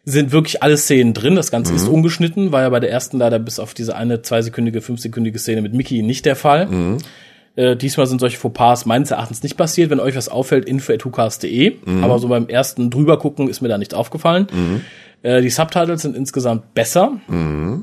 sind 0.04 0.32
wirklich 0.32 0.62
alle 0.62 0.76
Szenen 0.76 1.14
drin. 1.14 1.36
Das 1.36 1.50
Ganze 1.50 1.72
Mhm. 1.72 1.78
ist 1.78 1.88
ungeschnitten, 1.88 2.52
war 2.52 2.62
ja 2.62 2.68
bei 2.68 2.80
der 2.80 2.90
ersten 2.90 3.18
leider 3.18 3.38
bis 3.38 3.58
auf 3.58 3.72
diese 3.74 3.96
eine 3.96 4.22
zweisekündige, 4.22 4.80
fünfsekündige 4.82 5.38
Szene 5.38 5.62
mit 5.62 5.72
Mickey 5.74 6.02
nicht 6.02 6.26
der 6.26 6.36
Fall. 6.36 6.66
Mhm. 6.66 6.98
Äh, 7.56 7.76
diesmal 7.76 8.06
sind 8.06 8.20
solche 8.20 8.38
Fauxpas 8.38 8.86
meines 8.86 9.10
Erachtens 9.10 9.42
nicht 9.42 9.56
passiert. 9.56 9.90
Wenn 9.90 10.00
euch 10.00 10.14
was 10.16 10.28
auffällt, 10.28 10.66
info.hucast.de. 10.66 11.76
Mhm. 11.84 12.04
Aber 12.04 12.18
so 12.18 12.28
beim 12.28 12.48
ersten 12.48 12.90
drüber 12.90 13.18
gucken 13.18 13.48
ist 13.48 13.60
mir 13.60 13.68
da 13.68 13.76
nichts 13.78 13.92
aufgefallen. 13.94 14.46
Äh, 15.22 15.42
die 15.42 15.50
Subtitles 15.50 16.02
sind 16.02 16.16
insgesamt 16.16 16.74
besser 16.74 17.20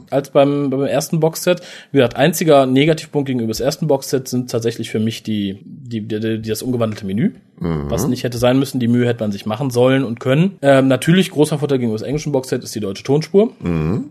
als 0.09 0.31
beim, 0.31 0.69
beim 0.69 0.83
ersten 0.83 1.19
Boxset. 1.19 1.61
Wie 1.91 1.97
gesagt, 1.97 2.15
einziger 2.15 2.65
Negativpunkt 2.65 3.27
gegenüber 3.27 3.49
das 3.49 3.59
ersten 3.59 3.87
Boxset 3.87 4.27
sind 4.27 4.49
tatsächlich 4.49 4.89
für 4.89 4.99
mich 4.99 5.23
die, 5.23 5.59
die, 5.63 6.01
die, 6.01 6.41
die 6.41 6.49
das 6.49 6.61
umgewandelte 6.61 7.05
Menü, 7.05 7.33
was 7.59 8.07
nicht 8.07 8.23
hätte 8.23 8.37
sein 8.37 8.59
müssen. 8.59 8.79
Die 8.79 8.87
Mühe 8.87 9.07
hätte 9.07 9.21
man 9.21 9.31
sich 9.31 9.45
machen 9.45 9.69
sollen 9.69 10.03
und 10.03 10.19
können. 10.19 10.57
Ähm, 10.61 10.87
natürlich 10.87 11.31
großer 11.31 11.57
Vorteil 11.59 11.79
gegenüber 11.79 11.97
das 11.97 12.07
englischen 12.07 12.31
Boxset 12.31 12.63
ist 12.63 12.75
die 12.75 12.79
deutsche 12.79 13.03
Tonspur. 13.03 13.51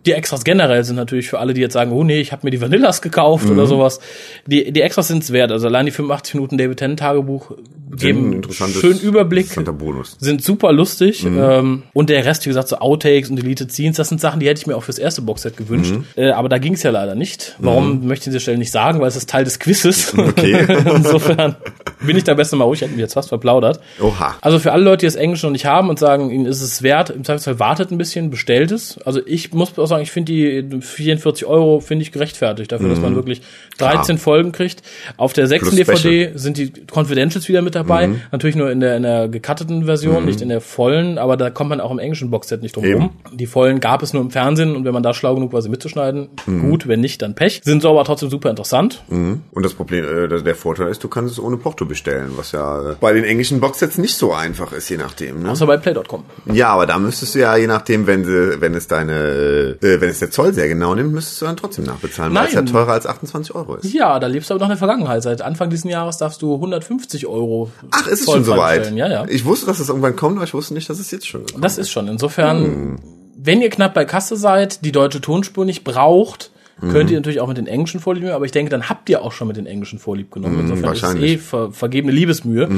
Die 0.04 0.12
Extras 0.12 0.44
generell 0.44 0.82
sind 0.84 0.96
natürlich 0.96 1.28
für 1.28 1.38
alle, 1.38 1.54
die 1.54 1.60
jetzt 1.60 1.72
sagen, 1.74 1.92
oh 1.92 2.02
nee, 2.04 2.20
ich 2.20 2.32
habe 2.32 2.44
mir 2.46 2.50
die 2.50 2.60
Vanillas 2.60 3.02
gekauft 3.02 3.48
oder 3.48 3.66
sowas. 3.66 4.00
Die, 4.46 4.72
die 4.72 4.80
Extras 4.80 5.08
sind 5.08 5.22
es 5.22 5.32
wert. 5.32 5.52
Also 5.52 5.66
allein 5.68 5.86
die 5.86 5.92
85 5.92 6.34
Minuten 6.34 6.58
David 6.58 6.78
Tennant 6.78 6.98
Tagebuch 7.00 7.52
geben 7.96 8.30
ein 8.30 8.32
interessantes- 8.34 8.80
schönen 8.80 9.00
Überblick 9.00 9.46
Bonus. 9.78 10.16
sind 10.18 10.42
super 10.42 10.72
lustig. 10.72 11.24
Ähm, 11.24 11.84
und 11.92 12.10
der 12.10 12.24
Rest, 12.24 12.44
wie 12.46 12.50
gesagt, 12.50 12.68
so 12.68 12.76
Outtakes 12.78 13.30
und 13.30 13.36
Deleted 13.36 13.70
Scenes, 13.70 13.96
das 13.96 14.08
sind 14.08 14.20
Sachen, 14.20 14.40
die 14.40 14.48
hätte 14.48 14.60
ich 14.60 14.66
mir 14.66 14.76
auch 14.76 14.82
fürs 14.82 14.98
erste 14.98 15.22
Boxset 15.22 15.56
gewünscht. 15.56 15.94
Äh, 16.16 16.30
aber 16.30 16.48
da 16.48 16.58
ging 16.58 16.74
es 16.74 16.82
ja 16.82 16.90
leider 16.90 17.14
nicht. 17.14 17.56
Warum 17.58 18.06
möchte 18.06 18.24
ich 18.24 18.26
an 18.28 18.32
dieser 18.32 18.40
Stelle 18.40 18.58
nicht 18.58 18.72
sagen? 18.72 19.00
Weil 19.00 19.08
es 19.08 19.16
ist 19.16 19.30
Teil 19.30 19.44
des 19.44 19.58
Quizzes. 19.58 20.14
Okay. 20.16 20.66
Insofern 20.94 21.56
bin 22.06 22.16
ich 22.16 22.24
da 22.24 22.34
besser 22.34 22.56
mal 22.56 22.64
ruhig, 22.64 22.80
hätten 22.80 22.96
wir 22.96 23.02
jetzt 23.02 23.14
fast 23.14 23.28
verplaudert. 23.28 23.80
Oha. 24.00 24.36
Also 24.40 24.58
für 24.58 24.72
alle 24.72 24.82
Leute, 24.84 25.00
die 25.00 25.06
das 25.06 25.16
Englisch 25.16 25.42
noch 25.42 25.50
nicht 25.50 25.66
haben 25.66 25.88
und 25.88 25.98
sagen, 25.98 26.30
ihnen 26.30 26.46
ist 26.46 26.62
es 26.62 26.82
wert, 26.82 27.10
im 27.10 27.24
Zweifelsfall 27.24 27.58
wartet 27.58 27.90
ein 27.90 27.98
bisschen, 27.98 28.30
bestellt 28.30 28.70
es. 28.70 28.98
Also 29.04 29.20
ich 29.26 29.52
muss 29.52 29.78
auch 29.78 29.86
sagen, 29.86 30.02
ich 30.02 30.10
finde 30.10 30.32
die 30.32 30.80
44 30.80 31.46
Euro 31.46 31.80
finde 31.80 32.02
ich 32.02 32.12
gerechtfertigt 32.12 32.72
dafür, 32.72 32.88
dass 32.88 33.00
man 33.00 33.14
wirklich 33.14 33.42
13 33.78 34.18
Folgen 34.18 34.52
kriegt. 34.52 34.82
Auf 35.16 35.32
der 35.32 35.46
sechsten 35.46 35.74
Mhm. 35.74 35.78
DVD 35.78 36.30
sind 36.34 36.56
die 36.56 36.72
Confidentials 36.92 37.48
wieder 37.48 37.62
mit 37.62 37.74
dabei. 37.74 38.06
Mhm. 38.08 38.20
Natürlich 38.32 38.56
nur 38.56 38.70
in 38.70 38.80
der, 38.80 38.96
in 38.96 39.02
der 39.02 39.28
gecutteten 39.28 39.84
Version, 39.84 40.24
nicht 40.24 40.40
in 40.40 40.48
der 40.48 40.60
vollen, 40.60 41.18
aber 41.18 41.36
da 41.36 41.50
kommt 41.50 41.70
man 41.70 41.80
auch 41.80 41.90
im 41.90 41.98
englischen 41.98 42.30
Boxset 42.30 42.62
nicht 42.62 42.76
drum 42.76 42.84
Eben. 42.84 43.00
rum. 43.02 43.10
Die 43.32 43.46
vollen 43.46 43.80
gab 43.80 44.02
es 44.02 44.12
nur 44.12 44.22
im 44.22 44.30
Fernsehen 44.30 44.74
und 44.76 44.84
wenn 44.84 44.94
man 44.94 45.02
da 45.02 45.12
schlau 45.14 45.34
genug 45.34 45.52
war, 45.52 45.62
sie 45.62 45.68
mitzuschneiden, 45.68 46.28
Mhm. 46.46 46.70
gut, 46.70 46.88
wenn 46.88 47.00
nicht, 47.00 47.22
dann 47.22 47.34
Pech. 47.34 47.60
Sind 47.64 47.82
so 47.82 47.90
aber 47.90 48.04
trotzdem 48.04 48.30
super 48.30 48.50
interessant. 48.50 49.02
Und 49.08 49.42
das 49.62 49.74
Problem, 49.74 50.04
äh, 50.04 50.42
der 50.42 50.54
Vorteil 50.54 50.88
ist, 50.88 51.02
du 51.04 51.08
kannst 51.08 51.32
es 51.32 51.38
ohne 51.42 51.56
Porto 51.56 51.84
bestellen, 51.84 51.95
was 52.04 52.52
ja 52.52 52.90
äh, 52.90 52.96
bei 53.00 53.12
den 53.12 53.24
englischen 53.24 53.60
Boxsets 53.60 53.98
nicht 53.98 54.16
so 54.16 54.32
einfach 54.32 54.72
ist, 54.72 54.88
je 54.88 54.96
nachdem. 54.96 55.42
Ne? 55.42 55.50
Außer 55.50 55.66
bei 55.66 55.76
Play.com. 55.76 56.24
Ja, 56.52 56.68
aber 56.68 56.86
da 56.86 56.98
müsstest 56.98 57.34
du 57.34 57.40
ja, 57.40 57.56
je 57.56 57.66
nachdem, 57.66 58.06
wenn 58.06 58.24
sie, 58.24 58.60
wenn 58.60 58.74
es 58.74 58.86
deine, 58.86 59.76
äh, 59.80 60.00
wenn 60.00 60.08
es 60.08 60.18
der 60.18 60.30
Zoll 60.30 60.52
sehr 60.52 60.68
genau 60.68 60.94
nimmt, 60.94 61.12
müsstest 61.12 61.40
du 61.40 61.46
dann 61.46 61.56
trotzdem 61.56 61.84
nachbezahlen, 61.84 62.34
weil 62.34 62.46
es 62.46 62.52
ja 62.52 62.62
Nein. 62.62 62.72
teurer 62.72 62.92
als 62.92 63.06
28 63.06 63.54
Euro 63.54 63.76
ist. 63.76 63.92
Ja, 63.92 64.18
da 64.18 64.26
lebst 64.26 64.50
du 64.50 64.54
aber 64.54 64.60
noch 64.60 64.68
in 64.68 64.72
der 64.72 64.78
Vergangenheit. 64.78 65.22
Seit 65.22 65.42
Anfang 65.42 65.70
dieses 65.70 65.84
Jahres 65.90 66.18
darfst 66.18 66.42
du 66.42 66.54
150 66.54 67.26
Euro. 67.26 67.70
Ach, 67.90 68.06
ist 68.06 68.20
es 68.20 68.32
schon 68.32 68.44
soweit? 68.44 68.92
Ja, 68.92 69.08
ja. 69.08 69.24
Ich 69.28 69.44
wusste, 69.44 69.66
dass 69.66 69.80
es 69.80 69.88
irgendwann 69.88 70.16
kommt, 70.16 70.36
aber 70.36 70.44
ich 70.44 70.54
wusste 70.54 70.74
nicht, 70.74 70.88
dass 70.88 70.98
es 70.98 71.10
jetzt 71.10 71.26
schon 71.26 71.46
gekommen 71.46 71.62
Das 71.62 71.78
ist 71.78 71.90
schon. 71.90 72.08
Insofern, 72.08 73.00
wenn 73.36 73.62
ihr 73.62 73.70
knapp 73.70 73.94
bei 73.94 74.04
Kasse 74.04 74.36
seid, 74.36 74.84
die 74.84 74.92
deutsche 74.92 75.20
Tonspur 75.20 75.64
nicht 75.64 75.84
braucht, 75.84 76.50
könnt 76.80 77.10
ihr 77.10 77.16
natürlich 77.16 77.40
auch 77.40 77.48
mit 77.48 77.56
den 77.56 77.66
englischen 77.66 78.00
Vorlieb 78.00 78.22
nehmen, 78.22 78.34
aber 78.34 78.44
ich 78.44 78.52
denke, 78.52 78.70
dann 78.70 78.88
habt 78.88 79.08
ihr 79.08 79.22
auch 79.22 79.32
schon 79.32 79.48
mit 79.48 79.56
den 79.56 79.66
englischen 79.66 79.98
Vorlieb 79.98 80.30
genommen. 80.30 80.60
Insofern 80.60 80.92
ist 80.92 81.02
es 81.02 81.14
eh 81.22 81.36
ver 81.38 81.72
vergebene 81.72 82.12
Liebesmühe. 82.12 82.68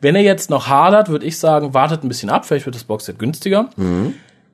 Wenn 0.00 0.14
ihr 0.14 0.22
jetzt 0.22 0.50
noch 0.50 0.68
hadert, 0.68 1.08
würde 1.08 1.24
ich 1.26 1.38
sagen, 1.38 1.72
wartet 1.72 2.04
ein 2.04 2.08
bisschen 2.08 2.28
ab, 2.30 2.44
vielleicht 2.46 2.66
wird 2.66 2.76
das 2.76 2.84
Boxset 2.84 3.18
günstiger. 3.18 3.70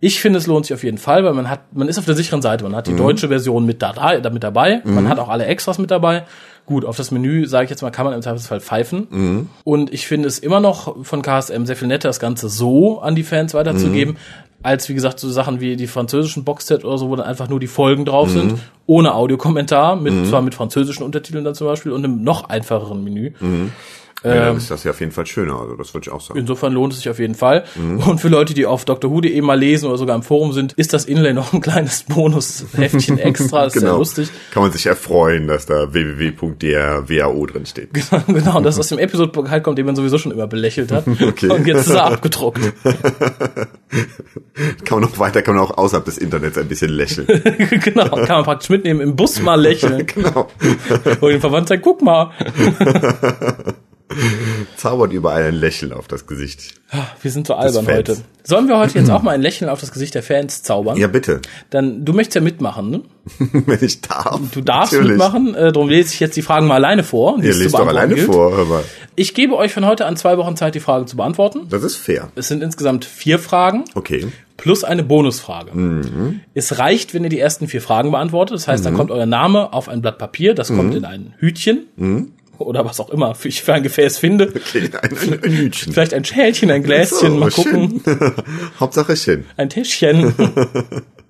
Ich 0.04 0.20
finde, 0.20 0.38
es 0.40 0.48
lohnt 0.48 0.66
sich 0.66 0.74
auf 0.74 0.82
jeden 0.82 0.98
Fall, 0.98 1.24
weil 1.24 1.32
man 1.32 1.48
hat, 1.48 1.76
man 1.76 1.86
ist 1.86 1.96
auf 1.96 2.04
der 2.06 2.16
sicheren 2.16 2.42
Seite. 2.42 2.64
Man 2.64 2.74
hat 2.74 2.88
die 2.88 2.96
deutsche 2.96 3.28
Version 3.28 3.64
mit, 3.66 3.82
da, 3.82 3.92
da, 3.92 4.30
mit 4.30 4.42
dabei. 4.42 4.80
Man 4.84 5.08
hat 5.08 5.18
auch 5.20 5.28
alle 5.28 5.46
Extras 5.46 5.78
mit 5.78 5.90
dabei. 5.92 6.24
Gut, 6.66 6.84
auf 6.84 6.96
das 6.96 7.10
Menü, 7.12 7.46
sage 7.46 7.64
ich 7.64 7.70
jetzt 7.70 7.82
mal, 7.82 7.90
kann 7.90 8.04
man 8.04 8.14
im 8.14 8.22
Zweifelsfall 8.22 8.60
pfeifen. 8.60 9.48
Und 9.64 9.92
ich 9.92 10.06
finde 10.08 10.26
es 10.28 10.38
immer 10.40 10.58
noch 10.60 11.04
von 11.04 11.22
KSM 11.22 11.66
sehr 11.66 11.76
viel 11.76 11.88
netter, 11.88 12.08
das 12.08 12.18
Ganze 12.20 12.48
so 12.48 13.00
an 13.00 13.14
die 13.16 13.22
Fans 13.24 13.52
weiterzugeben, 13.54 14.16
als 14.62 14.88
wie 14.88 14.94
gesagt 14.94 15.18
so 15.20 15.28
Sachen 15.30 15.60
wie 15.60 15.76
die 15.76 15.86
französischen 15.86 16.44
Boxset 16.44 16.84
oder 16.84 16.98
so, 16.98 17.08
wo 17.08 17.16
dann 17.16 17.26
einfach 17.26 17.48
nur 17.48 17.60
die 17.60 17.66
Folgen 17.66 18.04
drauf 18.04 18.30
sind, 18.30 18.60
ohne 18.86 19.14
Audiokommentar, 19.14 19.96
mit 19.96 20.12
zwar 20.28 20.42
mit 20.42 20.54
französischen 20.54 21.02
Untertiteln 21.02 21.44
dann 21.44 21.54
zum 21.54 21.66
Beispiel 21.66 21.92
und 21.92 22.04
einem 22.04 22.22
noch 22.22 22.48
einfacheren 22.48 23.02
Menü. 23.02 23.32
Ja, 24.24 24.30
Ähm, 24.32 24.38
dann 24.42 24.56
ist 24.56 24.70
das 24.70 24.84
ja 24.84 24.90
auf 24.92 25.00
jeden 25.00 25.12
Fall 25.12 25.26
schöner, 25.26 25.58
also 25.60 25.74
das 25.76 25.92
würde 25.94 26.04
ich 26.08 26.12
auch 26.12 26.20
sagen. 26.20 26.38
Insofern 26.38 26.72
lohnt 26.72 26.92
es 26.92 27.00
sich 27.00 27.08
auf 27.10 27.18
jeden 27.18 27.34
Fall. 27.34 27.64
Und 27.76 28.20
für 28.20 28.28
Leute, 28.28 28.54
die 28.54 28.66
auf 28.66 28.84
Dr. 28.84 29.10
Who.de 29.10 29.40
mal 29.40 29.58
lesen 29.58 29.86
oder 29.88 29.98
sogar 29.98 30.14
im 30.16 30.22
Forum 30.22 30.52
sind, 30.52 30.72
ist 30.74 30.92
das 30.92 31.04
Inlay 31.06 31.32
noch 31.32 31.52
ein 31.52 31.60
kleines 31.60 32.02
Bonusheftchen 32.08 33.18
extra. 33.18 33.64
Das 33.64 33.74
ist 33.74 33.80
sehr 33.82 33.92
lustig. 33.92 34.28
Kann 34.52 34.62
man 34.62 34.72
sich 34.72 34.86
erfreuen, 34.86 35.48
dass 35.48 35.66
da 35.66 35.92
www.drwao 35.92 37.46
drin 37.46 37.66
steht. 37.66 37.90
genau, 38.28 38.60
das 38.60 38.78
aus 38.78 38.88
dem 38.88 38.98
Episode-Pokal 38.98 39.60
kommt, 39.62 39.78
den 39.78 39.86
man 39.86 39.96
sowieso 39.96 40.18
schon 40.18 40.32
immer 40.32 40.46
belächelt 40.46 40.92
hat. 40.92 41.04
Okay. 41.22 41.48
Und 41.50 41.66
jetzt 41.66 41.86
ist 41.86 41.94
er 41.94 42.04
abgedruckt. 42.06 42.60
Kann 44.84 45.00
man 45.00 45.08
noch 45.08 45.18
weiter, 45.18 45.40
kann 45.42 45.54
man 45.54 45.64
auch 45.64 45.76
außerhalb 45.78 46.04
des 46.04 46.18
Internets 46.18 46.58
ein 46.58 46.66
bisschen 46.68 46.90
lächeln. 46.90 47.26
genau, 47.26 48.08
kann 48.08 48.28
man 48.36 48.44
praktisch 48.44 48.70
mitnehmen, 48.70 49.00
im 49.00 49.16
Bus 49.16 49.40
mal 49.40 49.60
lächeln. 49.60 50.06
genau. 50.06 50.48
Und 51.20 51.30
den 51.30 51.40
Verwandten 51.40 51.68
sagen, 51.68 51.82
guck 51.82 52.02
mal. 52.02 52.32
Zaubert 54.76 55.12
überall 55.12 55.44
ein 55.44 55.54
Lächeln 55.54 55.92
auf 55.92 56.08
das 56.08 56.26
Gesicht. 56.26 56.74
Wir 57.22 57.30
sind 57.30 57.46
so 57.46 57.54
albern 57.54 57.86
heute. 57.86 58.18
Sollen 58.44 58.68
wir 58.68 58.76
heute 58.78 58.98
jetzt 58.98 59.10
auch 59.10 59.22
mal 59.22 59.30
ein 59.30 59.40
Lächeln 59.40 59.70
auf 59.70 59.80
das 59.80 59.92
Gesicht 59.92 60.14
der 60.14 60.22
Fans 60.22 60.62
zaubern? 60.62 60.98
Ja, 60.98 61.06
bitte. 61.06 61.40
Dann, 61.70 62.04
du 62.04 62.12
möchtest 62.12 62.34
ja 62.34 62.40
mitmachen, 62.42 62.90
ne? 62.90 63.00
Wenn 63.52 63.78
ich 63.82 64.00
darf. 64.02 64.40
Du 64.52 64.60
darfst 64.60 64.92
Natürlich. 64.92 65.12
mitmachen, 65.12 65.54
äh, 65.54 65.72
darum 65.72 65.88
lese 65.88 66.12
ich 66.12 66.20
jetzt 66.20 66.36
die 66.36 66.42
Fragen 66.42 66.66
mal 66.66 66.74
alleine 66.74 67.02
vor. 67.04 67.38
Ihr 67.42 67.54
lest 67.54 67.74
doch 67.74 67.86
alleine 67.86 68.14
gilt. 68.14 68.26
vor, 68.26 68.54
hör 68.56 68.64
mal. 68.66 68.84
Ich 69.16 69.34
gebe 69.34 69.56
euch 69.56 69.72
von 69.72 69.86
heute 69.86 70.06
an 70.06 70.16
zwei 70.16 70.36
Wochen 70.38 70.56
Zeit, 70.56 70.74
die 70.74 70.80
Fragen 70.80 71.06
zu 71.06 71.16
beantworten. 71.16 71.60
Das 71.70 71.82
ist 71.82 71.96
fair. 71.96 72.28
Es 72.34 72.48
sind 72.48 72.62
insgesamt 72.62 73.04
vier 73.04 73.38
Fragen 73.38 73.84
Okay. 73.94 74.26
plus 74.56 74.84
eine 74.84 75.02
Bonusfrage. 75.02 75.70
Mhm. 75.76 76.40
Es 76.54 76.78
reicht, 76.78 77.14
wenn 77.14 77.22
ihr 77.24 77.30
die 77.30 77.38
ersten 77.38 77.68
vier 77.68 77.80
Fragen 77.82 78.10
beantwortet. 78.10 78.54
Das 78.56 78.68
heißt, 78.68 78.84
dann 78.84 78.94
kommt 78.94 79.10
euer 79.10 79.26
Name 79.26 79.72
auf 79.72 79.88
ein 79.88 80.02
Blatt 80.02 80.18
Papier, 80.18 80.54
das 80.54 80.68
Mhm. 80.70 80.76
kommt 80.76 80.94
in 80.94 81.04
ein 81.06 81.34
Hütchen 81.38 82.32
oder 82.66 82.84
was 82.84 83.00
auch 83.00 83.10
immer 83.10 83.34
für 83.34 83.48
ich 83.48 83.62
für 83.62 83.74
ein 83.74 83.82
Gefäß 83.82 84.18
finde. 84.18 84.52
Okay, 84.62 84.90
ein, 85.02 85.18
ein, 85.18 85.44
ein 85.44 85.52
Hütchen. 85.52 85.92
Vielleicht 85.92 86.14
ein 86.14 86.24
Schälchen, 86.24 86.70
ein 86.70 86.82
Gläschen, 86.82 87.18
So, 87.18 87.28
mal 87.28 87.50
gucken. 87.50 88.02
Hauptsache 88.80 89.16
schön. 89.16 89.44
ein 89.56 89.68
Täschchen. 89.68 90.34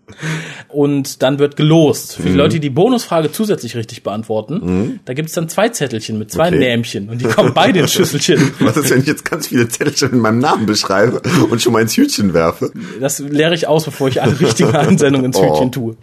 und 0.69 1.23
dann 1.23 1.39
wird 1.39 1.57
gelost. 1.57 2.17
Für 2.17 2.23
die 2.23 2.35
Leute, 2.35 2.55
die 2.55 2.61
die 2.61 2.71
Bonusfrage 2.71 3.31
zusätzlich 3.33 3.77
richtig 3.77 4.03
beantworten, 4.03 5.01
da 5.05 5.15
gibt's 5.15 5.33
dann 5.33 5.49
zwei 5.49 5.69
Zettelchen 5.69 6.19
mit 6.19 6.31
zwei 6.31 6.49
Okay. 6.49 6.59
Nämchen 6.59 7.09
und 7.09 7.21
die 7.21 7.25
kommen 7.27 7.53
beide 7.55 7.81
ins 7.81 7.93
Schüsselchen. 7.95 8.53
Was 8.61 8.77
ist, 8.77 8.91
wenn 8.91 9.01
ich 9.01 9.07
jetzt 9.07 9.25
ganz 9.25 9.49
viele 9.49 9.69
Zettelchen 9.69 10.11
mit 10.13 10.21
meinem 10.21 10.39
Namen 10.39 10.67
beschreibe 10.67 11.23
und 11.51 11.63
schon 11.63 11.73
mal 11.73 11.83
ins 11.83 11.97
Hütchen 11.97 12.35
werfe? 12.35 12.73
Das 13.01 13.19
leere 13.21 13.55
ich 13.55 13.67
aus, 13.69 13.85
bevor 13.85 14.09
ich 14.09 14.21
alle 14.23 14.39
richtigen 14.39 14.75
Einsendungen 14.75 15.27
ins 15.27 15.37
Oh. 15.43 15.55
Hütchen 15.55 15.73
tue. 15.73 15.97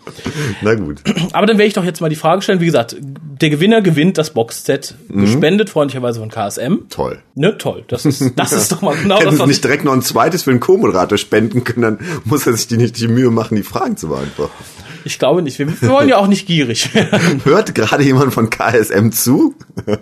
Na 0.62 0.76
gut. 0.76 1.02
Aber 1.34 1.46
dann 1.46 1.58
werde 1.58 1.68
ich 1.68 1.74
doch 1.74 1.84
jetzt 1.86 2.02
mal 2.02 2.10
die 2.10 2.16
Frage 2.16 2.42
stellen. 2.42 2.60
Wie 2.62 2.66
gesagt, 2.66 2.96
der 3.00 3.50
Gewinner 3.50 3.82
gewinnt 3.82 4.18
das 4.18 4.32
Boxset, 4.34 4.96
Mhm. 5.08 5.22
gespendet 5.22 5.70
freundlicherweise 5.70 6.20
von 6.20 6.30
KSM. 6.30 6.88
Toll. 6.90 7.20
Ne, 7.36 7.58
toll. 7.58 7.84
Das 7.88 8.06
ist, 8.06 8.34
das 8.36 8.52
ist 8.54 8.72
doch 8.72 8.82
mal 8.82 8.96
genau 8.96 9.16
Hätten 9.18 9.32
das, 9.32 9.40
was 9.40 9.48
nicht 9.48 9.58
ich, 9.58 9.62
direkt 9.62 9.86
noch 9.86 9.94
ein 9.94 10.02
zweites 10.02 10.44
für 10.44 10.52
den 10.52 10.60
Co-Moderator 10.60 11.18
spenden 11.18 11.64
können, 11.64 11.82
dann 11.82 12.00
muss 12.26 12.46
er 12.46 12.54
sich 12.54 12.68
die 12.68 12.78
nicht 12.78 13.00
die 13.00 13.08
Mühe 13.08 13.32
machen, 13.32 13.56
die 13.56 13.64
Fragen 13.64 13.98
zu 14.00 14.08
beantworten. 14.10 14.54
ich 15.06 15.20
glaube 15.20 15.42
nicht. 15.42 15.60
Wir, 15.60 15.68
wir 15.82 15.90
wollen 15.90 16.10
ja 16.10 16.18
auch 16.18 16.28
nicht 16.28 16.48
gierig 16.48 16.94
werden. 16.96 17.42
Hört 17.46 17.76
gerade 17.76 18.04
jemand 18.04 18.34
von 18.34 18.50
KSM 18.50 19.10
zu? 19.12 19.54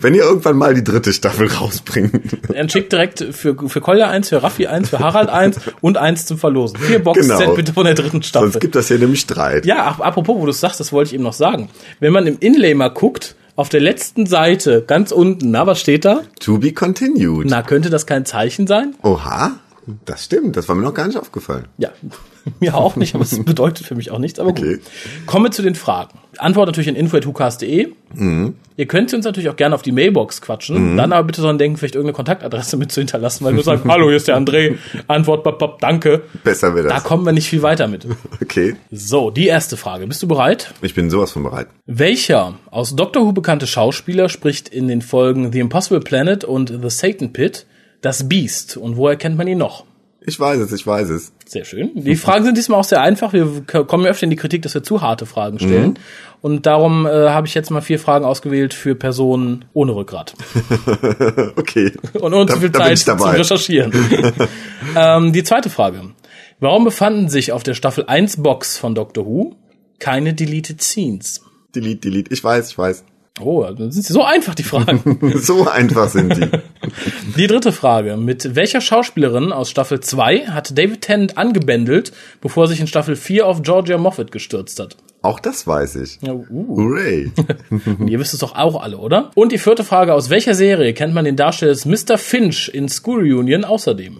Wenn 0.00 0.14
ihr 0.14 0.22
irgendwann 0.22 0.56
mal 0.56 0.74
die 0.74 0.84
dritte 0.84 1.12
Staffel 1.12 1.48
rausbringt. 1.48 2.12
Dann 2.52 2.68
schickt 2.68 2.92
direkt 2.92 3.24
für, 3.32 3.56
für 3.68 3.80
Kolja 3.80 4.08
eins, 4.08 4.28
für 4.28 4.42
Raffi 4.42 4.66
eins, 4.66 4.90
für 4.90 4.98
Harald 4.98 5.28
eins 5.28 5.58
und 5.80 5.98
eins 5.98 6.26
zum 6.26 6.38
Verlosen. 6.38 6.78
Vier 6.78 6.98
Boxset 7.02 7.38
Genau. 7.38 7.54
bitte 7.54 7.72
von 7.72 7.84
der 7.84 7.94
dritten 7.94 8.22
Staffel. 8.22 8.50
Sonst 8.52 8.60
gibt 8.60 8.74
das 8.74 8.88
hier 8.88 8.98
nämlich 8.98 9.20
Streit. 9.20 9.66
Ja, 9.66 9.86
ap- 9.86 10.00
apropos, 10.04 10.36
wo 10.38 10.44
du 10.44 10.50
es 10.50 10.60
sagst, 10.60 10.80
das 10.80 10.92
wollte 10.92 11.08
ich 11.08 11.14
eben 11.14 11.24
noch 11.24 11.32
sagen. 11.32 11.68
Wenn 12.00 12.12
man 12.12 12.26
im 12.26 12.36
Inlay 12.40 12.74
mal 12.74 12.88
guckt, 12.88 13.36
auf 13.56 13.68
der 13.68 13.80
letzten 13.80 14.26
Seite, 14.26 14.82
ganz 14.84 15.12
unten, 15.12 15.52
na, 15.52 15.64
was 15.66 15.78
steht 15.80 16.04
da? 16.04 16.22
To 16.40 16.58
be 16.58 16.72
continued. 16.72 17.46
Na, 17.48 17.62
könnte 17.62 17.88
das 17.88 18.04
kein 18.04 18.24
Zeichen 18.26 18.66
sein? 18.66 18.96
Oha, 19.02 19.52
das 20.04 20.24
stimmt. 20.24 20.56
Das 20.56 20.68
war 20.68 20.74
mir 20.74 20.82
noch 20.82 20.94
gar 20.94 21.06
nicht 21.06 21.18
aufgefallen. 21.18 21.66
Ja, 21.78 21.90
mir 22.60 22.74
auch 22.76 22.96
nicht, 22.96 23.14
aber 23.14 23.24
es 23.24 23.42
bedeutet 23.44 23.86
für 23.86 23.94
mich 23.94 24.10
auch 24.10 24.18
nichts. 24.18 24.38
Aber 24.38 24.50
Okay. 24.50 24.74
gut. 24.74 24.80
Kommen 25.26 25.46
wir 25.46 25.50
zu 25.50 25.62
den 25.62 25.74
Fragen. 25.74 26.18
Antwort 26.38 26.66
natürlich 26.66 26.88
an 26.88 26.96
info.hucast.de. 26.96 27.92
Mhm. 28.14 28.54
Ihr 28.76 28.86
könnt 28.86 29.14
uns 29.14 29.24
natürlich 29.24 29.48
auch 29.48 29.54
gerne 29.56 29.72
auf 29.74 29.82
die 29.82 29.92
Mailbox 29.92 30.40
quatschen. 30.40 30.96
Dann 30.96 31.12
aber 31.12 31.24
bitte 31.28 31.42
dran 31.42 31.58
denken, 31.58 31.76
vielleicht 31.76 31.94
irgendeine 31.94 32.16
Kontaktadresse 32.16 32.76
mit 32.78 32.90
zu 32.90 33.00
hinterlassen, 33.00 33.44
weil 33.44 33.54
wir 33.54 33.62
sagen, 33.62 33.82
hallo, 33.88 34.08
hier 34.08 34.16
ist 34.16 34.26
der 34.26 34.36
André. 34.36 34.76
Antwort, 35.06 35.44
bop, 35.44 35.60
bop, 35.60 35.78
danke. 35.80 36.22
Besser 36.42 36.74
wird 36.74 36.86
Da 36.86 36.94
das. 36.94 37.04
kommen 37.04 37.24
wir 37.24 37.32
nicht 37.32 37.48
viel 37.48 37.62
weiter 37.62 37.86
mit. 37.86 38.04
Okay, 38.42 38.74
So, 38.90 39.30
die 39.30 39.46
erste 39.46 39.76
Frage. 39.76 40.06
Bist 40.08 40.22
du 40.22 40.26
bereit? 40.28 40.74
ich 40.82 40.94
bin 40.94 41.08
sowas 41.10 41.30
von 41.30 41.44
bereit. 41.44 41.68
Welcher 41.86 42.54
aus 42.70 42.96
Doctor 42.96 43.24
Who 43.24 43.32
bekannte 43.32 43.68
Schauspieler 43.68 44.28
spricht 44.28 44.68
in 44.68 44.88
den 44.88 45.02
Folgen 45.02 45.52
The 45.52 45.60
Impossible 45.60 46.00
Planet 46.00 46.42
und 46.44 46.68
The 46.82 46.90
Satan 46.90 47.32
Pit 47.32 47.66
das 48.04 48.28
Beast? 48.28 48.76
Und 48.76 48.96
woher 48.96 49.16
kennt 49.16 49.36
man 49.36 49.46
ihn 49.46 49.58
noch? 49.58 49.84
Ich 50.26 50.40
weiß 50.40 50.58
es, 50.60 50.72
ich 50.72 50.86
weiß 50.86 51.10
es. 51.10 51.32
Sehr 51.46 51.66
schön. 51.66 51.90
Die 51.94 52.16
Fragen 52.16 52.44
sind 52.46 52.56
diesmal 52.56 52.80
auch 52.80 52.84
sehr 52.84 53.02
einfach. 53.02 53.34
Wir 53.34 53.62
kommen 53.66 54.04
ja 54.04 54.10
öfter 54.10 54.24
in 54.24 54.30
die 54.30 54.36
Kritik, 54.36 54.62
dass 54.62 54.72
wir 54.72 54.82
zu 54.82 55.02
harte 55.02 55.26
Fragen 55.26 55.58
stellen. 55.58 55.98
Und 56.40 56.64
darum 56.64 57.04
äh, 57.06 57.10
habe 57.28 57.46
ich 57.46 57.52
jetzt 57.54 57.70
mal 57.70 57.82
vier 57.82 57.98
Fragen 57.98 58.24
ausgewählt 58.24 58.72
für 58.72 58.94
Personen 58.94 59.66
ohne 59.74 59.94
Rückgrat. 59.94 60.34
Okay. 61.56 61.92
Und 62.14 62.32
ohne 62.34 62.46
Da- 62.46 62.54
zu 62.54 62.60
viel 62.60 62.70
da 62.70 62.78
Zeit 62.80 62.98
zum 62.98 63.18
dabei. 63.18 63.36
Recherchieren. 63.36 63.92
ähm, 64.96 65.32
die 65.32 65.42
zweite 65.42 65.68
Frage. 65.70 66.10
Warum 66.60 66.84
befanden 66.84 67.28
sich 67.28 67.52
auf 67.52 67.62
der 67.62 67.74
Staffel 67.74 68.04
1 68.06 68.42
Box 68.42 68.78
von 68.78 68.94
Doctor 68.94 69.26
Who 69.26 69.56
keine 69.98 70.32
Deleted 70.34 70.82
Scenes? 70.82 71.42
Delete, 71.74 72.00
delete. 72.08 72.32
Ich 72.32 72.42
weiß, 72.42 72.70
ich 72.70 72.78
weiß. 72.78 73.04
Oh, 73.40 73.64
das 73.64 73.94
sind 73.94 74.06
so 74.06 74.22
einfach, 74.22 74.54
die 74.54 74.62
Fragen. 74.62 75.18
So 75.40 75.68
einfach 75.68 76.08
sind 76.08 76.36
die. 76.36 76.48
Die 77.36 77.46
dritte 77.46 77.72
Frage. 77.72 78.16
Mit 78.16 78.54
welcher 78.54 78.80
Schauspielerin 78.80 79.52
aus 79.52 79.70
Staffel 79.70 80.00
2 80.00 80.48
hat 80.48 80.78
David 80.78 81.00
Tennant 81.00 81.36
angebändelt, 81.36 82.12
bevor 82.40 82.64
er 82.64 82.68
sich 82.68 82.80
in 82.80 82.86
Staffel 82.86 83.16
4 83.16 83.46
auf 83.46 83.62
Georgia 83.62 83.98
Moffat 83.98 84.30
gestürzt 84.30 84.78
hat? 84.78 84.96
Auch 85.22 85.40
das 85.40 85.66
weiß 85.66 85.96
ich. 85.96 86.18
Ja, 86.20 86.34
uh. 86.34 86.76
Hooray. 86.76 87.32
Ihr 88.06 88.20
wisst 88.20 88.34
es 88.34 88.40
doch 88.40 88.54
auch 88.54 88.80
alle, 88.82 88.98
oder? 88.98 89.30
Und 89.34 89.52
die 89.52 89.58
vierte 89.58 89.82
Frage, 89.82 90.12
aus 90.12 90.28
welcher 90.28 90.54
Serie 90.54 90.92
kennt 90.92 91.14
man 91.14 91.24
den 91.24 91.36
Darsteller 91.36 91.72
des 91.72 91.86
Mr. 91.86 92.18
Finch 92.18 92.70
in 92.72 92.88
School 92.90 93.20
Reunion 93.20 93.64
außerdem? 93.64 94.18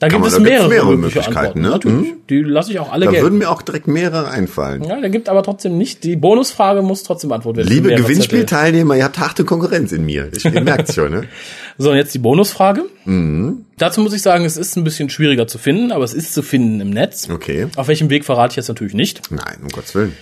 Da 0.00 0.06
gibt 0.08 0.20
man- 0.20 0.28
es 0.28 0.34
da 0.34 0.40
mehrere, 0.40 0.68
mehrere 0.68 0.96
Möglichkeiten, 0.96 1.60
ne? 1.60 1.70
Natürlich. 1.70 2.14
Die 2.30 2.40
lasse 2.42 2.70
ich 2.70 2.78
auch 2.78 2.92
alle 2.92 3.06
Da 3.06 3.10
gelten. 3.10 3.24
würden 3.26 3.38
mir 3.38 3.50
auch 3.50 3.62
direkt 3.62 3.88
mehrere 3.88 4.28
einfallen. 4.30 4.84
Ja, 4.84 5.00
der 5.00 5.10
gibt 5.10 5.28
aber 5.28 5.42
trotzdem 5.42 5.76
nicht. 5.76 6.04
Die 6.04 6.14
Bonusfrage 6.14 6.82
muss 6.82 7.02
trotzdem 7.02 7.28
beantwortet 7.30 7.68
werden. 7.68 7.84
Liebe. 7.84 7.94
Gewinnspielteilnehmer, 7.94 8.96
ihr 8.96 9.04
habt 9.04 9.18
harte 9.18 9.44
Konkurrenz 9.44 9.90
in 9.92 10.06
mir. 10.06 10.28
Ich, 10.36 10.44
ihr 10.44 10.60
merkt's 10.60 10.94
schon, 10.94 11.10
ne? 11.10 11.24
So, 11.80 11.90
und 11.92 11.96
jetzt 11.96 12.12
die 12.12 12.18
Bonusfrage. 12.18 12.84
Mhm. 13.04 13.64
Dazu 13.76 14.00
muss 14.00 14.12
ich 14.12 14.22
sagen, 14.22 14.44
es 14.44 14.56
ist 14.56 14.76
ein 14.76 14.82
bisschen 14.82 15.10
schwieriger 15.10 15.46
zu 15.46 15.58
finden, 15.58 15.92
aber 15.92 16.02
es 16.04 16.12
ist 16.12 16.34
zu 16.34 16.42
finden 16.42 16.80
im 16.80 16.90
Netz. 16.90 17.28
Okay. 17.30 17.68
Auf 17.76 17.86
welchem 17.86 18.10
Weg 18.10 18.24
verrate 18.24 18.52
ich 18.52 18.56
jetzt 18.56 18.66
natürlich 18.68 18.94
nicht. 18.94 19.30
Nein, 19.30 19.58
um 19.62 19.68
Gottes 19.68 19.94
Willen. 19.94 20.12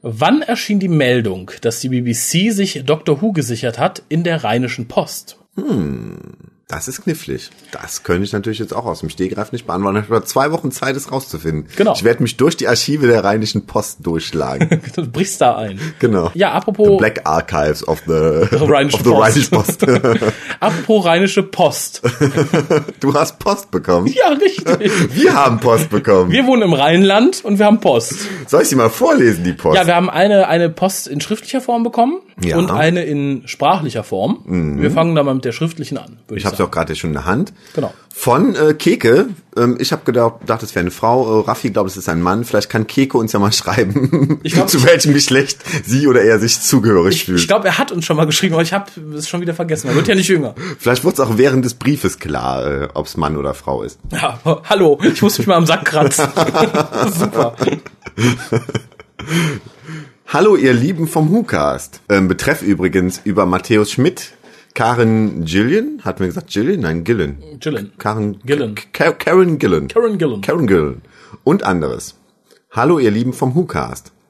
Wann 0.00 0.40
erschien 0.42 0.78
die 0.80 0.88
Meldung, 0.88 1.50
dass 1.60 1.80
die 1.80 1.90
BBC 1.90 2.50
sich 2.50 2.82
Doctor 2.86 3.20
Who 3.22 3.32
gesichert 3.32 3.78
hat 3.78 4.02
in 4.08 4.24
der 4.24 4.42
Rheinischen 4.42 4.88
Post? 4.88 5.36
Das 6.68 6.88
ist 6.88 7.02
knifflig. 7.02 7.50
Das 7.70 8.02
könnte 8.02 8.24
ich 8.24 8.32
natürlich 8.32 8.58
jetzt 8.58 8.72
auch 8.72 8.86
aus 8.86 9.00
dem 9.00 9.10
Stegreif 9.10 9.52
nicht 9.52 9.66
beantworten. 9.66 9.98
Ich 10.04 10.10
habe 10.10 10.24
zwei 10.24 10.52
Wochen 10.52 10.70
Zeit, 10.70 10.96
es 10.96 11.12
rauszufinden. 11.12 11.66
Genau. 11.76 11.92
Ich 11.94 12.02
werde 12.02 12.22
mich 12.22 12.38
durch 12.38 12.56
die 12.56 12.66
Archive 12.66 13.06
der 13.08 13.22
Rheinischen 13.24 13.66
Post 13.66 13.98
durchschlagen. 14.06 14.80
Du 14.96 15.06
brichst 15.06 15.40
da 15.40 15.56
ein. 15.56 15.78
genau. 15.98 16.30
Ja, 16.34 16.52
apropos, 16.52 16.96
Black 16.98 17.22
Archives 17.24 17.86
of 17.86 18.02
the, 18.06 18.12
Rheinische 18.12 18.96
of 18.96 19.02
the 19.04 19.10
Post. 19.10 19.22
Rheinische 19.22 19.50
Post. 19.50 19.86
apropos 20.60 21.04
Rheinische 21.04 21.42
Post. 21.42 22.02
du 23.00 23.14
hast 23.14 23.38
Post 23.38 23.70
bekommen. 23.70 24.06
Ja, 24.06 24.28
richtig. 24.28 24.90
Wir 25.14 25.34
haben 25.34 25.60
Post 25.60 25.90
bekommen. 25.90 26.30
Wir 26.30 26.46
wohnen 26.46 26.62
im 26.62 26.72
Rheinland 26.72 27.44
und 27.44 27.58
wir 27.58 27.66
haben 27.66 27.80
Post. 27.80 28.14
Soll 28.46 28.62
ich 28.62 28.68
sie 28.68 28.76
mal 28.76 28.90
vorlesen, 28.90 29.44
die 29.44 29.52
Post? 29.52 29.76
Ja, 29.76 29.86
wir 29.86 29.94
haben 29.96 30.08
eine, 30.10 30.48
eine 30.48 30.68
Post 30.70 31.08
in 31.08 31.20
schriftlicher 31.20 31.60
Form 31.60 31.82
bekommen 31.82 32.20
Ja. 32.42 32.56
und 32.56 32.70
eine 32.70 33.04
in 33.04 33.42
sprachlicher 33.46 34.04
Form. 34.04 34.40
Wir 34.80 34.90
fangen 34.90 35.14
da 35.14 35.22
mal 35.22 35.34
mit 35.34 35.44
der 35.44 35.52
schriftlichen 35.52 35.98
an. 35.98 36.18
Würde 36.28 36.38
ich 36.40 36.44
habe 36.52 36.56
sie 36.56 36.68
auch 36.68 36.70
gerade 36.70 36.94
schon 36.96 37.10
in 37.10 37.14
der 37.14 37.24
Hand. 37.24 37.52
Genau. 37.74 37.92
Von 38.14 38.54
äh, 38.54 38.74
Keke. 38.74 39.28
Ähm, 39.56 39.76
ich 39.80 39.90
habe 39.92 40.04
gedacht, 40.04 40.40
gedacht, 40.40 40.62
es 40.62 40.74
wäre 40.74 40.82
eine 40.82 40.90
Frau. 40.90 41.40
Äh, 41.40 41.44
Raffi 41.44 41.70
glaubt, 41.70 41.90
es 41.90 41.96
ist 41.96 42.08
ein 42.08 42.20
Mann. 42.20 42.44
Vielleicht 42.44 42.70
kann 42.70 42.86
Keke 42.86 43.16
uns 43.16 43.32
ja 43.32 43.38
mal 43.38 43.52
schreiben, 43.52 44.40
Ich 44.42 44.52
glaub, 44.52 44.68
zu 44.68 44.84
welchem 44.84 45.14
Geschlecht 45.14 45.58
sie 45.84 46.06
oder 46.06 46.22
er 46.22 46.38
sich 46.38 46.60
zugehörig 46.60 47.24
fühlt. 47.24 47.40
Ich 47.40 47.48
glaube, 47.48 47.68
er 47.68 47.78
hat 47.78 47.90
uns 47.90 48.04
schon 48.04 48.16
mal 48.16 48.26
geschrieben, 48.26 48.54
aber 48.54 48.62
ich 48.62 48.72
habe 48.72 48.86
es 49.16 49.28
schon 49.28 49.40
wieder 49.40 49.54
vergessen. 49.54 49.88
Er 49.88 49.94
wird 49.94 50.08
ja 50.08 50.14
nicht 50.14 50.28
jünger. 50.28 50.54
Vielleicht 50.78 51.04
wurde 51.04 51.14
es 51.14 51.20
auch 51.20 51.38
während 51.38 51.64
des 51.64 51.74
Briefes 51.74 52.18
klar, 52.18 52.66
äh, 52.66 52.88
ob 52.94 53.06
es 53.06 53.16
Mann 53.16 53.36
oder 53.36 53.54
Frau 53.54 53.82
ist. 53.82 53.98
Ja, 54.10 54.38
hallo, 54.68 54.98
ich 55.02 55.22
muss 55.22 55.38
mich 55.38 55.46
mal 55.46 55.56
am 55.56 55.66
Sack 55.66 55.86
kratzen. 55.86 56.26
Super. 57.18 57.56
Hallo, 60.26 60.56
ihr 60.56 60.72
Lieben 60.72 61.08
vom 61.08 61.30
WhoCast. 61.32 62.00
Ähm, 62.08 62.28
betreff 62.28 62.62
übrigens 62.62 63.20
über 63.24 63.46
Matthäus 63.46 63.90
Schmidt, 63.92 64.32
Karen 64.74 65.44
Gillian, 65.44 66.00
hat 66.02 66.20
mir 66.20 66.26
gesagt 66.26 66.50
Gillian? 66.50 66.80
Nein, 66.80 67.04
Gillen. 67.04 67.58
Gillen. 67.60 67.92
Karen 67.98 68.38
Gillen. 68.44 68.74
Ka 68.92 69.12
Karen 69.12 69.58
Gillen. 69.58 69.88
Karen 69.88 70.16
Gillen. 70.16 70.40
Karen 70.40 70.66
Gillen. 70.66 71.02
Und 71.44 71.62
anderes. 71.62 72.16
Hallo, 72.70 72.98
ihr 72.98 73.10
Lieben 73.10 73.34
vom 73.34 73.54
WhoCast. 73.54 74.12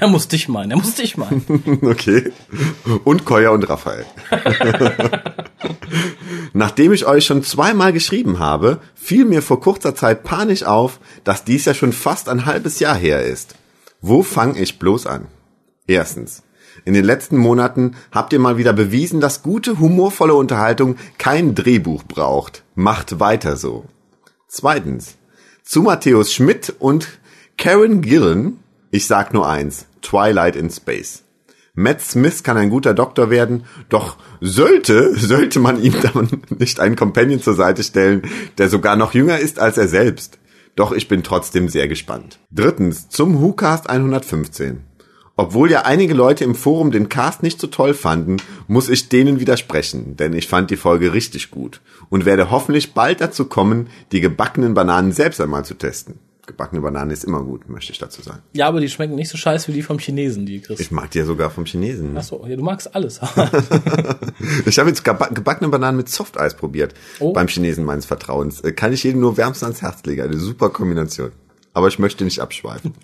Er 0.00 0.08
muss 0.08 0.26
dich 0.26 0.48
meinen, 0.48 0.70
er 0.70 0.78
muss 0.78 0.94
dich 0.94 1.18
meinen. 1.18 1.44
Okay. 1.82 2.32
Und 3.04 3.26
Koya 3.26 3.50
und 3.50 3.68
Raphael. 3.68 4.06
Nachdem 6.54 6.92
ich 6.92 7.04
euch 7.04 7.26
schon 7.26 7.42
zweimal 7.42 7.92
geschrieben 7.92 8.38
habe, 8.38 8.80
fiel 8.94 9.26
mir 9.26 9.42
vor 9.42 9.60
kurzer 9.60 9.94
Zeit 9.94 10.24
panisch 10.24 10.62
auf, 10.62 10.98
dass 11.24 11.44
dies 11.44 11.66
ja 11.66 11.74
schon 11.74 11.92
fast 11.92 12.30
ein 12.30 12.46
halbes 12.46 12.78
Jahr 12.78 12.96
her 12.96 13.22
ist. 13.22 13.54
Wo 14.00 14.22
fange 14.22 14.58
ich 14.58 14.78
bloß 14.78 15.06
an? 15.06 15.26
Erstens. 15.86 16.42
In 16.84 16.94
den 16.94 17.04
letzten 17.04 17.36
Monaten 17.36 17.94
habt 18.10 18.32
ihr 18.32 18.40
mal 18.40 18.56
wieder 18.56 18.72
bewiesen, 18.72 19.20
dass 19.20 19.42
gute, 19.42 19.78
humorvolle 19.78 20.34
Unterhaltung 20.34 20.96
kein 21.18 21.54
Drehbuch 21.54 22.02
braucht. 22.04 22.64
Macht 22.74 23.20
weiter 23.20 23.56
so. 23.56 23.84
Zweitens. 24.48 25.16
Zu 25.62 25.82
Matthäus 25.82 26.32
Schmidt 26.32 26.74
und 26.80 27.20
Karen 27.56 28.02
Gillen, 28.02 28.58
ich 28.90 29.06
sag 29.06 29.32
nur 29.32 29.48
eins, 29.48 29.86
Twilight 30.02 30.56
in 30.56 30.70
Space. 30.70 31.22
Matt 31.74 32.02
Smith 32.02 32.42
kann 32.42 32.58
ein 32.58 32.68
guter 32.68 32.92
Doktor 32.92 33.30
werden, 33.30 33.64
doch 33.88 34.16
sollte, 34.40 35.16
sollte 35.16 35.60
man 35.60 35.82
ihm 35.82 35.94
dann 36.02 36.42
nicht 36.58 36.80
einen 36.80 36.96
Companion 36.96 37.40
zur 37.40 37.54
Seite 37.54 37.82
stellen, 37.82 38.22
der 38.58 38.68
sogar 38.68 38.96
noch 38.96 39.14
jünger 39.14 39.38
ist 39.38 39.58
als 39.58 39.78
er 39.78 39.88
selbst. 39.88 40.38
Doch 40.74 40.92
ich 40.92 41.08
bin 41.08 41.22
trotzdem 41.22 41.68
sehr 41.68 41.86
gespannt. 41.86 42.40
Drittens, 42.50 43.08
zum 43.08 43.40
WhoCast 43.40 43.88
115. 43.88 44.80
Obwohl 45.36 45.70
ja 45.70 45.82
einige 45.82 46.12
Leute 46.14 46.44
im 46.44 46.54
Forum 46.54 46.90
den 46.90 47.08
Cast 47.08 47.42
nicht 47.42 47.58
so 47.60 47.66
toll 47.66 47.94
fanden, 47.94 48.36
muss 48.68 48.88
ich 48.90 49.08
denen 49.08 49.40
widersprechen, 49.40 50.16
denn 50.16 50.34
ich 50.34 50.46
fand 50.46 50.70
die 50.70 50.76
Folge 50.76 51.12
richtig 51.14 51.50
gut 51.50 51.80
und 52.10 52.26
werde 52.26 52.50
hoffentlich 52.50 52.92
bald 52.92 53.20
dazu 53.22 53.46
kommen, 53.46 53.88
die 54.12 54.20
gebackenen 54.20 54.74
Bananen 54.74 55.12
selbst 55.12 55.40
einmal 55.40 55.64
zu 55.64 55.74
testen. 55.74 56.18
Gebackene 56.44 56.82
Bananen 56.82 57.12
ist 57.12 57.22
immer 57.24 57.42
gut, 57.44 57.68
möchte 57.68 57.92
ich 57.92 57.98
dazu 57.98 58.20
sagen. 58.20 58.40
Ja, 58.52 58.66
aber 58.66 58.80
die 58.80 58.88
schmecken 58.88 59.14
nicht 59.14 59.30
so 59.30 59.38
scheiße 59.38 59.68
wie 59.68 59.72
die 59.74 59.82
vom 59.82 59.98
Chinesen, 60.00 60.44
die 60.44 60.60
kriegst. 60.60 60.80
Ich 60.82 60.90
mag 60.90 61.08
die 61.12 61.18
ja 61.18 61.24
sogar 61.24 61.50
vom 61.50 61.64
Chinesen. 61.64 62.14
Ach 62.18 62.22
so, 62.24 62.44
ja, 62.46 62.56
du 62.56 62.62
magst 62.64 62.94
alles. 62.94 63.20
Ich 64.66 64.78
habe 64.78 64.88
jetzt 64.88 65.06
geba- 65.06 65.32
gebackene 65.32 65.70
Bananen 65.70 65.96
mit 65.96 66.08
Softeis 66.08 66.56
probiert. 66.56 66.94
Oh. 67.20 67.32
Beim 67.32 67.46
Chinesen 67.48 67.84
meines 67.84 68.06
Vertrauens. 68.06 68.60
Äh, 68.60 68.72
Kann 68.72 68.92
ich 68.92 69.04
jedem 69.04 69.20
nur 69.20 69.36
wärmstens 69.36 69.62
ans 69.64 69.82
Herz 69.82 70.02
legen. 70.04 70.22
Eine 70.22 70.36
super 70.38 70.70
Kombination. 70.70 71.30
Aber 71.74 71.88
ich 71.88 71.98
möchte 71.98 72.24
nicht 72.24 72.40
abschweifen. 72.40 72.94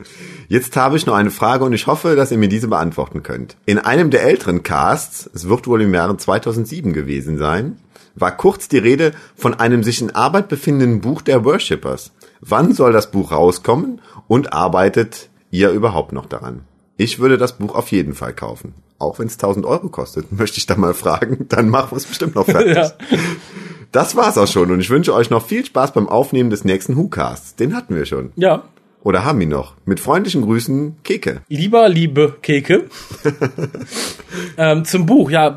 Jetzt 0.49 0.77
habe 0.77 0.97
ich 0.97 1.07
noch 1.07 1.15
eine 1.15 1.31
Frage 1.31 1.65
und 1.65 1.73
ich 1.73 1.87
hoffe, 1.87 2.17
dass 2.17 2.31
ihr 2.31 2.39
mir 2.39 2.49
diese 2.49 2.69
beantworten 2.69 3.23
könnt. 3.23 3.57
In 3.67 3.79
einem 3.79 4.11
der 4.11 4.23
älteren 4.23 4.63
Casts, 4.63 5.29
es 5.35 5.49
wird 5.49 5.67
wohl 5.67 5.83
im 5.83 5.95
Jahre 5.95 6.17
2007 6.17 6.93
gewesen 6.93 7.39
sein, 7.39 7.79
war 8.15 8.37
kurz 8.37 8.69
die 8.69 8.79
Rede 8.79 9.13
von 9.37 9.55
einem 9.55 9.83
sich 9.83 10.01
in 10.01 10.15
Arbeit 10.15 10.49
befindenden 10.49 11.01
Buch 11.01 11.23
der 11.23 11.45
Worshippers. 11.45 12.13
Wann 12.41 12.73
soll 12.73 12.93
das 12.93 13.11
Buch 13.11 13.33
rauskommen 13.33 14.01
und 14.27 14.53
arbeitet 14.53 15.29
ihr 15.51 15.71
überhaupt 15.71 16.13
noch 16.13 16.27
daran? 16.27 16.63
Ich 16.97 17.21
würde 17.21 17.39
das 17.39 17.59
Buch 17.59 17.75
auf 17.75 17.93
jeden 17.93 18.15
Fall 18.15 18.35
kaufen. 18.35 18.75
Auch 18.99 19.21
wenn 19.21 19.29
es 19.29 19.35
1000 19.35 19.65
Euro 19.65 19.89
kostet, 19.89 20.33
möchte 20.39 20.59
ich 20.59 20.67
da 20.67 20.77
mal 20.77 20.95
fragen. 20.95 21.47
Dann 21.49 21.69
machen 21.69 21.93
wir 21.93 21.97
es 21.97 22.07
bestimmt 22.07 22.35
noch 22.35 22.47
fertig. 22.47 22.77
ja. 22.77 22.93
Das 23.93 24.17
war's 24.17 24.37
auch 24.37 24.47
schon 24.47 24.71
und 24.71 24.81
ich 24.81 24.91
wünsche 24.91 25.15
euch 25.15 25.31
noch 25.31 25.47
viel 25.47 25.65
Spaß 25.65 25.93
beim 25.93 26.09
Aufnehmen 26.09 26.51
des 26.51 26.65
nächsten 26.65 26.97
WhoCasts. 26.97 27.57
Den 27.57 27.75
hatten 27.75 27.95
wir 27.95 28.05
schon. 28.05 28.33
Ja, 28.37 28.65
oder 29.05 29.25
haben 29.25 29.41
ihn 29.41 29.49
noch? 29.49 29.75
Mit 29.87 30.01
freundlichen 30.01 30.43
Grüßen, 30.43 30.97
Keke. 31.05 31.43
Lieber, 31.49 31.89
liebe 31.89 32.37
Keke. 32.43 32.87
ähm, 34.59 34.85
zum 34.85 35.07
Buch, 35.07 35.31
ja, 35.31 35.57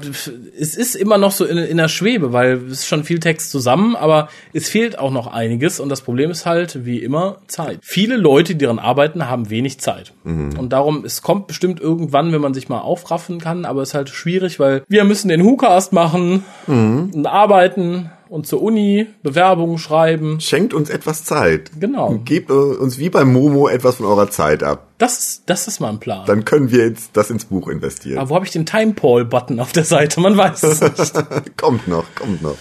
es 0.57 0.75
ist 0.75 0.95
immer 0.95 1.17
noch 1.17 1.32
so 1.32 1.45
in, 1.45 1.57
in 1.57 1.77
der 1.77 1.88
Schwebe, 1.88 2.34
weil 2.34 2.57
es 2.67 2.79
ist 2.79 2.88
schon 2.88 3.03
viel 3.03 3.19
Text 3.19 3.51
zusammen, 3.51 3.95
aber 3.95 4.29
es 4.53 4.69
fehlt 4.69 4.99
auch 4.99 5.11
noch 5.11 5.27
einiges 5.27 5.79
und 5.79 5.89
das 5.89 6.01
Problem 6.01 6.29
ist 6.29 6.45
halt, 6.45 6.86
wie 6.86 6.99
immer, 6.99 7.39
Zeit. 7.47 7.79
Viele 7.82 8.15
Leute, 8.15 8.53
die 8.53 8.63
daran 8.63 8.79
arbeiten, 8.79 9.27
haben 9.27 9.49
wenig 9.49 9.79
Zeit. 9.79 10.13
Mhm. 10.23 10.57
Und 10.57 10.71
darum, 10.71 11.03
es 11.03 11.23
kommt 11.23 11.47
bestimmt 11.47 11.79
irgendwann, 11.82 12.32
wenn 12.32 12.41
man 12.41 12.53
sich 12.53 12.69
mal 12.69 12.79
aufraffen 12.79 13.39
kann, 13.39 13.65
aber 13.65 13.82
es 13.82 13.89
ist 13.89 13.95
halt 13.95 14.09
schwierig, 14.09 14.59
weil 14.59 14.84
wir 14.88 15.03
müssen 15.03 15.29
den 15.29 15.43
WhoCast 15.43 15.93
machen 15.93 16.45
mhm. 16.67 17.11
und 17.13 17.25
arbeiten 17.25 18.11
und 18.32 18.47
zur 18.47 18.61
Uni 18.61 19.07
Bewerbungen 19.23 19.77
schreiben. 19.77 20.39
Schenkt 20.39 20.73
uns 20.73 20.89
etwas 20.89 21.25
Zeit. 21.25 21.71
Genau. 21.79 22.21
Gebt 22.23 22.49
uns 22.49 22.97
wie 22.97 23.09
beim 23.09 23.34
Momo 23.34 23.67
etwas 23.67 23.95
von 23.95 24.05
eurer 24.05 24.29
Zeit 24.29 24.63
ab. 24.63 24.88
Das 25.02 25.18
ist, 25.18 25.43
das 25.47 25.68
ist 25.68 25.80
mal 25.80 25.89
ein 25.89 25.99
Plan. 25.99 26.28
Dann 26.28 26.45
können 26.45 26.72
wir 26.72 26.86
jetzt 26.86 27.18
das 27.18 27.32
ins 27.32 27.45
Buch 27.45 27.68
investieren. 27.70 28.20
Aber 28.20 28.30
wo 28.30 28.36
habe 28.36 28.45
ich 28.45 28.52
den 28.52 28.68
Time 28.68 28.93
Paul 28.93 29.26
Button 29.26 29.60
auf 29.60 29.72
der 29.72 29.84
Seite? 29.84 30.20
Man 30.20 30.38
weiß 30.38 30.62
es 30.62 30.80
nicht. 30.80 31.14
kommt 31.58 31.88
noch, 31.88 32.06
kommt 32.14 32.43
noch. 32.43 32.56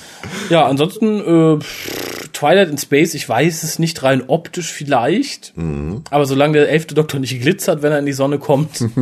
Ja, 0.49 0.65
ansonsten 0.65 1.21
äh, 1.21 1.59
Twilight 2.33 2.71
in 2.71 2.79
Space, 2.79 3.13
ich 3.13 3.29
weiß 3.29 3.63
es 3.63 3.79
nicht 3.79 4.03
rein 4.03 4.23
optisch 4.27 4.73
vielleicht, 4.73 5.55
mhm. 5.57 6.03
aber 6.11 6.25
solange 6.25 6.55
der 6.55 6.71
elfte 6.71 6.95
Doktor 6.95 7.21
nicht 7.21 7.39
glitzert, 7.43 7.83
wenn 7.83 7.93
er 7.93 7.99
in 7.99 8.07
die 8.07 8.13
Sonne 8.13 8.39
kommt. 8.39 8.81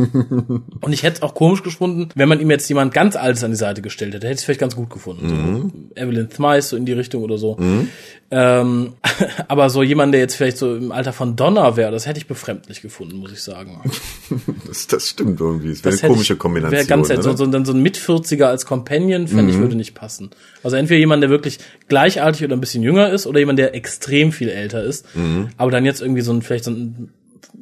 und 0.81 0.91
ich 0.91 1.03
hätte 1.03 1.17
es 1.17 1.21
auch 1.21 1.33
komisch 1.33 1.63
gefunden, 1.63 2.09
wenn 2.15 2.27
man 2.27 2.41
ihm 2.41 2.51
jetzt 2.51 2.67
jemand 2.67 2.93
ganz 2.93 3.15
Altes 3.15 3.45
an 3.45 3.51
die 3.51 3.57
Seite 3.57 3.81
gestellt 3.81 4.13
hätte, 4.13 4.27
hätte 4.27 4.33
ich 4.33 4.39
es 4.39 4.43
vielleicht 4.43 4.59
ganz 4.59 4.75
gut 4.75 4.89
gefunden. 4.89 5.27
Mhm. 5.27 5.73
So 5.95 6.01
Evelyn 6.01 6.29
Thmice 6.29 6.69
so 6.69 6.75
in 6.75 6.85
die 6.85 6.91
Richtung 6.91 7.23
oder 7.23 7.37
so. 7.37 7.55
Mhm. 7.57 7.87
Ähm, 8.31 8.93
aber 9.47 9.69
so 9.69 9.83
jemand, 9.83 10.13
der 10.13 10.21
jetzt 10.21 10.35
vielleicht 10.35 10.57
so 10.57 10.75
im 10.75 10.91
Alter 10.91 11.13
von 11.13 11.35
Donner 11.35 11.77
wäre, 11.77 11.91
das 11.91 12.05
hätte 12.05 12.19
ich 12.19 12.27
befremdlich 12.27 12.81
gefunden, 12.81 13.21
muss 13.29 13.37
ich 13.37 13.43
sagen. 13.43 13.81
das, 14.67 14.87
das 14.87 15.09
stimmt 15.09 15.39
irgendwie. 15.39 15.69
Das 15.69 15.83
wäre 15.83 15.99
eine 15.99 16.09
komische 16.09 16.33
ich, 16.33 16.39
Kombination. 16.39 16.77
Wäre 16.77 16.85
ganz 16.87 17.09
oder? 17.09 17.21
so, 17.21 17.35
so, 17.35 17.45
dann 17.45 17.65
so 17.65 17.73
ein 17.73 17.81
Mit-40er 17.81 18.45
als 18.45 18.65
Companion, 18.65 19.27
fände 19.27 19.43
mhm. 19.43 19.49
ich, 19.49 19.57
würde 19.57 19.75
nicht 19.75 19.93
passen. 19.93 20.31
Also 20.63 20.75
entweder 20.75 20.99
jemand, 20.99 21.23
der 21.23 21.29
wirklich 21.29 21.59
gleichartig 21.87 22.43
oder 22.43 22.55
ein 22.55 22.61
bisschen 22.61 22.83
jünger 22.83 23.11
ist, 23.11 23.27
oder 23.27 23.39
jemand, 23.39 23.59
der 23.59 23.75
extrem 23.75 24.31
viel 24.31 24.49
älter 24.49 24.83
ist. 24.83 25.15
Mhm. 25.15 25.49
Aber 25.57 25.71
dann 25.71 25.85
jetzt 25.85 26.01
irgendwie 26.01 26.21
so 26.21 26.33
ein, 26.33 26.41
vielleicht 26.41 26.65
so 26.65 26.71
ein 26.71 27.09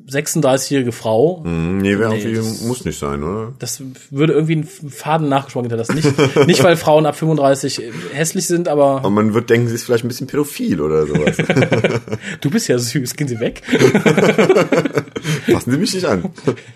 36-jährige 0.09 0.93
Frau. 0.93 1.43
Mm, 1.43 1.79
nee, 1.79 1.95
nee 1.95 2.01
irgendwie 2.01 2.65
muss 2.65 2.85
nicht 2.85 2.97
sein, 2.97 3.23
oder? 3.23 3.53
Das 3.59 3.81
würde 4.09 4.33
irgendwie 4.33 4.53
einen 4.53 4.63
Faden 4.63 5.27
nachgeschmack 5.27 5.63
hinter 5.63 5.77
das 5.77 5.89
nicht. 5.89 6.07
nicht, 6.47 6.63
weil 6.63 6.77
Frauen 6.77 7.05
ab 7.05 7.17
35 7.17 7.81
hässlich 8.13 8.47
sind, 8.47 8.69
aber. 8.69 8.97
Aber 8.97 9.09
man 9.09 9.33
wird 9.33 9.49
denken, 9.49 9.67
sie 9.67 9.75
ist 9.75 9.83
vielleicht 9.83 10.05
ein 10.05 10.07
bisschen 10.07 10.27
pädophil 10.27 10.79
oder 10.79 11.05
sowas. 11.05 11.37
du 12.41 12.49
bist 12.49 12.69
ja 12.69 12.79
süß, 12.79 13.15
gehen 13.15 13.27
Sie 13.27 13.39
weg. 13.39 13.61
Fassen 15.51 15.71
Sie 15.71 15.77
mich 15.77 15.93
nicht 15.93 16.05
an. 16.05 16.31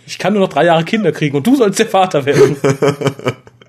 Ich 0.06 0.18
kann 0.18 0.34
nur 0.34 0.42
noch 0.42 0.50
drei 0.50 0.66
Jahre 0.66 0.84
Kinder 0.84 1.14
kriegen 1.14 1.38
und 1.38 1.48
du 1.48 1.56
sollst 1.56 1.80
der 1.80 1.88
Vater 1.88 2.26
werden. 2.26 2.58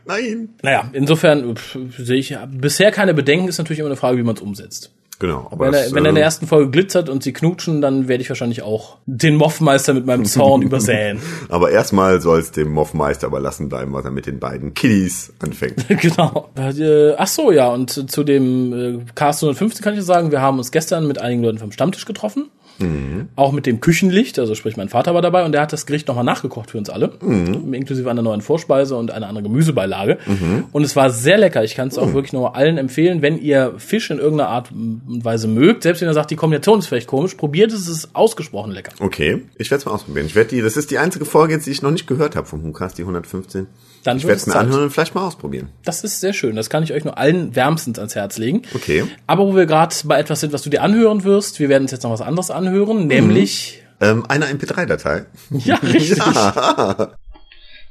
Nein. 0.04 0.48
Naja, 0.62 0.90
insofern 0.92 1.54
sehe 1.96 2.18
ich 2.18 2.36
bisher 2.50 2.90
keine 2.90 3.14
Bedenken, 3.14 3.48
ist 3.48 3.58
natürlich 3.58 3.78
immer 3.78 3.88
eine 3.88 3.96
Frage, 3.96 4.18
wie 4.18 4.24
man 4.24 4.34
es 4.34 4.42
umsetzt. 4.42 4.90
Genau. 5.22 5.46
Aber 5.52 5.66
wenn, 5.66 5.72
das, 5.72 5.90
er, 5.90 5.94
wenn 5.94 6.04
er 6.04 6.08
in 6.08 6.14
der 6.16 6.24
äh, 6.24 6.26
ersten 6.26 6.48
Folge 6.48 6.72
glitzert 6.72 7.08
und 7.08 7.22
sie 7.22 7.32
knutschen, 7.32 7.80
dann 7.80 8.08
werde 8.08 8.24
ich 8.24 8.28
wahrscheinlich 8.28 8.62
auch 8.62 8.96
den 9.06 9.36
Moffmeister 9.36 9.94
mit 9.94 10.04
meinem 10.04 10.24
Zorn 10.24 10.62
übersäen. 10.62 11.20
Aber 11.48 11.70
erstmal 11.70 12.20
soll 12.20 12.40
es 12.40 12.50
dem 12.50 12.72
Moffmeister 12.72 13.28
überlassen 13.28 13.68
bleiben, 13.68 13.92
was 13.92 14.04
er 14.04 14.10
mit 14.10 14.26
den 14.26 14.40
beiden 14.40 14.74
Kiddies 14.74 15.32
anfängt. 15.38 15.86
genau. 16.00 16.50
Äh, 16.56 17.14
ach 17.16 17.28
so, 17.28 17.52
ja. 17.52 17.68
Und 17.68 18.10
zu 18.10 18.24
dem 18.24 18.72
äh, 18.72 19.12
Cast 19.14 19.44
115 19.44 19.84
kann 19.84 19.96
ich 19.96 20.02
sagen, 20.02 20.32
wir 20.32 20.40
haben 20.40 20.58
uns 20.58 20.72
gestern 20.72 21.06
mit 21.06 21.20
einigen 21.20 21.44
Leuten 21.44 21.58
vom 21.58 21.70
Stammtisch 21.70 22.04
getroffen. 22.04 22.50
Mhm. 22.82 23.28
Auch 23.36 23.52
mit 23.52 23.66
dem 23.66 23.80
Küchenlicht, 23.80 24.38
also 24.38 24.54
sprich 24.54 24.76
mein 24.76 24.88
Vater 24.88 25.14
war 25.14 25.22
dabei 25.22 25.44
und 25.44 25.52
der 25.52 25.62
hat 25.62 25.72
das 25.72 25.86
Gericht 25.86 26.08
nochmal 26.08 26.24
nachgekocht 26.24 26.70
für 26.70 26.78
uns 26.78 26.90
alle, 26.90 27.12
mhm. 27.20 27.72
inklusive 27.74 28.10
einer 28.10 28.22
neuen 28.22 28.40
Vorspeise 28.40 28.96
und 28.96 29.10
einer 29.10 29.28
anderen 29.28 29.44
Gemüsebeilage. 29.44 30.18
Mhm. 30.26 30.64
Und 30.72 30.84
es 30.84 30.96
war 30.96 31.10
sehr 31.10 31.38
lecker. 31.38 31.64
Ich 31.64 31.74
kann 31.74 31.88
es 31.88 31.98
auch 31.98 32.06
mhm. 32.06 32.14
wirklich 32.14 32.32
nur 32.32 32.56
allen 32.56 32.78
empfehlen, 32.78 33.22
wenn 33.22 33.40
ihr 33.40 33.74
Fisch 33.78 34.10
in 34.10 34.18
irgendeiner 34.18 34.50
Art 34.50 34.70
und 34.72 35.24
Weise 35.24 35.48
mögt, 35.48 35.82
selbst 35.82 36.00
wenn 36.00 36.08
ihr 36.08 36.14
sagt, 36.14 36.30
die 36.30 36.36
Kombination 36.36 36.78
ist 36.78 36.86
vielleicht 36.86 37.06
komisch, 37.06 37.34
probiert 37.34 37.72
es, 37.72 37.82
es 37.82 37.88
ist 37.88 38.14
ausgesprochen 38.14 38.72
lecker. 38.72 38.92
Okay, 39.00 39.42
ich 39.58 39.70
werde 39.70 39.80
es 39.80 39.86
mal 39.86 39.92
ausprobieren. 39.92 40.26
Ich 40.26 40.34
werde 40.34 40.50
die, 40.50 40.60
das 40.60 40.76
ist 40.76 40.90
die 40.90 40.98
einzige 40.98 41.24
Folge 41.24 41.54
jetzt, 41.54 41.66
die 41.66 41.70
ich 41.70 41.82
noch 41.82 41.90
nicht 41.90 42.06
gehört 42.06 42.36
habe 42.36 42.46
vom 42.46 42.62
Hukas, 42.62 42.94
die 42.94 43.02
115. 43.02 43.66
Dann 44.04 44.16
ich 44.16 44.24
werde 44.24 44.36
es 44.36 44.46
mir 44.46 44.56
anhören 44.56 44.84
und 44.84 44.90
vielleicht 44.90 45.14
mal 45.14 45.24
ausprobieren. 45.24 45.68
Das 45.84 46.02
ist 46.02 46.20
sehr 46.20 46.32
schön. 46.32 46.56
Das 46.56 46.70
kann 46.70 46.82
ich 46.82 46.92
euch 46.92 47.04
nur 47.04 47.18
allen 47.18 47.54
wärmstens 47.54 47.98
ans 47.98 48.16
Herz 48.16 48.36
legen. 48.36 48.62
Okay. 48.74 49.04
Aber 49.28 49.46
wo 49.46 49.54
wir 49.54 49.66
gerade 49.66 49.94
bei 50.04 50.18
etwas 50.18 50.40
sind, 50.40 50.52
was 50.52 50.62
du 50.62 50.70
dir 50.70 50.82
anhören 50.82 51.22
wirst, 51.22 51.60
wir 51.60 51.68
werden 51.68 51.84
uns 51.84 51.92
jetzt 51.92 52.02
noch 52.02 52.10
was 52.10 52.20
anderes 52.20 52.50
anhören, 52.50 52.71
nämlich 53.06 53.82
mhm. 54.00 54.06
ähm, 54.06 54.24
eine 54.28 54.46
MP3-Datei. 54.46 55.26
Ja, 55.50 55.76
richtig. 55.76 56.18
ja. 56.18 57.12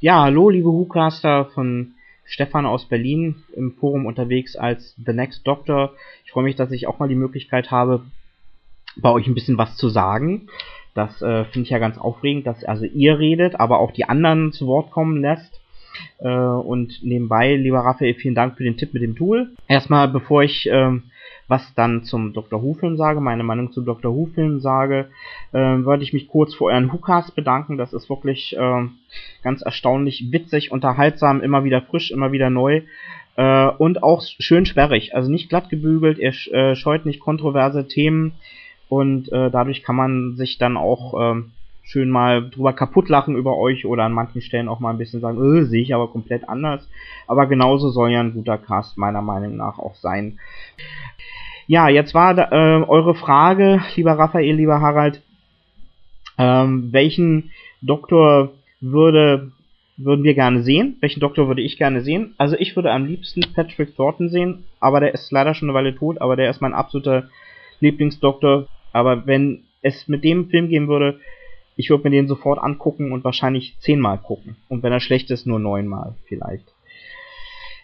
ja, 0.00 0.22
hallo, 0.22 0.50
liebe 0.50 0.68
WhoCaster 0.68 1.46
von 1.54 1.94
Stefan 2.24 2.66
aus 2.66 2.86
Berlin 2.86 3.42
im 3.54 3.72
Forum 3.72 4.06
unterwegs 4.06 4.56
als 4.56 4.94
The 5.04 5.12
Next 5.12 5.46
Doctor. 5.46 5.92
Ich 6.24 6.32
freue 6.32 6.44
mich, 6.44 6.56
dass 6.56 6.70
ich 6.72 6.86
auch 6.86 6.98
mal 6.98 7.08
die 7.08 7.14
Möglichkeit 7.14 7.70
habe, 7.70 8.02
bei 8.96 9.10
euch 9.10 9.26
ein 9.26 9.34
bisschen 9.34 9.58
was 9.58 9.76
zu 9.76 9.88
sagen. 9.88 10.48
Das 10.94 11.22
äh, 11.22 11.44
finde 11.46 11.64
ich 11.64 11.70
ja 11.70 11.78
ganz 11.78 11.98
aufregend, 11.98 12.46
dass 12.46 12.64
also 12.64 12.84
ihr 12.84 13.18
redet, 13.18 13.58
aber 13.58 13.80
auch 13.80 13.92
die 13.92 14.04
anderen 14.04 14.52
zu 14.52 14.66
Wort 14.66 14.90
kommen 14.90 15.20
lässt. 15.20 15.60
Äh, 16.18 16.28
und 16.28 17.02
nebenbei, 17.02 17.54
lieber 17.56 17.80
Raphael, 17.80 18.14
vielen 18.14 18.34
Dank 18.34 18.56
für 18.56 18.64
den 18.64 18.76
Tipp 18.76 18.92
mit 18.92 19.02
dem 19.02 19.16
Tool. 19.16 19.50
Erstmal, 19.68 20.08
bevor 20.08 20.42
ich 20.42 20.68
ähm, 20.70 21.04
was 21.52 21.74
dann 21.74 22.02
zum 22.04 22.32
Dr. 22.32 22.62
Who-Film 22.62 22.96
sage, 22.96 23.20
meine 23.20 23.42
Meinung 23.42 23.72
zum 23.72 23.84
Dr. 23.84 24.14
Who-Film 24.16 24.60
sage, 24.60 25.08
äh, 25.52 25.58
würde 25.58 26.02
ich 26.02 26.14
mich 26.14 26.26
kurz 26.28 26.54
für 26.54 26.64
euren 26.64 26.90
WhoCast 26.90 27.36
bedanken. 27.36 27.76
Das 27.76 27.92
ist 27.92 28.08
wirklich 28.08 28.56
äh, 28.56 28.86
ganz 29.42 29.60
erstaunlich 29.60 30.32
witzig, 30.32 30.72
unterhaltsam, 30.72 31.42
immer 31.42 31.62
wieder 31.62 31.82
frisch, 31.82 32.10
immer 32.10 32.32
wieder 32.32 32.48
neu. 32.48 32.80
Äh, 33.36 33.66
und 33.66 34.02
auch 34.02 34.22
schön 34.22 34.64
sperrig, 34.64 35.14
also 35.14 35.30
nicht 35.30 35.50
glatt 35.50 35.68
gebügelt, 35.68 36.18
er 36.18 36.32
äh, 36.52 36.74
scheut 36.74 37.04
nicht 37.04 37.20
kontroverse 37.20 37.86
Themen 37.86 38.32
und 38.88 39.30
äh, 39.30 39.50
dadurch 39.50 39.82
kann 39.82 39.96
man 39.96 40.36
sich 40.36 40.56
dann 40.56 40.78
auch 40.78 41.20
äh, 41.20 41.42
schön 41.82 42.08
mal 42.08 42.48
drüber 42.48 42.72
kaputt 42.72 43.08
lachen 43.08 43.36
über 43.36 43.58
euch 43.58 43.84
oder 43.84 44.04
an 44.04 44.12
manchen 44.12 44.40
Stellen 44.40 44.68
auch 44.68 44.80
mal 44.80 44.90
ein 44.90 44.98
bisschen 44.98 45.20
sagen, 45.20 45.38
äh, 45.58 45.64
sehe 45.64 45.82
ich 45.82 45.94
aber 45.94 46.08
komplett 46.08 46.48
anders. 46.48 46.88
Aber 47.26 47.46
genauso 47.46 47.90
soll 47.90 48.10
ja 48.10 48.20
ein 48.20 48.34
guter 48.34 48.58
Cast 48.58 48.96
meiner 48.96 49.22
Meinung 49.22 49.56
nach 49.56 49.78
auch 49.78 49.94
sein. 49.96 50.38
Ja, 51.66 51.88
jetzt 51.88 52.14
war 52.14 52.36
äh, 52.36 52.84
eure 52.84 53.14
Frage, 53.14 53.80
lieber 53.96 54.12
Raphael, 54.12 54.54
lieber 54.54 54.80
Harald, 54.80 55.22
ähm, 56.38 56.92
welchen 56.92 57.50
Doktor 57.80 58.52
würde 58.80 59.52
würden 59.96 60.24
wir 60.24 60.34
gerne 60.34 60.62
sehen? 60.62 60.96
Welchen 61.00 61.20
Doktor 61.20 61.48
würde 61.48 61.62
ich 61.62 61.76
gerne 61.76 62.00
sehen? 62.00 62.34
Also 62.38 62.56
ich 62.58 62.74
würde 62.76 62.90
am 62.90 63.06
liebsten 63.06 63.42
Patrick 63.54 63.94
Thornton 63.94 64.28
sehen, 64.28 64.64
aber 64.80 65.00
der 65.00 65.14
ist 65.14 65.30
leider 65.30 65.54
schon 65.54 65.68
eine 65.68 65.76
Weile 65.76 65.94
tot, 65.94 66.20
aber 66.20 66.36
der 66.36 66.50
ist 66.50 66.60
mein 66.60 66.74
absoluter 66.74 67.28
Lieblingsdoktor. 67.80 68.66
Aber 68.92 69.26
wenn 69.26 69.64
es 69.82 70.08
mit 70.08 70.24
dem 70.24 70.48
Film 70.48 70.68
gehen 70.68 70.88
würde, 70.88 71.20
ich 71.76 71.90
würde 71.90 72.04
mir 72.04 72.16
den 72.16 72.28
sofort 72.28 72.58
angucken 72.58 73.12
und 73.12 73.24
wahrscheinlich 73.24 73.76
zehnmal 73.80 74.18
gucken. 74.18 74.56
Und 74.68 74.82
wenn 74.82 74.92
er 74.92 75.00
schlecht 75.00 75.30
ist, 75.30 75.46
nur 75.46 75.58
neunmal 75.58 76.14
vielleicht. 76.26 76.66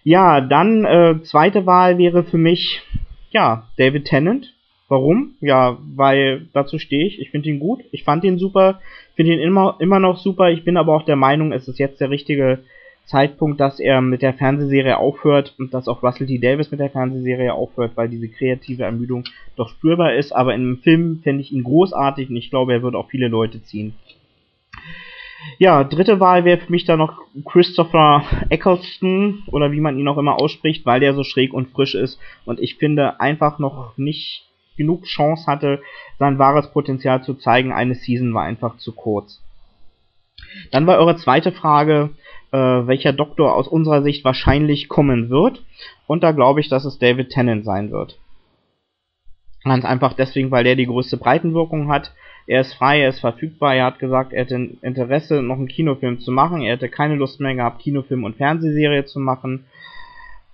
Ja, 0.04 0.40
dann 0.40 0.84
äh, 0.84 1.22
zweite 1.22 1.66
Wahl 1.66 1.98
wäre 1.98 2.22
für 2.22 2.38
mich, 2.38 2.82
ja, 3.30 3.68
David 3.76 4.06
Tennant. 4.06 4.54
Warum? 4.88 5.34
Ja, 5.40 5.78
weil 5.94 6.46
dazu 6.54 6.78
stehe 6.78 7.06
ich. 7.06 7.20
Ich 7.20 7.30
finde 7.30 7.50
ihn 7.50 7.60
gut. 7.60 7.80
Ich 7.92 8.04
fand 8.04 8.24
ihn 8.24 8.38
super. 8.38 8.80
Finde 9.16 9.34
ihn 9.34 9.40
immer, 9.40 9.76
immer 9.80 9.98
noch 9.98 10.16
super. 10.16 10.50
Ich 10.50 10.64
bin 10.64 10.78
aber 10.78 10.94
auch 10.94 11.04
der 11.04 11.16
Meinung, 11.16 11.52
es 11.52 11.68
ist 11.68 11.78
jetzt 11.78 12.00
der 12.00 12.08
richtige 12.10 12.60
Zeitpunkt, 13.04 13.58
dass 13.60 13.80
er 13.80 14.00
mit 14.00 14.22
der 14.22 14.34
Fernsehserie 14.34 14.98
aufhört 14.98 15.54
und 15.58 15.72
dass 15.74 15.88
auch 15.88 16.02
Russell 16.02 16.26
T. 16.26 16.38
Davis 16.38 16.70
mit 16.70 16.80
der 16.80 16.90
Fernsehserie 16.90 17.52
aufhört, 17.52 17.92
weil 17.96 18.08
diese 18.08 18.28
kreative 18.28 18.84
Ermüdung 18.84 19.24
doch 19.56 19.68
spürbar 19.68 20.14
ist. 20.14 20.32
Aber 20.32 20.54
im 20.54 20.78
Film 20.78 21.20
fände 21.22 21.42
ich 21.42 21.52
ihn 21.52 21.64
großartig 21.64 22.30
und 22.30 22.36
ich 22.36 22.50
glaube, 22.50 22.72
er 22.72 22.82
wird 22.82 22.94
auch 22.94 23.08
viele 23.08 23.28
Leute 23.28 23.62
ziehen. 23.62 23.94
Ja, 25.58 25.84
dritte 25.84 26.20
Wahl 26.20 26.44
wäre 26.44 26.58
für 26.58 26.70
mich 26.70 26.84
dann 26.84 26.98
noch 26.98 27.20
Christopher 27.44 28.24
Eccleston 28.48 29.44
oder 29.46 29.72
wie 29.72 29.80
man 29.80 29.98
ihn 29.98 30.08
auch 30.08 30.18
immer 30.18 30.40
ausspricht, 30.40 30.84
weil 30.84 31.00
der 31.00 31.14
so 31.14 31.24
schräg 31.24 31.52
und 31.52 31.70
frisch 31.70 31.94
ist 31.94 32.18
und 32.44 32.60
ich 32.60 32.76
finde 32.76 33.20
einfach 33.20 33.58
noch 33.58 33.96
nicht 33.96 34.44
genug 34.76 35.04
Chance 35.04 35.46
hatte, 35.46 35.80
sein 36.18 36.38
wahres 36.38 36.70
Potenzial 36.72 37.22
zu 37.22 37.34
zeigen. 37.34 37.72
Eine 37.72 37.94
Season 37.94 38.32
war 38.32 38.44
einfach 38.44 38.78
zu 38.78 38.92
kurz. 38.92 39.42
Dann 40.70 40.86
war 40.86 40.98
eure 40.98 41.16
zweite 41.16 41.52
Frage, 41.52 42.10
äh, 42.52 42.56
welcher 42.56 43.12
Doktor 43.12 43.54
aus 43.54 43.68
unserer 43.68 44.02
Sicht 44.02 44.24
wahrscheinlich 44.24 44.88
kommen 44.88 45.28
wird. 45.30 45.62
Und 46.06 46.22
da 46.22 46.32
glaube 46.32 46.60
ich, 46.60 46.68
dass 46.68 46.84
es 46.84 46.98
David 46.98 47.30
Tennant 47.30 47.64
sein 47.64 47.90
wird. 47.90 48.18
Ganz 49.64 49.84
einfach 49.84 50.14
deswegen, 50.14 50.50
weil 50.50 50.64
der 50.64 50.76
die 50.76 50.86
größte 50.86 51.16
Breitenwirkung 51.16 51.90
hat. 51.90 52.12
Er 52.48 52.62
ist 52.62 52.72
frei, 52.72 53.02
er 53.02 53.10
ist 53.10 53.20
verfügbar, 53.20 53.74
er 53.74 53.84
hat 53.84 53.98
gesagt, 53.98 54.32
er 54.32 54.44
hätte 54.44 54.70
Interesse, 54.80 55.42
noch 55.42 55.56
einen 55.56 55.68
Kinofilm 55.68 56.18
zu 56.18 56.32
machen. 56.32 56.62
Er 56.62 56.76
hätte 56.76 56.88
keine 56.88 57.14
Lust 57.14 57.40
mehr 57.40 57.54
gehabt, 57.54 57.82
Kinofilm 57.82 58.24
und 58.24 58.36
Fernsehserie 58.36 59.04
zu 59.04 59.20
machen. 59.20 59.66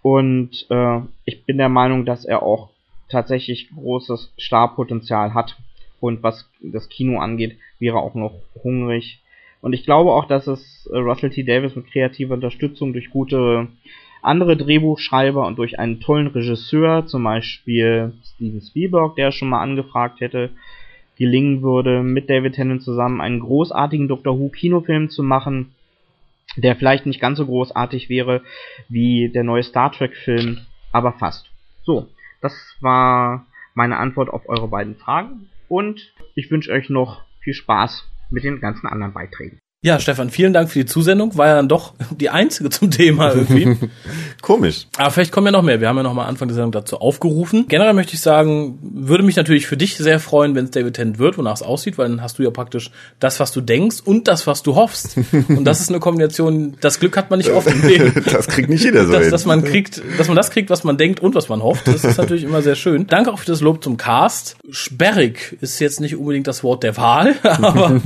Und 0.03 0.67
äh, 0.71 1.01
ich 1.25 1.45
bin 1.45 1.57
der 1.57 1.69
Meinung, 1.69 2.05
dass 2.05 2.25
er 2.25 2.43
auch 2.43 2.71
tatsächlich 3.09 3.71
großes 3.71 4.33
Starpotenzial 4.37 5.35
hat. 5.35 5.57
Und 6.01 6.25
was 6.25 6.51
das 6.61 6.89
Kino 6.89 7.21
angeht, 7.21 7.57
wäre 7.79 7.99
auch 7.99 8.17
noch 8.17 8.35
hungrig. 8.65 9.21
Und 9.61 9.73
ich 9.73 9.85
glaube 9.85 10.11
auch, 10.11 10.27
dass 10.27 10.49
es 10.49 10.91
äh, 10.93 10.99
Russell 10.99 11.31
T. 11.31 11.45
Davis 11.45 11.77
mit 11.77 11.87
kreativer 11.87 12.35
Unterstützung 12.35 12.93
durch 12.93 13.11
gute 13.11 13.69
andere 14.21 14.57
Drehbuchschreiber 14.57 15.47
und 15.47 15.59
durch 15.59 15.79
einen 15.79 16.01
tollen 16.01 16.27
Regisseur, 16.27 17.07
zum 17.07 17.23
Beispiel 17.23 18.15
Steven 18.35 18.61
Spielberg, 18.61 19.15
der 19.15 19.31
schon 19.31 19.49
mal 19.49 19.63
angefragt 19.63 20.21
hätte, 20.21 20.51
gelingen 21.17 21.63
würde, 21.63 22.03
mit 22.03 22.29
David 22.29 22.55
Tennant 22.55 22.83
zusammen 22.83 23.21
einen 23.21 23.41
großartigen 23.41 24.09
Doctor 24.09 24.39
Who 24.39 24.49
Kinofilm 24.49 25.11
zu 25.11 25.23
machen, 25.23 25.75
der 26.57 26.77
vielleicht 26.77 27.07
nicht 27.07 27.21
ganz 27.21 27.39
so 27.39 27.47
großartig 27.47 28.09
wäre 28.09 28.43
wie 28.89 29.31
der 29.31 29.45
neue 29.45 29.63
Star 29.63 29.93
Trek 29.93 30.17
Film, 30.17 30.59
aber 30.93 31.13
fast. 31.13 31.51
So, 31.83 32.09
das 32.41 32.55
war 32.81 33.47
meine 33.75 33.97
Antwort 33.97 34.31
auf 34.31 34.49
eure 34.49 34.69
beiden 34.69 34.97
Fragen 34.97 35.49
und 35.69 36.13
ich 36.35 36.51
wünsche 36.51 36.73
euch 36.73 36.89
noch 36.91 37.23
viel 37.41 37.55
Spaß 37.55 38.09
mit 38.31 38.45
den 38.45 38.61
ganzen 38.61 38.87
anderen 38.87 39.13
Beiträgen. 39.13 39.59
Ja, 39.85 40.01
Stefan, 40.01 40.31
vielen 40.31 40.55
Dank 40.55 40.71
für 40.71 40.79
die 40.79 40.87
Zusendung. 40.87 41.37
War 41.37 41.49
ja 41.49 41.57
dann 41.57 41.69
doch 41.69 41.93
die 42.19 42.31
einzige 42.31 42.71
zum 42.71 42.91
Thema 42.91 43.35
irgendwie. 43.35 43.77
Komisch. 44.41 44.87
Aber 44.97 45.11
vielleicht 45.11 45.31
kommen 45.31 45.49
ja 45.49 45.53
noch 45.53 45.63
mehr. 45.63 45.79
Wir 45.79 45.89
haben 45.89 45.99
ja 45.99 46.03
noch 46.03 46.15
mal 46.15 46.25
Anfang 46.25 46.49
der 46.49 46.55
Sendung 46.55 46.73
dazu 46.73 47.03
aufgerufen. 47.03 47.67
Generell 47.69 47.93
möchte 47.93 48.15
ich 48.15 48.23
sagen, 48.23 48.79
würde 48.81 49.23
mich 49.25 49.37
natürlich 49.37 49.67
für 49.67 49.77
dich 49.77 49.99
sehr 49.99 50.21
freuen, 50.21 50.55
wenn 50.55 50.65
es 50.65 50.71
David 50.71 50.95
Tennant 50.95 51.19
wird, 51.19 51.37
wonach 51.37 51.57
es 51.57 51.63
aussieht, 51.63 51.99
weil 51.99 52.09
dann 52.09 52.23
hast 52.23 52.39
du 52.39 52.43
ja 52.43 52.51
praktisch 52.51 52.93
das, 53.21 53.41
was 53.41 53.53
du 53.53 53.61
denkst 53.61 53.99
und 54.03 54.27
das, 54.27 54.47
was 54.47 54.63
du 54.63 54.75
hoffst. 54.75 55.19
Und 55.49 55.65
das 55.65 55.81
ist 55.81 55.91
eine 55.91 56.01
Kombination, 56.01 56.77
das 56.81 56.99
Glück 56.99 57.17
hat 57.19 57.29
man 57.29 57.39
nicht 57.39 57.51
oft 57.51 57.67
im 57.67 57.87
Leben. 57.87 58.25
das 58.33 58.47
kriegt 58.47 58.71
nicht 58.71 58.85
jeder 58.85 59.05
so 59.05 59.13
dass, 59.13 59.23
hin. 59.23 59.31
dass 59.31 59.45
man 59.45 59.65
kriegt, 59.65 60.01
dass 60.17 60.29
man 60.29 60.37
das 60.37 60.51
kriegt, 60.51 60.71
was 60.71 60.85
man 60.85 60.97
denkt 60.97 61.21
und 61.21 61.35
was 61.35 61.51
man 61.51 61.63
hofft. 61.63 61.87
Das 61.87 62.05
ist 62.05 62.17
natürlich 62.17 62.45
immer 62.45 62.63
sehr 62.63 62.75
schön. 62.75 63.07
Danke 63.07 63.33
auch 63.33 63.39
für 63.39 63.47
das 63.47 63.61
Lob 63.61 63.85
zum 63.85 63.99
Cast. 63.99 64.57
Sperrig 64.71 65.59
ist 65.61 65.79
jetzt 65.81 66.01
nicht 66.01 66.17
unbedingt 66.17 66.47
das 66.47 66.65
Wort 66.65 66.83
der 66.83 66.97
Wahl, 66.97 67.35
aber 67.43 68.01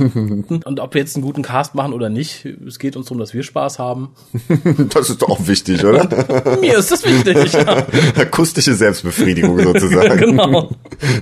und 0.65 0.79
ob 0.79 0.93
wir 0.93 1.01
jetzt 1.01 1.15
einen 1.15 1.23
guten 1.23 1.41
Cast 1.41 1.68
machen 1.73 1.93
oder 1.93 2.09
nicht, 2.09 2.45
es 2.45 2.79
geht 2.79 2.95
uns 2.95 3.07
darum, 3.07 3.19
dass 3.19 3.33
wir 3.33 3.43
Spaß 3.43 3.79
haben. 3.79 4.09
Das 4.89 5.09
ist 5.09 5.21
doch 5.21 5.29
auch 5.29 5.47
wichtig, 5.47 5.83
oder? 5.85 6.07
Mir 6.61 6.77
ist 6.77 6.91
das 6.91 7.05
wichtig. 7.05 7.53
Ja. 7.53 7.85
Akustische 8.17 8.73
Selbstbefriedigung 8.73 9.59
sozusagen. 9.61 10.17
genau. 10.17 10.69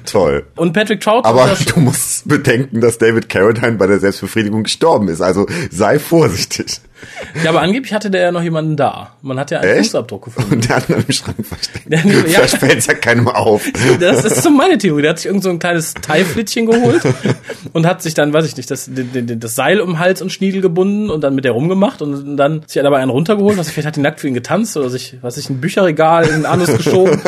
Toll. 0.05 0.45
Und 0.55 0.73
Patrick 0.73 1.01
Trout 1.01 1.21
Aber 1.23 1.55
du 1.73 1.79
musst 1.79 2.27
bedenken, 2.27 2.81
dass 2.81 2.97
David 2.97 3.29
Carradine 3.29 3.73
bei 3.73 3.87
der 3.87 3.99
Selbstbefriedigung 3.99 4.63
gestorben 4.63 5.07
ist. 5.07 5.21
Also 5.21 5.45
sei 5.71 5.99
vorsichtig. 5.99 6.81
Ja, 7.43 7.51
aber 7.51 7.61
angeblich 7.61 7.93
hatte 7.93 8.09
der 8.09 8.21
ja 8.21 8.31
noch 8.31 8.41
jemanden 8.41 8.75
da. 8.75 9.15
Man 9.21 9.39
hat 9.39 9.51
ja 9.51 9.59
einen 9.59 9.71
Echt? 9.71 9.91
Fußabdruck 9.91 10.25
gefunden. 10.25 10.53
Und 10.53 10.69
der 10.69 10.77
hat 10.77 10.89
ihn 10.89 10.95
im 10.95 11.11
Schrank 11.11 11.45
versteckt. 11.45 11.89
Nee, 11.89 11.97
ja. 11.97 12.39
Vielleicht 12.39 12.57
fällt 12.57 12.77
es 12.79 12.87
ja 12.87 12.93
keinem 12.93 13.27
auf. 13.27 13.63
Das 13.99 14.25
ist 14.25 14.43
so 14.43 14.49
meine 14.49 14.77
Theorie. 14.77 15.01
Der 15.01 15.11
hat 15.11 15.19
sich 15.19 15.27
irgend 15.27 15.43
so 15.43 15.49
ein 15.49 15.59
kleines 15.59 15.93
Teilflittchen 15.93 16.65
geholt 16.65 17.01
und 17.73 17.85
hat 17.85 18.01
sich 18.01 18.13
dann, 18.13 18.33
weiß 18.33 18.45
ich 18.45 18.57
nicht, 18.57 18.69
das, 18.69 18.89
das 18.91 19.55
Seil 19.55 19.81
um 19.81 19.99
Hals 19.99 20.21
und 20.21 20.31
Schniedel 20.31 20.61
gebunden 20.61 21.09
und 21.09 21.21
dann 21.21 21.35
mit 21.35 21.45
der 21.45 21.51
rumgemacht 21.51 22.01
und 22.01 22.37
dann 22.37 22.63
sich 22.65 22.81
dabei 22.81 22.97
einen 22.97 23.11
runtergeholt. 23.11 23.57
Was, 23.57 23.69
vielleicht 23.69 23.87
hat 23.87 23.95
die 23.95 24.01
nackt 24.01 24.19
für 24.19 24.27
ihn 24.27 24.33
getanzt 24.33 24.75
oder 24.77 24.89
sich, 24.89 25.17
was 25.21 25.37
ich, 25.37 25.49
ein 25.49 25.61
Bücherregal 25.61 26.25
in 26.25 26.35
den 26.35 26.45
Anus 26.45 26.75
geschoben. 26.75 27.21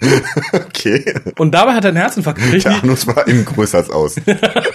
Okay. 0.52 1.04
Und 1.38 1.52
dabei 1.52 1.74
hat 1.74 1.84
er 1.84 1.88
einen 1.88 1.98
Herzinfarkt 1.98 2.40
gekriegt. 2.40 2.64
Der 2.64 2.82
Anus 2.82 3.06
war 3.06 3.26
innen 3.28 3.44
größer 3.44 3.78
als 3.78 3.90
außen. 3.90 4.22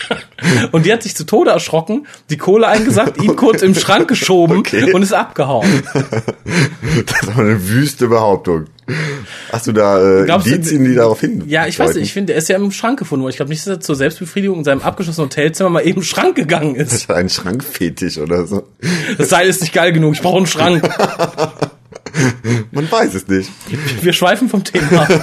Und 0.72 0.86
die 0.86 0.94
hat 0.94 1.02
sich 1.02 1.16
zu 1.16 1.24
Tode 1.26 1.50
erschrocken, 1.50 2.06
die 2.30 2.38
Kohle 2.38 2.68
eingesackt, 2.68 3.22
ihn 3.22 3.36
kurz 3.36 3.64
im 3.64 3.74
Schrank 3.74 4.08
geschoben 4.08 4.60
Okay. 4.60 4.94
und 4.94 5.02
ist 5.02 5.14
abgehauen. 5.14 5.68
Das 7.08 7.24
ist 7.24 7.30
aber 7.30 7.42
eine 7.42 7.68
wüste 7.68 8.08
Behauptung. 8.08 8.66
Hast 9.52 9.68
du 9.68 9.72
da 9.74 10.22
äh, 10.22 10.26
Glaubst 10.26 10.48
du- 10.48 10.52
Indizien, 10.52 10.86
die 10.86 10.96
darauf 10.96 11.20
hin? 11.20 11.44
Ja, 11.48 11.66
ich 11.68 11.78
weiß 11.80 11.96
nicht, 11.96 12.04
ich 12.06 12.14
finde, 12.14 12.34
er 12.34 12.40
ist 12.40 12.48
ja 12.48 12.56
im 12.56 12.72
Schrank 12.72 13.00
gefunden 13.00 13.24
worden. 13.24 13.32
Ich 13.32 13.36
glaube 13.38 13.50
nicht, 13.50 13.66
dass 13.66 13.78
er 13.78 13.80
zur 13.82 13.96
Selbstbefriedigung 13.96 14.60
in 14.60 14.64
seinem 14.64 14.82
abgeschlossenen 14.82 15.30
Hotelzimmer 15.30 15.70
mal 15.72 15.82
eben 15.82 15.98
im 15.98 16.04
Schrank 16.04 16.36
gegangen 16.36 16.76
ist. 16.76 16.92
Das 16.94 17.00
ist 17.02 17.12
ein 17.12 17.30
Schrankfetisch 17.30 18.18
oder 18.20 18.46
so. 18.46 18.68
Das 19.18 19.30
Seil 19.30 19.48
ist 19.50 19.62
nicht 19.62 19.74
geil 19.74 19.92
genug, 19.92 20.14
ich 20.14 20.22
brauche 20.22 20.38
einen 20.38 20.48
Schrank. 20.48 20.88
Man 22.72 22.92
weiß 22.92 23.14
es 23.14 23.28
nicht. 23.28 23.50
Wir 24.02 24.14
schweifen 24.14 24.50
vom 24.50 24.64
Thema. 24.64 25.08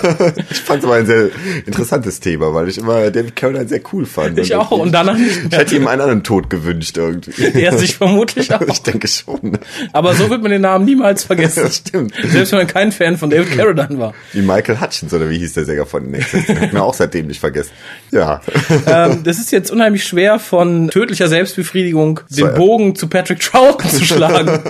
Ich 0.51 0.61
fand 0.61 0.81
es 0.81 0.85
aber 0.85 0.97
ein 0.97 1.07
sehr 1.07 1.31
interessantes 1.67 2.21
Thema, 2.21 2.53
weil 2.55 2.69
ich 2.69 2.79
immer 2.79 3.11
David 3.11 3.37
Carradine 3.37 3.69
sehr 3.69 3.81
cool 3.93 4.07
fand. 4.07 4.39
Ich 4.39 4.55
auch 4.55 4.71
und 4.71 4.93
danach 4.93 5.17
nicht 5.17 5.41
Ich 5.51 5.57
hätte 5.57 5.77
ihm 5.77 5.87
einen 5.87 6.01
anderen 6.01 6.23
Tod 6.23 6.51
gewünscht 6.51 6.97
irgendwie. 6.97 7.33
Er 7.63 7.77
sich 7.79 7.97
vermutlich 7.97 8.53
auch. 8.53 8.61
Ich 8.63 8.83
denke 8.83 9.09
schon. 9.09 9.59
Aber 9.93 10.15
so 10.15 10.31
wird 10.31 10.43
man 10.43 10.51
den 10.51 10.63
Namen 10.63 10.85
niemals 10.85 11.25
vergessen. 11.25 11.63
Das 11.65 11.77
stimmt. 11.77 12.15
Selbst 12.31 12.53
wenn 12.53 12.61
man 12.61 12.67
kein 12.67 12.93
Fan 12.93 13.17
von 13.17 13.31
David 13.31 13.57
Carradine 13.57 13.99
war. 13.99 14.15
Wie 14.33 14.43
Michael 14.43 14.81
Hutchins 14.81 15.13
oder 15.15 15.31
wie 15.31 15.39
hieß 15.39 15.55
der 15.55 15.65
Sänger 15.65 15.87
von 15.87 16.11
Nexus? 16.11 16.49
Hat 16.49 16.73
mir 16.73 16.83
auch 16.83 16.95
seitdem 16.95 17.27
nicht 17.27 17.41
vergessen. 17.41 17.73
Ja. 18.11 18.41
Ähm, 18.87 19.23
das 19.23 19.39
ist 19.39 19.53
jetzt 19.53 19.71
unheimlich 19.71 20.05
schwer 20.05 20.39
von 20.39 20.89
tödlicher 20.91 21.29
Selbstbefriedigung 21.29 22.21
den. 22.29 22.55
Bogen 22.55 22.95
zu 22.97 23.07
Patrick 23.07 23.41
Troughton 23.41 23.91
zu 23.91 24.05
schlagen. 24.05 24.61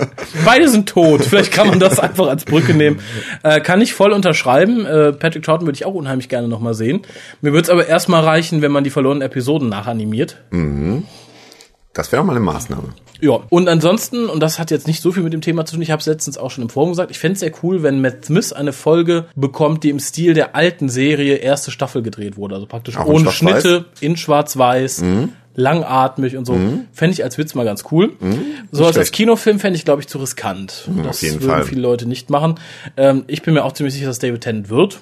Beide 0.44 0.68
sind 0.68 0.88
tot. 0.88 1.24
Vielleicht 1.24 1.52
kann 1.52 1.68
man 1.68 1.80
das 1.80 1.98
einfach 2.12 2.28
als 2.28 2.44
Brücke 2.44 2.74
nehmen. 2.74 3.00
Äh, 3.44 3.60
kann 3.60 3.80
ich 3.80 3.94
voll 3.94 4.12
unterschreiben. 4.12 4.86
Äh, 4.86 5.12
Patrick 5.12 5.42
Troughton 5.42 5.66
würde 5.66 5.76
ich 5.76 5.84
auch 5.84 5.94
unheimlich 5.94 6.28
gerne 6.28 6.48
nochmal 6.48 6.74
sehen. 6.74 7.00
Mir 7.40 7.52
würde 7.52 7.64
es 7.64 7.70
aber 7.70 7.86
erstmal 7.86 8.22
reichen, 8.22 8.62
wenn 8.62 8.70
man 8.70 8.84
die 8.84 8.90
verlorenen 8.90 9.22
Episoden 9.22 9.68
nachanimiert. 9.68 10.36
Das 11.92 12.12
wäre 12.12 12.22
auch 12.22 12.26
mal 12.26 12.32
eine 12.32 12.44
Maßnahme. 12.44 12.94
Ja, 13.20 13.38
und 13.50 13.68
ansonsten, 13.68 14.26
und 14.26 14.40
das 14.40 14.58
hat 14.58 14.72
jetzt 14.72 14.88
nicht 14.88 15.00
so 15.00 15.12
viel 15.12 15.22
mit 15.22 15.32
dem 15.32 15.42
Thema 15.42 15.64
zu 15.64 15.74
tun, 15.74 15.82
ich 15.82 15.92
habe 15.92 16.00
es 16.00 16.06
letztens 16.06 16.38
auch 16.38 16.50
schon 16.50 16.62
im 16.62 16.70
Forum 16.70 16.90
gesagt, 16.90 17.12
ich 17.12 17.20
fände 17.20 17.34
es 17.34 17.40
sehr 17.40 17.52
cool, 17.62 17.84
wenn 17.84 18.00
Matt 18.00 18.24
Smith 18.24 18.52
eine 18.52 18.72
Folge 18.72 19.26
bekommt, 19.36 19.84
die 19.84 19.90
im 19.90 20.00
Stil 20.00 20.34
der 20.34 20.56
alten 20.56 20.88
Serie 20.88 21.36
erste 21.36 21.70
Staffel 21.70 22.02
gedreht 22.02 22.36
wurde. 22.36 22.56
Also 22.56 22.66
praktisch 22.66 22.96
Auch 22.96 23.06
ohne? 23.06 23.30
Schnitte, 23.30 23.84
in 24.00 24.16
schwarz-weiß, 24.16 25.04
langatmig 25.54 26.36
und 26.36 26.44
so. 26.46 26.58
Fände 26.92 27.12
ich 27.12 27.24
als 27.24 27.38
Witz 27.38 27.54
mal 27.54 27.64
ganz 27.64 27.84
cool. 27.90 28.12
So 28.70 28.86
als, 28.86 28.96
als. 28.96 29.12
Kinofilm 29.12 29.58
fände 29.58 29.76
ich, 29.76 29.84
glaube 29.84 30.00
ich, 30.00 30.08
zu 30.08 30.18
riskant. 30.18 30.88
das 30.96 31.06
auf 31.16 31.22
jeden 31.22 31.40
würden 31.40 31.50
Fall. 31.50 31.64
viele 31.64 31.80
Leute 31.82 32.06
nicht 32.06 32.30
machen. 32.30 32.54
Ähm, 32.96 33.24
ich 33.26 33.42
bin 33.42 33.54
mir 33.54 33.64
auch 33.64 33.72
ziemlich 33.72 33.94
sicher, 33.94 34.06
dass 34.06 34.18
David 34.18 34.40
Tennant 34.42 34.70
wird. 34.70 35.00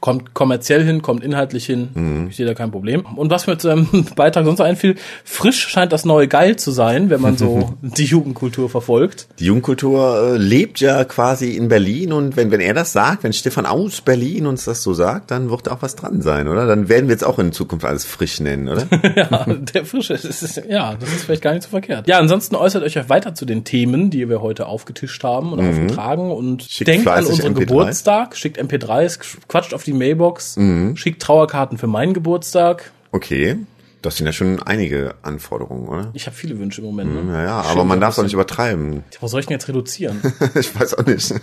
Kommt 0.00 0.34
kommerziell 0.34 0.84
hin, 0.84 1.02
kommt 1.02 1.24
inhaltlich 1.24 1.66
hin. 1.66 2.26
Ich 2.30 2.36
sehe 2.36 2.46
da 2.46 2.54
kein 2.54 2.70
Problem. 2.70 3.04
Und 3.16 3.30
was 3.30 3.46
mir 3.46 3.58
zu 3.58 3.68
einem 3.68 4.06
Beitrag 4.16 4.44
sonst 4.44 4.60
einfiel, 4.60 4.96
frisch 5.24 5.68
scheint 5.68 5.92
das 5.92 6.04
neue 6.04 6.28
geil 6.28 6.56
zu 6.56 6.70
sein, 6.70 7.10
wenn 7.10 7.20
man 7.20 7.36
so 7.36 7.74
die 7.82 8.04
Jugendkultur 8.04 8.68
verfolgt. 8.68 9.28
Die 9.38 9.46
Jugendkultur 9.46 10.34
äh, 10.34 10.36
lebt 10.36 10.80
ja 10.80 11.04
quasi 11.04 11.56
in 11.56 11.68
Berlin 11.68 12.12
und 12.12 12.36
wenn, 12.36 12.50
wenn 12.50 12.60
er 12.60 12.74
das 12.74 12.92
sagt, 12.92 13.24
wenn 13.24 13.32
Stefan 13.32 13.66
aus 13.66 14.00
Berlin 14.00 14.46
uns 14.46 14.64
das 14.64 14.82
so 14.82 14.94
sagt, 14.94 15.30
dann 15.30 15.50
wird 15.50 15.68
auch 15.68 15.82
was 15.82 15.96
dran 15.96 16.22
sein, 16.22 16.48
oder? 16.48 16.66
Dann 16.66 16.88
werden 16.88 17.08
wir 17.08 17.12
jetzt 17.12 17.24
auch 17.24 17.38
in 17.38 17.52
Zukunft 17.52 17.84
alles 17.84 18.04
frisch 18.04 18.40
nennen, 18.40 18.68
oder? 18.68 18.86
Ja, 19.16 19.46
der 19.46 19.84
frische, 19.84 20.14
das 20.14 20.42
ist, 20.42 20.62
ja, 20.68 20.94
das 20.94 21.10
ist 21.10 21.24
vielleicht 21.24 21.42
gar 21.42 21.52
nicht 21.52 21.62
so 21.64 21.70
verkehrt. 21.70 22.06
Ja, 22.06 22.18
ansonsten 22.18 22.54
äußert 22.54 22.84
euch 22.84 22.98
auch 22.98 23.08
weiter 23.08 23.34
zu 23.34 23.46
den 23.46 23.64
Themen, 23.64 24.10
die 24.10 24.28
wir 24.28 24.40
heute 24.40 24.66
aufgetischt 24.66 25.22
haben 25.24 25.52
und 25.52 25.60
aufgetragen 25.60 26.30
und 26.30 26.62
Schickt 26.62 26.88
denkt 26.88 27.08
an 27.08 27.24
unseren 27.24 27.54
MP3. 27.54 27.58
Geburtstag, 27.58 28.36
schickt 28.36 28.60
MP3s, 28.60 29.18
quatscht 29.48 29.74
auf 29.74 29.82
die 29.82 29.87
Mailbox, 29.92 30.58
schickt 30.94 31.22
Trauerkarten 31.22 31.78
für 31.78 31.86
meinen 31.86 32.14
Geburtstag. 32.14 32.92
Okay. 33.12 33.56
Das 34.00 34.16
sind 34.16 34.26
ja 34.26 34.32
schon 34.32 34.62
einige 34.62 35.16
Anforderungen, 35.22 35.88
oder? 35.88 36.10
Ich 36.14 36.26
habe 36.26 36.36
viele 36.36 36.56
Wünsche 36.60 36.80
im 36.82 36.86
Moment. 36.86 37.12
Ne? 37.26 37.32
Ja, 37.32 37.42
ja, 37.42 37.62
Schön, 37.64 37.72
aber 37.72 37.84
man 37.84 38.00
darf 38.00 38.12
es 38.12 38.18
auch 38.20 38.22
nicht 38.22 38.32
übertreiben. 38.32 39.02
Was 39.20 39.32
soll 39.32 39.40
ich 39.40 39.46
denn 39.46 39.56
jetzt 39.56 39.66
reduzieren? 39.66 40.20
ich 40.54 40.78
weiß 40.78 40.94
auch 40.94 41.04
nicht. 41.04 41.34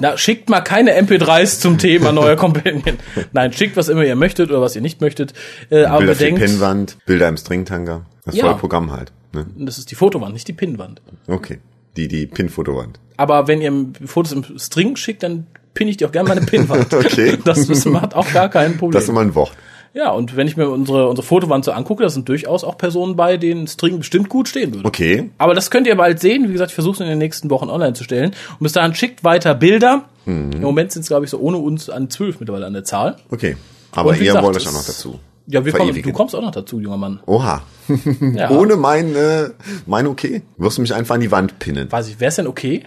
Na, 0.00 0.16
schickt 0.16 0.48
mal 0.48 0.62
keine 0.62 0.98
MP3s 0.98 1.60
zum 1.60 1.76
Thema 1.76 2.10
neuer 2.12 2.36
Companion. 2.36 2.96
Nein, 3.32 3.52
schickt 3.52 3.76
was 3.76 3.90
immer 3.90 4.02
ihr 4.02 4.16
möchtet 4.16 4.48
oder 4.50 4.62
was 4.62 4.74
ihr 4.74 4.80
nicht 4.80 5.02
möchtet. 5.02 5.34
Äh, 5.68 5.84
aber 5.84 5.98
Bilder 5.98 6.14
für 6.14 6.24
die 6.24 6.30
bedenkt, 6.30 6.50
Pinnwand, 6.52 6.96
Bilder 7.04 7.28
im 7.28 7.36
Stringtanga. 7.36 8.06
Das 8.24 8.34
Ja. 8.34 8.46
volle 8.46 8.56
Programm 8.56 8.92
halt. 8.92 9.12
Ne? 9.32 9.46
das 9.58 9.76
ist 9.76 9.90
die 9.90 9.94
Fotowand, 9.94 10.32
nicht 10.32 10.48
die 10.48 10.54
Pinnwand. 10.54 11.02
Okay. 11.28 11.58
Die, 11.96 12.08
die 12.08 12.26
Pin-Fotowand. 12.26 12.98
Aber 13.18 13.46
wenn 13.46 13.60
ihr 13.60 13.72
Fotos 14.06 14.32
im 14.32 14.58
String 14.58 14.96
schickt, 14.96 15.22
dann 15.22 15.46
pinne 15.74 15.90
ich 15.90 15.96
dir 15.96 16.08
auch 16.08 16.12
gerne 16.12 16.28
meine 16.28 16.42
Pinnwand. 16.42 16.92
Okay. 16.94 17.38
Das 17.44 17.68
ist, 17.68 17.84
macht 17.86 18.14
auch 18.14 18.30
gar 18.32 18.48
kein 18.48 18.76
Problem. 18.76 18.92
Das 18.92 19.04
ist 19.04 19.08
immer 19.08 19.20
ein 19.20 19.34
Wort. 19.34 19.52
ja, 19.94 20.10
und 20.10 20.36
wenn 20.36 20.46
ich 20.46 20.56
mir 20.56 20.68
unsere, 20.68 21.08
unsere 21.08 21.26
Fotowand 21.26 21.64
so 21.64 21.72
angucke, 21.72 22.02
da 22.02 22.08
sind 22.08 22.28
durchaus 22.28 22.62
auch 22.64 22.76
Personen 22.78 23.16
bei, 23.16 23.36
denen 23.36 23.66
String 23.66 23.98
bestimmt 23.98 24.28
gut 24.28 24.48
stehen 24.48 24.74
würde. 24.74 24.86
Okay. 24.86 25.30
Aber 25.38 25.54
das 25.54 25.70
könnt 25.70 25.86
ihr 25.86 25.96
bald 25.96 26.20
sehen. 26.20 26.48
Wie 26.48 26.52
gesagt, 26.52 26.70
ich 26.70 26.74
versuche 26.74 26.94
es 26.94 27.00
in 27.00 27.06
den 27.06 27.18
nächsten 27.18 27.50
Wochen 27.50 27.68
online 27.70 27.94
zu 27.94 28.04
stellen. 28.04 28.30
Und 28.52 28.60
bis 28.60 28.72
dahin 28.72 28.94
schickt 28.94 29.24
weiter 29.24 29.54
Bilder. 29.54 30.04
Mhm. 30.26 30.52
Im 30.52 30.60
Moment 30.60 30.92
sind 30.92 31.02
es, 31.02 31.08
glaube 31.08 31.24
ich, 31.24 31.30
so 31.30 31.38
ohne 31.38 31.56
uns 31.58 31.90
an 31.90 32.10
zwölf 32.10 32.38
mittlerweile 32.40 32.66
an 32.66 32.72
der 32.72 32.84
Zahl. 32.84 33.16
Okay. 33.30 33.56
Aber 33.92 34.12
ihr 34.14 34.18
gesagt, 34.26 34.44
wollt 34.44 34.56
euch 34.56 34.68
auch 34.68 34.72
noch 34.72 34.86
dazu. 34.86 35.18
Ja, 35.46 35.64
wir 35.64 35.72
kommen, 35.72 36.00
du 36.00 36.12
kommst 36.12 36.36
auch 36.36 36.42
noch 36.42 36.52
dazu, 36.52 36.78
junger 36.78 36.96
Mann. 36.98 37.20
Oha. 37.26 37.62
Ja. 38.20 38.50
Ohne 38.50 38.76
mein, 38.76 39.16
äh, 39.16 39.50
mein 39.86 40.06
Okay. 40.06 40.42
Wirst 40.58 40.78
du 40.78 40.82
mich 40.82 40.94
einfach 40.94 41.16
an 41.16 41.20
die 41.20 41.32
Wand 41.32 41.58
pinnen? 41.58 41.90
Weiß 41.90 42.06
ich, 42.08 42.20
wäre 42.20 42.28
es 42.28 42.36
denn 42.36 42.46
okay? 42.46 42.84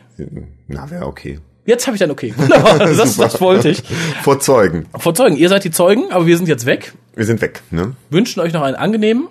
Na, 0.68 0.90
wäre 0.90 1.06
okay. 1.08 1.40
Jetzt 1.66 1.88
habe 1.88 1.96
ich 1.96 2.04
ein 2.04 2.12
Okay. 2.12 2.34
Wunderbar, 2.36 2.80
das, 2.80 3.16
das 3.18 3.40
wollte 3.40 3.70
ich. 3.70 3.84
Vor 4.22 4.40
Zeugen. 4.40 4.88
Vor 4.98 5.14
Zeugen, 5.14 5.38
ihr 5.38 5.50
seid 5.50 5.64
die 5.64 5.72
Zeugen, 5.72 6.12
aber 6.12 6.26
wir 6.26 6.38
sind 6.38 6.48
jetzt 6.48 6.66
weg. 6.66 6.94
Wir 7.16 7.26
sind 7.26 7.42
weg, 7.42 7.62
ne? 7.72 7.96
Wünschen 8.10 8.40
euch 8.42 8.54
noch 8.54 8.62
einen 8.64 8.76
angenehmen. 8.76 9.28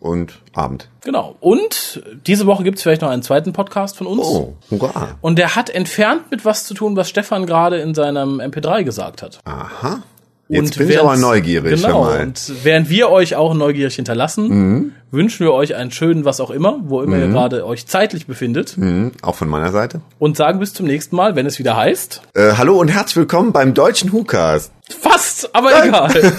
Und 0.00 0.38
Abend. 0.54 0.88
Genau. 1.02 1.36
Und 1.40 2.02
diese 2.26 2.46
Woche 2.46 2.62
gibt's 2.62 2.82
vielleicht 2.82 3.02
noch 3.02 3.10
einen 3.10 3.22
zweiten 3.22 3.52
Podcast 3.52 3.96
von 3.96 4.06
uns. 4.06 4.22
Oh, 4.24 4.54
hurra. 4.70 5.16
Und 5.20 5.38
der 5.38 5.56
hat 5.56 5.70
entfernt 5.70 6.30
mit 6.30 6.44
was 6.44 6.64
zu 6.64 6.74
tun, 6.74 6.94
was 6.96 7.08
Stefan 7.08 7.46
gerade 7.46 7.78
in 7.78 7.94
seinem 7.94 8.40
MP3 8.40 8.84
gesagt 8.84 9.22
hat. 9.22 9.40
Aha. 9.44 10.02
Jetzt 10.50 10.60
Und 10.60 10.78
bin 10.78 10.88
ich 10.88 10.98
aber 10.98 11.16
neugierig. 11.18 11.82
Genau. 11.82 12.04
mal. 12.04 12.22
Und 12.22 12.52
während 12.62 12.88
wir 12.88 13.10
euch 13.10 13.36
auch 13.36 13.52
neugierig 13.52 13.96
hinterlassen, 13.96 14.48
Mhm. 14.48 14.92
wünschen 15.10 15.44
wir 15.44 15.52
euch 15.52 15.74
einen 15.74 15.90
schönen 15.90 16.24
was 16.24 16.40
auch 16.40 16.50
immer, 16.50 16.78
wo 16.84 17.02
immer 17.02 17.18
ihr 17.18 17.28
gerade 17.28 17.66
euch 17.66 17.86
zeitlich 17.86 18.26
befindet. 18.26 18.78
Mhm, 18.78 19.12
auch 19.20 19.34
von 19.34 19.48
meiner 19.48 19.72
Seite. 19.72 20.00
Und 20.18 20.38
sagen 20.38 20.58
bis 20.58 20.72
zum 20.72 20.86
nächsten 20.86 21.16
Mal, 21.16 21.36
wenn 21.36 21.44
es 21.44 21.58
wieder 21.58 21.76
heißt. 21.76 22.22
Äh, 22.34 22.52
hallo 22.56 22.78
und 22.80 22.88
herzlich 22.88 23.16
willkommen 23.16 23.52
beim 23.52 23.74
deutschen 23.74 24.10
Hukas. 24.10 24.70
Fast, 25.00 25.54
aber 25.54 25.84
egal. 25.84 26.10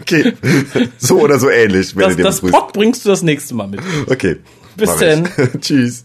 Okay. 0.00 0.32
so 0.98 1.20
oder 1.20 1.38
so 1.38 1.48
ähnlich 1.48 1.88
Das, 1.90 1.96
werdet 1.96 2.18
ihr 2.18 2.24
das. 2.24 2.40
Pock 2.40 2.72
bringst 2.72 3.04
du 3.04 3.08
das 3.10 3.22
nächste 3.22 3.54
Mal 3.54 3.68
mit. 3.68 3.80
Okay. 4.10 4.38
Bis 4.76 4.90
ich. 4.98 5.24
Tschüss. 5.60 6.04